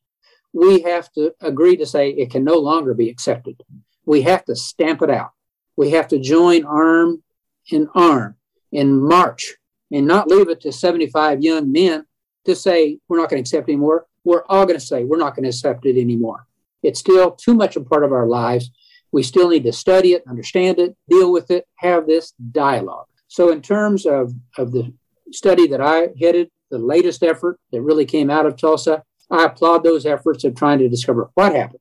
We 0.54 0.82
have 0.82 1.12
to 1.14 1.34
agree 1.41 1.78
to 1.78 1.86
say 1.86 2.10
it 2.10 2.32
can 2.32 2.43
no 2.43 2.56
longer 2.56 2.93
be 2.93 3.10
accepted. 3.10 3.62
We 4.06 4.24
have 4.24 4.45
to 4.45 4.56
stamp 4.56 5.02
it 5.02 5.10
out. 5.10 5.32
We 5.78 5.91
have 5.91 6.08
to 6.10 6.20
join 6.20 6.66
arm 6.66 7.24
in 7.70 7.88
arm 7.95 8.36
in 8.72 9.02
march 9.02 9.56
and 9.91 10.06
not 10.06 10.28
leave 10.28 10.49
it 10.49 10.62
to 10.62 10.72
75 10.72 11.41
young 11.41 11.72
men 11.72 12.06
to 12.45 12.56
say 12.56 12.99
we're 13.08 13.18
not 13.18 13.30
going 13.30 13.41
to 13.41 13.47
accept 13.47 13.70
anymore. 13.70 14.06
We're 14.24 14.45
all 14.47 14.66
going 14.66 14.80
to 14.80 14.86
say 14.86 15.04
we're 15.04 15.18
not 15.18 15.36
going 15.36 15.43
to 15.43 15.49
accept 15.49 15.86
it 15.86 15.99
anymore. 15.99 16.47
It's 16.84 16.99
still 16.99 17.32
too 17.32 17.54
much 17.54 17.76
a 17.76 17.82
part 17.82 18.04
of 18.04 18.12
our 18.12 18.28
lives 18.28 18.72
we 19.12 19.24
still 19.24 19.49
need 19.49 19.64
to 19.64 19.74
study 19.74 20.14
it, 20.14 20.24
understand 20.28 20.80
it, 20.80 20.95
deal 21.10 21.32
with 21.32 21.52
it, 21.52 21.68
have 21.76 22.08
this 22.08 22.34
dialogue. 22.52 23.08
So, 23.28 23.52
in 23.52 23.62
terms 23.62 24.06
of, 24.06 24.34
of 24.58 24.72
the 24.72 24.93
study 25.32 25.68
that 25.68 25.82
I 25.82 26.10
headed, 26.20 26.49
the 26.70 26.80
latest 26.80 27.24
effort 27.24 27.60
that 27.72 27.82
really 27.82 28.06
came 28.06 28.30
out 28.30 28.45
of 28.45 28.56
Tulsa, 28.56 29.04
I 29.32 29.45
applaud 29.45 29.84
those 29.84 30.05
efforts 30.05 30.43
of 30.43 30.55
trying 30.55 30.79
to 30.79 30.89
discover 30.89 31.32
what 31.36 31.55
happened. 31.55 31.79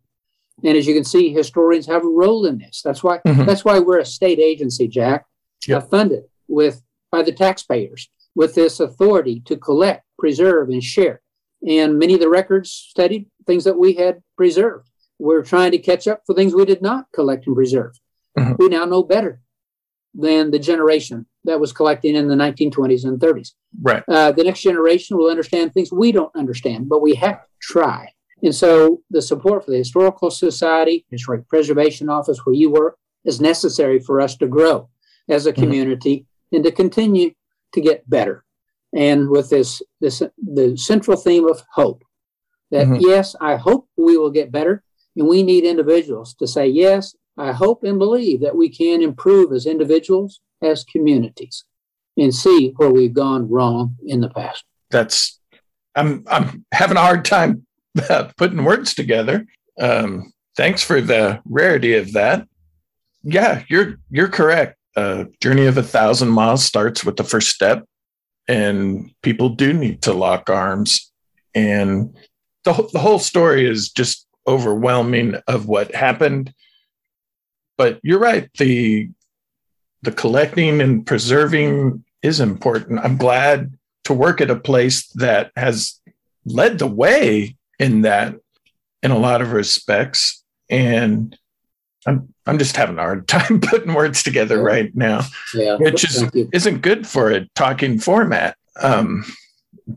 And 0.63 0.77
as 0.77 0.87
you 0.87 0.95
can 0.95 1.05
see, 1.05 1.33
historians 1.33 1.87
have 1.87 2.05
a 2.05 2.09
role 2.09 2.47
in 2.47 2.59
this. 2.59 2.83
That's 2.83 3.03
why 3.03 3.19
mm-hmm. 3.27 3.45
that's 3.45 3.65
why 3.65 3.79
we're 3.79 3.99
a 3.99 4.05
state 4.05 4.39
agency, 4.39 4.89
Jack, 4.89 5.25
yep. 5.67 5.83
uh, 5.83 5.87
funded 5.87 6.25
with 6.49 6.83
by 7.11 7.23
the 7.23 7.33
taxpayers 7.33 8.09
with 8.35 8.55
this 8.55 8.79
authority 8.79 9.41
to 9.47 9.57
collect, 9.57 10.05
preserve, 10.19 10.69
and 10.69 10.83
share. 10.83 11.21
And 11.67 11.99
many 11.99 12.15
of 12.15 12.21
the 12.21 12.29
records 12.29 12.71
studied 12.71 13.27
things 13.47 13.65
that 13.65 13.79
we 13.79 13.95
had 13.95 14.23
preserved. 14.37 14.89
We're 15.19 15.43
trying 15.43 15.73
to 15.73 15.79
catch 15.79 16.07
up 16.07 16.23
for 16.27 16.35
things 16.35 16.55
we 16.55 16.65
did 16.65 16.81
not 16.81 17.07
collect 17.13 17.47
and 17.47 17.57
preserve. 17.57 17.99
Mm-hmm. 18.39 18.55
We 18.59 18.69
now 18.69 18.85
know 18.85 19.03
better 19.03 19.41
than 20.15 20.51
the 20.51 20.59
generation 20.59 21.27
that 21.45 21.61
was 21.61 21.73
collecting 21.73 22.17
in 22.17 22.29
the 22.29 22.35
1920s 22.35 23.05
and 23.05 23.19
30s. 23.19 23.53
Right. 23.81 24.03
Uh, 24.09 24.33
the 24.33 24.45
next 24.45 24.61
generation 24.61 25.17
will 25.17 25.31
understand 25.31 25.73
things 25.73 25.93
we 25.93 26.13
don't 26.13 26.35
understand, 26.37 26.89
but 26.89 27.03
we 27.03 27.15
have 27.15 27.43
to 27.43 27.49
try. 27.61 28.13
And 28.43 28.55
so 28.55 29.03
the 29.11 29.23
support 29.23 29.65
for 29.65 29.71
the 29.71 29.79
Historical 29.79 30.31
Society, 30.31 31.05
Historic 31.11 31.49
Preservation 31.49 32.09
Office, 32.09 32.41
where 32.45 32.55
you 32.55 32.71
work, 32.71 32.99
is 33.25 33.41
necessary 33.41 34.01
for 34.01 34.21
us 34.21 34.37
to 34.37 34.47
grow 34.47 34.89
as 35.29 35.47
a 35.47 35.53
mm-hmm. 35.53 35.63
community 35.63 36.17
mm-hmm. 36.17 36.57
and 36.57 36.65
to 36.65 36.73
continue 36.73 37.33
to 37.73 37.81
get 37.81 38.09
better. 38.09 38.45
And 38.95 39.29
with 39.29 39.51
this, 39.51 39.83
this 40.01 40.23
the 40.39 40.77
central 40.77 41.17
theme 41.17 41.47
of 41.47 41.63
hope, 41.73 42.03
that 42.71 42.87
mm-hmm. 42.87 43.09
yes, 43.09 43.37
I 43.41 43.57
hope 43.57 43.89
we 43.97 44.17
will 44.17 44.31
get 44.31 44.51
better, 44.51 44.83
and 45.17 45.29
we 45.29 45.43
need 45.43 45.65
individuals 45.65 46.35
to 46.35 46.47
say, 46.47 46.67
yes, 46.67 47.15
I 47.37 47.53
hope 47.53 47.85
and 47.85 47.99
believe 47.99 48.41
that 48.41 48.57
we 48.57 48.69
can 48.69 49.03
improve 49.03 49.53
as 49.53 49.67
individuals, 49.67 50.41
as 50.63 50.85
communities, 50.85 51.65
and 52.17 52.35
see 52.35 52.73
where 52.77 52.91
we've 52.91 53.15
gone 53.15 53.49
wrong 53.49 53.97
in 54.07 54.21
the 54.21 54.29
past. 54.29 54.65
That's, 54.91 55.39
I'm, 55.95 56.25
I'm 56.29 56.65
having 56.73 56.97
a 56.97 57.03
hard 57.03 57.25
time 57.25 57.67
putting 58.37 58.65
words 58.65 58.95
together. 58.95 59.47
Um, 59.79 60.33
thanks 60.57 60.83
for 60.83 61.01
the 61.01 61.41
rarity 61.45 61.95
of 61.95 62.13
that. 62.13 62.47
Yeah, 63.23 63.63
you're, 63.69 63.97
you're 64.11 64.29
correct. 64.29 64.77
A 64.97 65.27
journey 65.41 65.67
of 65.67 65.79
a 65.79 65.83
thousand 65.83 66.29
miles 66.29 66.65
starts 66.65 67.05
with 67.05 67.17
the 67.17 67.25
first 67.25 67.51
step, 67.51 67.85
and 68.49 69.13
people 69.23 69.51
do 69.51 69.73
need 69.73 70.03
to 70.03 70.13
lock 70.13 70.51
arms 70.51 71.11
and 71.55 72.17
the 72.65 72.89
the 72.93 72.99
whole 72.99 73.19
story 73.19 73.67
is 73.67 73.91
just 73.91 74.27
overwhelming 74.47 75.37
of 75.47 75.67
what 75.67 75.95
happened. 75.95 76.53
But 77.77 78.01
you're 78.03 78.19
right 78.19 78.49
the 78.59 79.11
the 80.03 80.13
collecting 80.13 80.81
and 80.81 81.07
preserving 81.07 82.05
is 82.23 82.41
important. 82.41 83.01
I'm 83.01 83.17
glad 83.17 83.73
to 84.05 84.15
work 84.15 84.41
at 84.41 84.51
a 84.51 84.57
place 84.57 85.07
that 85.13 85.53
has 85.57 86.01
led 86.45 86.79
the 86.79 86.87
way 86.87 87.57
in 87.79 88.03
that 88.03 88.35
in 89.03 89.11
a 89.11 89.19
lot 89.19 89.41
of 89.41 89.53
respects 89.53 90.43
and 90.69 91.37
I'm 92.07 92.33
I'm 92.47 92.59
just 92.59 92.77
having 92.77 92.99
a 92.99 93.03
hard 93.03 93.29
time 93.29 93.61
putting 93.61 93.95
words 93.95 94.23
together 94.23 94.57
yeah. 94.57 94.63
right 94.63 94.97
now, 94.97 95.23
yeah. 95.55 95.77
which 95.77 96.05
is 96.05 96.25
isn't 96.53 96.81
good 96.81 97.07
for 97.07 97.31
a 97.31 97.47
talking 97.55 97.99
format. 97.99 98.57
Um, 98.81 99.25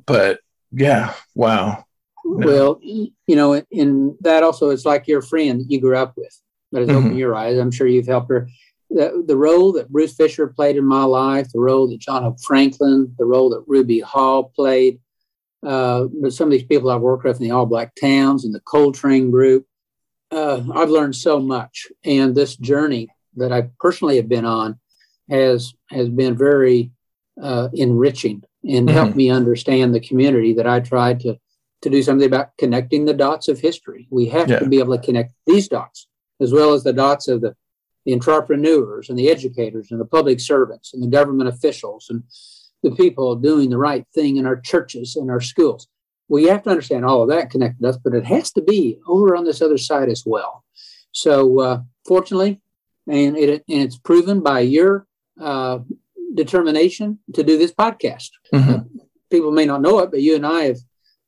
but 0.05 0.39
yeah, 0.71 1.13
wow. 1.35 1.85
No. 2.25 2.47
Well, 2.47 2.79
you 2.81 3.11
know, 3.27 3.61
and 3.71 4.15
that 4.21 4.43
also 4.43 4.69
is 4.69 4.85
like 4.85 5.07
your 5.07 5.21
friend 5.21 5.63
you 5.67 5.79
grew 5.79 5.97
up 5.97 6.13
with 6.15 6.37
that 6.71 6.79
has 6.79 6.89
mm-hmm. 6.89 6.97
opened 6.97 7.17
your 7.17 7.35
eyes. 7.35 7.57
I'm 7.57 7.71
sure 7.71 7.87
you've 7.87 8.07
helped 8.07 8.31
her. 8.31 8.47
The, 8.93 9.23
the 9.25 9.37
role 9.37 9.71
that 9.73 9.89
Bruce 9.89 10.15
Fisher 10.15 10.47
played 10.47 10.77
in 10.77 10.85
my 10.85 11.03
life, 11.03 11.49
the 11.51 11.59
role 11.59 11.87
that 11.87 11.99
John 11.99 12.23
Hope 12.23 12.39
Franklin, 12.41 13.13
the 13.17 13.25
role 13.25 13.49
that 13.49 13.63
Ruby 13.65 13.99
Hall 13.99 14.51
played, 14.55 14.99
uh, 15.65 16.05
some 16.29 16.47
of 16.47 16.51
these 16.51 16.63
people 16.63 16.91
I've 16.91 17.01
worked 17.01 17.23
with 17.23 17.37
in 17.37 17.43
the 17.43 17.51
All 17.51 17.65
Black 17.65 17.95
Towns 17.95 18.45
and 18.45 18.53
the 18.53 18.59
Coltrane 18.59 19.31
Group, 19.31 19.65
uh, 20.31 20.61
I've 20.73 20.89
learned 20.89 21.15
so 21.15 21.39
much, 21.39 21.87
and 22.03 22.35
this 22.35 22.55
journey 22.55 23.09
that 23.35 23.51
I 23.51 23.69
personally 23.79 24.17
have 24.17 24.29
been 24.29 24.45
on 24.45 24.79
has 25.29 25.73
has 25.89 26.09
been 26.09 26.35
very 26.35 26.91
uh, 27.41 27.69
enriching 27.73 28.43
and 28.63 28.87
mm-hmm. 28.87 28.97
helped 28.97 29.15
me 29.15 29.29
understand 29.29 29.93
the 29.93 29.99
community 29.99 30.53
that 30.53 30.67
I 30.67 30.79
tried 30.79 31.19
to 31.21 31.37
to 31.81 31.89
do 31.89 32.01
something 32.01 32.27
about 32.27 32.55
connecting 32.57 33.05
the 33.05 33.13
dots 33.13 33.47
of 33.47 33.59
history. 33.59 34.07
We 34.09 34.27
have 34.27 34.49
yeah. 34.49 34.59
to 34.59 34.67
be 34.67 34.79
able 34.79 34.97
to 34.97 35.03
connect 35.03 35.33
these 35.45 35.67
dots 35.67 36.07
as 36.39 36.51
well 36.51 36.73
as 36.73 36.83
the 36.83 36.93
dots 36.93 37.27
of 37.27 37.41
the, 37.41 37.55
the 38.05 38.13
entrepreneurs 38.13 39.09
and 39.09 39.17
the 39.17 39.29
educators 39.29 39.91
and 39.91 39.99
the 39.99 40.05
public 40.05 40.39
servants 40.39 40.93
and 40.93 41.01
the 41.01 41.07
government 41.07 41.49
officials 41.49 42.07
and 42.09 42.23
the 42.83 42.91
people 42.91 43.35
doing 43.35 43.69
the 43.69 43.77
right 43.77 44.05
thing 44.13 44.37
in 44.37 44.45
our 44.45 44.59
churches 44.59 45.15
and 45.15 45.31
our 45.31 45.41
schools 45.41 45.87
we 46.29 46.45
have 46.45 46.63
to 46.63 46.69
understand 46.69 47.05
all 47.05 47.21
of 47.21 47.29
that 47.29 47.49
connected 47.49 47.85
us, 47.85 47.97
but 47.97 48.13
it 48.13 48.25
has 48.25 48.51
to 48.53 48.61
be 48.61 48.99
over 49.07 49.35
on 49.35 49.43
this 49.43 49.61
other 49.61 49.77
side 49.77 50.09
as 50.09 50.23
well. 50.25 50.63
So, 51.11 51.59
uh, 51.59 51.81
fortunately, 52.07 52.61
and 53.07 53.37
it 53.37 53.63
and 53.69 53.81
it's 53.81 53.97
proven 53.97 54.41
by 54.41 54.61
your 54.61 55.05
uh, 55.39 55.79
determination 56.33 57.19
to 57.33 57.43
do 57.43 57.57
this 57.57 57.73
podcast. 57.73 58.29
Mm-hmm. 58.53 58.73
Uh, 58.73 59.03
people 59.29 59.51
may 59.51 59.65
not 59.65 59.81
know 59.81 59.99
it, 59.99 60.09
but 60.09 60.21
you 60.21 60.35
and 60.35 60.45
I 60.45 60.63
have, 60.63 60.77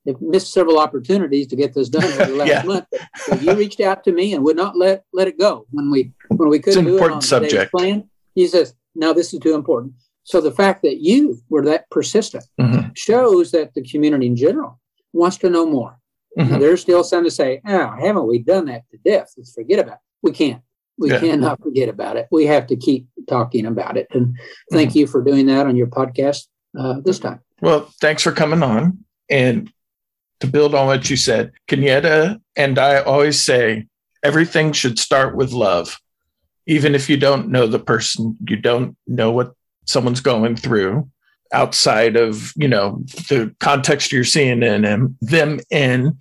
have 0.08 0.22
missed 0.22 0.54
several 0.54 0.80
opportunities 0.80 1.48
to 1.48 1.56
get 1.56 1.74
this 1.74 1.90
done 1.90 2.06
over 2.06 2.26
the 2.26 2.36
last 2.38 2.50
yeah. 2.50 2.64
month. 2.64 2.86
So 3.18 3.36
you 3.36 3.54
reached 3.54 3.82
out 3.82 4.04
to 4.06 4.12
me 4.12 4.34
and 4.34 4.44
would 4.44 4.58
not 4.58 4.78
let 4.78 5.04
let 5.14 5.28
it 5.28 5.38
go 5.38 5.68
when 5.72 5.92
we 5.92 6.14
when 6.38 6.50
we 6.50 6.60
couldn't 6.60 6.86
do 6.86 6.98
it 6.98 7.12
on 7.12 7.22
subject. 7.22 7.72
plan. 7.72 8.10
He 8.34 8.48
says, 8.48 8.74
"No, 8.94 9.14
this 9.14 9.34
is 9.34 9.40
too 9.40 9.56
important." 9.56 9.94
So 10.24 10.42
the 10.42 10.52
fact 10.52 10.82
that 10.82 10.98
you 10.98 11.40
were 11.50 11.64
that 11.66 11.90
persistent 11.92 12.46
mm-hmm. 12.60 12.90
shows 12.96 13.52
that 13.52 13.74
the 13.76 13.84
community 13.84 14.26
in 14.26 14.36
general 14.36 14.80
wants 15.14 15.38
to 15.38 15.50
know 15.50 15.66
more. 15.66 16.00
Mm-hmm. 16.38 16.60
there's 16.60 16.82
still 16.82 17.04
some 17.04 17.24
to 17.24 17.32
say, 17.32 17.62
oh, 17.66 17.96
haven't 17.98 18.28
we 18.28 18.40
done 18.40 18.66
that 18.66 18.84
to 18.92 18.98
death? 18.98 19.32
Let's 19.38 19.54
forget 19.54 19.80
about 19.80 19.96
it. 19.96 20.00
We 20.22 20.32
can't. 20.34 20.62
We 20.98 21.10
yeah. 21.10 21.20
cannot 21.20 21.62
forget 21.62 21.88
about 21.88 22.18
it. 22.18 22.28
We 22.30 22.46
have 22.48 22.68
to 22.68 22.76
keep 22.76 23.08
talking 23.28 23.66
about 23.66 23.96
it. 23.96 24.08
And 24.12 24.38
thank 24.72 24.90
mm-hmm. 24.90 25.00
you 25.00 25.08
for 25.08 25.24
doing 25.24 25.46
that 25.46 25.66
on 25.66 25.76
your 25.76 25.88
podcast 25.88 26.48
uh, 26.78 27.00
this 27.04 27.20
time. 27.20 27.40
Well, 27.62 27.90
thanks 28.02 28.24
for 28.24 28.32
coming 28.32 28.64
on. 28.64 29.06
And 29.30 29.72
to 30.42 30.48
build 30.48 30.76
on 30.76 30.88
what 30.88 31.10
you 31.10 31.16
said, 31.16 31.52
Kenyetta 31.70 32.40
and 32.56 32.80
I 32.80 33.02
always 33.02 33.42
say 33.42 33.88
everything 34.24 34.74
should 34.74 35.00
start 35.00 35.36
with 35.36 35.54
love. 35.54 35.98
Even 36.68 36.96
if 36.96 37.10
you 37.10 37.18
don't 37.18 37.50
know 37.50 37.68
the 37.68 37.80
person, 37.80 38.38
you 38.48 38.58
don't 38.58 38.98
know 39.08 39.32
what 39.32 39.54
someone's 39.86 40.22
going 40.22 40.56
through, 40.56 41.10
outside 41.54 42.16
of 42.16 42.52
you 42.56 42.68
know 42.68 43.04
the 43.30 43.54
context 43.60 44.12
you're 44.12 44.24
seeing 44.24 44.64
in 44.64 45.16
them 45.22 45.60
in. 45.70 46.18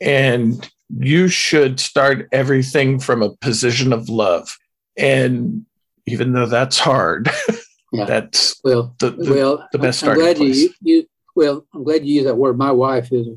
And 0.00 0.70
you 0.98 1.28
should 1.28 1.78
start 1.78 2.28
everything 2.32 2.98
from 2.98 3.22
a 3.22 3.36
position 3.36 3.92
of 3.92 4.08
love. 4.08 4.56
And 4.96 5.66
even 6.06 6.32
though 6.32 6.46
that's 6.46 6.78
hard 6.78 7.30
yeah. 7.92 8.04
that's 8.04 8.60
well 8.64 8.94
the, 8.98 9.10
the, 9.10 9.32
well 9.32 9.68
the 9.72 9.78
best 9.78 10.04
I'm 10.04 10.14
glad 10.14 10.36
place. 10.36 10.62
You, 10.62 10.70
you 10.80 11.06
well 11.36 11.66
i'm 11.74 11.84
glad 11.84 12.04
you 12.04 12.14
use 12.14 12.24
that 12.24 12.36
word. 12.36 12.58
My 12.58 12.72
wife 12.72 13.12
is 13.12 13.28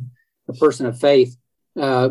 a 0.48 0.54
person 0.54 0.86
of 0.86 1.00
faith. 1.00 1.38
Uh, 1.80 2.10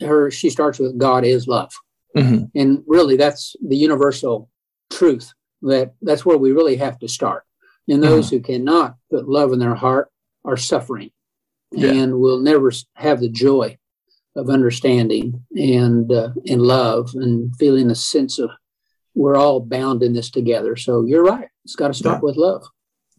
her 0.00 0.30
she 0.30 0.48
starts 0.48 0.78
with 0.78 0.96
god 0.98 1.24
is 1.24 1.46
love 1.46 1.72
mm-hmm. 2.16 2.44
and 2.54 2.82
really 2.86 3.16
that's 3.16 3.56
the 3.66 3.76
universal 3.76 4.48
truth 4.90 5.32
that 5.62 5.94
that's 6.02 6.24
where 6.24 6.36
we 6.36 6.52
really 6.52 6.76
have 6.76 6.98
to 6.98 7.08
start 7.08 7.44
and 7.88 8.02
those 8.02 8.26
mm-hmm. 8.26 8.36
who 8.36 8.42
cannot 8.42 8.96
put 9.10 9.28
love 9.28 9.52
in 9.52 9.58
their 9.58 9.74
heart 9.74 10.10
are 10.44 10.56
suffering 10.56 11.10
yeah. 11.72 11.90
and 11.90 12.18
will 12.18 12.38
never 12.38 12.70
have 12.94 13.20
the 13.20 13.28
joy 13.28 13.76
of 14.36 14.48
understanding 14.48 15.44
and 15.54 16.10
uh, 16.10 16.30
and 16.46 16.62
love 16.62 17.10
and 17.14 17.54
feeling 17.56 17.90
a 17.90 17.94
sense 17.94 18.38
of 18.38 18.50
we're 19.14 19.36
all 19.36 19.60
bound 19.60 20.02
in 20.02 20.14
this 20.14 20.30
together. 20.30 20.76
So 20.76 21.04
you're 21.04 21.24
right. 21.24 21.48
It's 21.64 21.76
got 21.76 21.88
to 21.88 21.94
start 21.94 22.16
yeah. 22.16 22.24
with 22.24 22.36
love. 22.36 22.64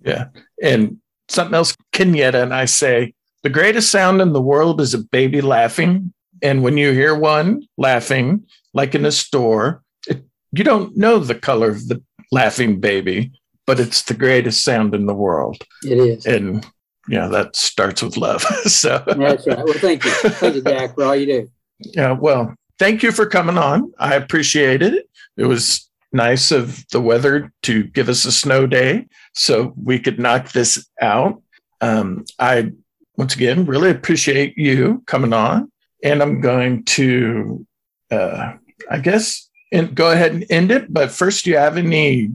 Yeah. 0.04 0.26
And 0.62 0.98
something 1.30 1.54
else 1.54 1.76
Kenyetta 1.94 2.42
and 2.42 2.54
I 2.54 2.66
say 2.66 3.14
the 3.44 3.50
greatest 3.50 3.92
sound 3.92 4.22
in 4.22 4.34
the 4.34 4.42
world 4.42 4.82
is 4.82 4.94
a 4.94 5.00
baby 5.00 5.42
laughing. 5.42 6.14
And 6.42 6.64
when 6.64 6.78
you 6.78 6.92
hear 6.92 7.16
one 7.16 7.64
laughing, 7.78 8.46
like 8.74 8.96
in 8.96 9.06
a 9.06 9.12
store, 9.12 9.84
it, 10.08 10.24
you 10.52 10.64
don't 10.64 10.96
know 10.98 11.20
the 11.20 11.36
color 11.36 11.70
of 11.70 11.88
the 11.88 12.02
laughing 12.32 12.80
baby, 12.80 13.32
but 13.66 13.80
it's 13.80 14.02
the 14.04 14.14
greatest 14.14 14.64
sound 14.64 14.94
in 14.94 15.06
the 15.06 15.14
world. 15.14 15.64
It 15.84 15.98
is. 15.98 16.26
And 16.26 16.66
yeah, 17.08 17.28
that 17.28 17.56
starts 17.56 18.02
with 18.02 18.18
love. 18.18 18.42
so 18.66 19.04
that's 19.06 19.48
right. 19.48 19.64
Well, 19.64 19.74
thank 19.74 20.06
you. 20.06 20.12
Thank 20.12 20.56
you, 20.56 20.62
Jack, 20.62 20.96
for 20.96 21.06
all 21.06 21.16
you 21.16 21.26
do. 21.26 21.52
Yeah. 21.80 22.14
Well, 22.14 22.56
thank 22.80 23.04
you 23.04 23.12
for 23.12 23.26
coming 23.26 23.58
on. 23.58 23.94
I 24.00 24.16
appreciate 24.16 24.82
it. 24.82 25.10
It 25.38 25.46
was 25.46 25.90
nice 26.12 26.52
of 26.52 26.86
the 26.90 27.02
weather 27.02 27.52
to 27.64 27.84
give 27.86 28.08
us 28.08 28.26
a 28.26 28.32
snow 28.32 28.68
day 28.68 29.08
so 29.34 29.74
we 29.82 30.00
could 30.00 30.20
knock 30.20 30.52
this 30.52 30.88
out. 31.02 31.42
Um, 31.82 32.26
I, 32.40 32.72
once 33.18 33.36
again, 33.36 33.66
really 33.66 33.90
appreciate 33.90 34.58
you 34.58 35.04
coming 35.08 35.34
on. 35.34 35.72
And 36.04 36.22
I'm 36.22 36.42
going 36.42 36.84
to, 36.86 37.66
uh, 38.12 38.54
I 38.90 39.00
guess, 39.00 39.50
and 39.72 39.96
go 39.96 40.12
ahead 40.12 40.34
and 40.34 40.46
end 40.50 40.72
it. 40.72 40.94
But 40.94 41.12
first, 41.12 41.46
do 41.46 41.52
you 41.52 41.58
have 41.58 41.78
any 41.78 42.30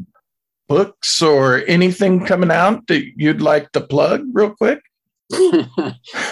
books 0.68 1.22
or 1.22 1.62
anything 1.66 2.24
coming 2.26 2.50
out 2.50 2.86
that 2.88 3.04
you'd 3.16 3.40
like 3.40 3.72
to 3.72 3.80
plug 3.80 4.24
real 4.32 4.50
quick? 4.50 4.80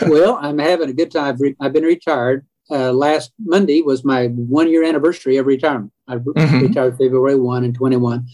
well, 0.07 0.39
I'm 0.41 0.59
having 0.59 0.91
a 0.91 0.95
good 0.95 1.11
time. 1.11 1.39
I've 1.61 1.73
been 1.73 1.85
retired. 1.85 2.47
Uh, 2.71 2.93
last 2.93 3.33
Monday 3.39 3.83
was 3.83 4.05
my 4.05 4.27
one 4.29 4.69
year 4.69 4.85
anniversary 4.85 5.37
of 5.37 5.47
retirement. 5.47 5.93
I 6.09 6.17
mm-hmm. 6.17 6.61
retired 6.61 6.99
February 6.99 7.37
1 7.37 7.65
and 7.65 7.75
21. 7.75 8.27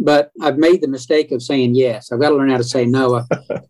But 0.00 0.32
I've 0.40 0.58
made 0.58 0.80
the 0.80 0.88
mistake 0.88 1.30
of 1.30 1.42
saying 1.42 1.74
yes. 1.74 2.10
I've 2.10 2.20
got 2.20 2.30
to 2.30 2.36
learn 2.36 2.50
how 2.50 2.56
to 2.56 2.64
say 2.64 2.84
no. 2.84 3.24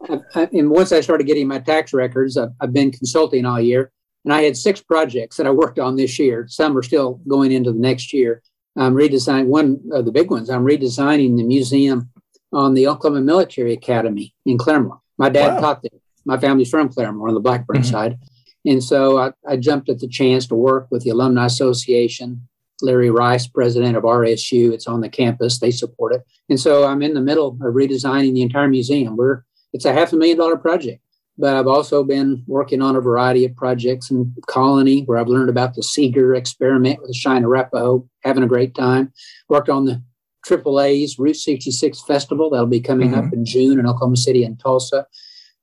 I, 0.09 0.21
I, 0.35 0.49
and 0.53 0.71
once 0.71 0.91
I 0.93 1.01
started 1.01 1.27
getting 1.27 1.47
my 1.47 1.59
tax 1.59 1.93
records, 1.93 2.37
I've, 2.37 2.51
I've 2.61 2.73
been 2.73 2.93
consulting 2.93 3.45
all 3.45 3.61
year. 3.61 3.93
And 4.25 4.33
I 4.33 4.43
had 4.43 4.57
six 4.57 4.81
projects 4.81 5.37
that 5.37 5.47
I 5.47 5.51
worked 5.51 5.79
on 5.79 5.97
this 5.97 6.19
year. 6.19 6.47
Some 6.49 6.77
are 6.77 6.83
still 6.83 7.21
going 7.29 7.53
into 7.53 7.73
the 7.73 7.79
next 7.79 8.13
year. 8.13 8.43
I'm 8.77 8.95
redesigning 8.95 9.47
one 9.47 9.81
of 9.93 10.05
the 10.05 10.13
big 10.13 10.31
ones. 10.31 10.51
I'm 10.51 10.65
redesigning 10.65 11.37
the 11.37 11.45
museum 11.45 12.11
on 12.53 12.75
the 12.75 12.89
Oklahoma 12.89 13.21
Military 13.21 13.73
Academy 13.73 14.35
in 14.47 14.59
Claremore. 14.59 15.01
My 15.19 15.29
dad 15.29 15.55
wow. 15.55 15.61
taught 15.61 15.83
there. 15.83 16.01
My 16.25 16.39
family's 16.39 16.71
from 16.71 16.89
Claremore 16.89 17.29
on 17.29 17.35
the 17.35 17.41
Blackburn 17.41 17.83
mm-hmm. 17.83 17.91
side. 17.91 18.19
And 18.65 18.83
so 18.83 19.19
I, 19.19 19.33
I, 19.47 19.57
jumped 19.57 19.91
at 19.91 19.99
the 19.99 20.09
chance 20.09 20.47
to 20.47 20.55
work 20.55 20.89
with 20.91 21.05
the 21.05 21.11
Alumni 21.11 21.45
Association. 21.45 22.49
Larry 22.81 23.11
Rice, 23.11 23.47
president 23.47 23.97
of 23.97 24.03
RSU, 24.05 24.73
it's 24.73 24.87
on 24.87 25.01
the 25.01 25.09
campus. 25.09 25.59
They 25.59 25.71
support 25.71 26.15
it. 26.15 26.23
And 26.49 26.59
so 26.59 26.87
I'm 26.87 27.03
in 27.03 27.15
the 27.15 27.21
middle 27.21 27.49
of 27.49 27.59
redesigning 27.59 28.35
the 28.35 28.43
entire 28.43 28.69
museum. 28.69 29.17
We're 29.17 29.43
it's 29.73 29.85
a 29.85 29.93
half 29.93 30.13
a 30.13 30.17
million 30.17 30.39
dollar 30.39 30.57
project. 30.57 31.01
But 31.37 31.57
I've 31.57 31.67
also 31.67 32.05
been 32.05 32.45
working 32.47 32.81
on 32.81 32.95
a 32.95 33.01
variety 33.01 33.45
of 33.45 33.57
projects 33.57 34.11
in 34.11 34.35
Colony, 34.47 35.03
where 35.03 35.19
I've 35.19 35.29
learned 35.29 35.51
about 35.51 35.75
the 35.75 35.83
Seger 35.83 36.37
experiment 36.37 37.01
with 37.01 37.09
the 37.09 37.15
Cheyenne 37.15 37.45
Arapaho, 37.45 38.09
having 38.23 38.45
a 38.45 38.49
great 38.49 38.75
time. 38.75 39.13
Worked 39.49 39.69
on 39.69 39.85
the 39.85 40.03
AAA's 40.47 41.19
Route 41.19 41.37
66 41.37 42.03
Festival. 42.07 42.51
That'll 42.51 42.67
be 42.67 42.81
coming 42.81 43.11
mm-hmm. 43.11 43.27
up 43.27 43.33
in 43.33 43.45
June 43.45 43.79
in 43.81 43.87
Oklahoma 43.87 44.17
City 44.17 44.45
and 44.45 44.59
Tulsa. 44.61 45.07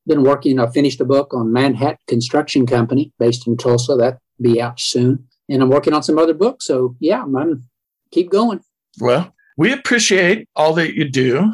Been 0.07 0.23
working, 0.23 0.59
I 0.59 0.67
finished 0.67 0.99
a 0.99 1.05
book 1.05 1.33
on 1.33 1.53
Manhattan 1.53 1.99
Construction 2.07 2.65
Company 2.65 3.13
based 3.19 3.47
in 3.47 3.55
Tulsa. 3.55 3.95
That'll 3.95 4.19
be 4.41 4.61
out 4.61 4.79
soon. 4.79 5.27
And 5.47 5.61
I'm 5.61 5.69
working 5.69 5.93
on 5.93 6.03
some 6.03 6.17
other 6.17 6.33
books. 6.33 6.65
So 6.65 6.95
yeah, 6.99 7.23
I'm 7.23 7.63
keep 8.11 8.29
going. 8.29 8.61
Well, 8.99 9.33
we 9.57 9.71
appreciate 9.71 10.49
all 10.55 10.73
that 10.73 10.95
you 10.95 11.09
do. 11.09 11.53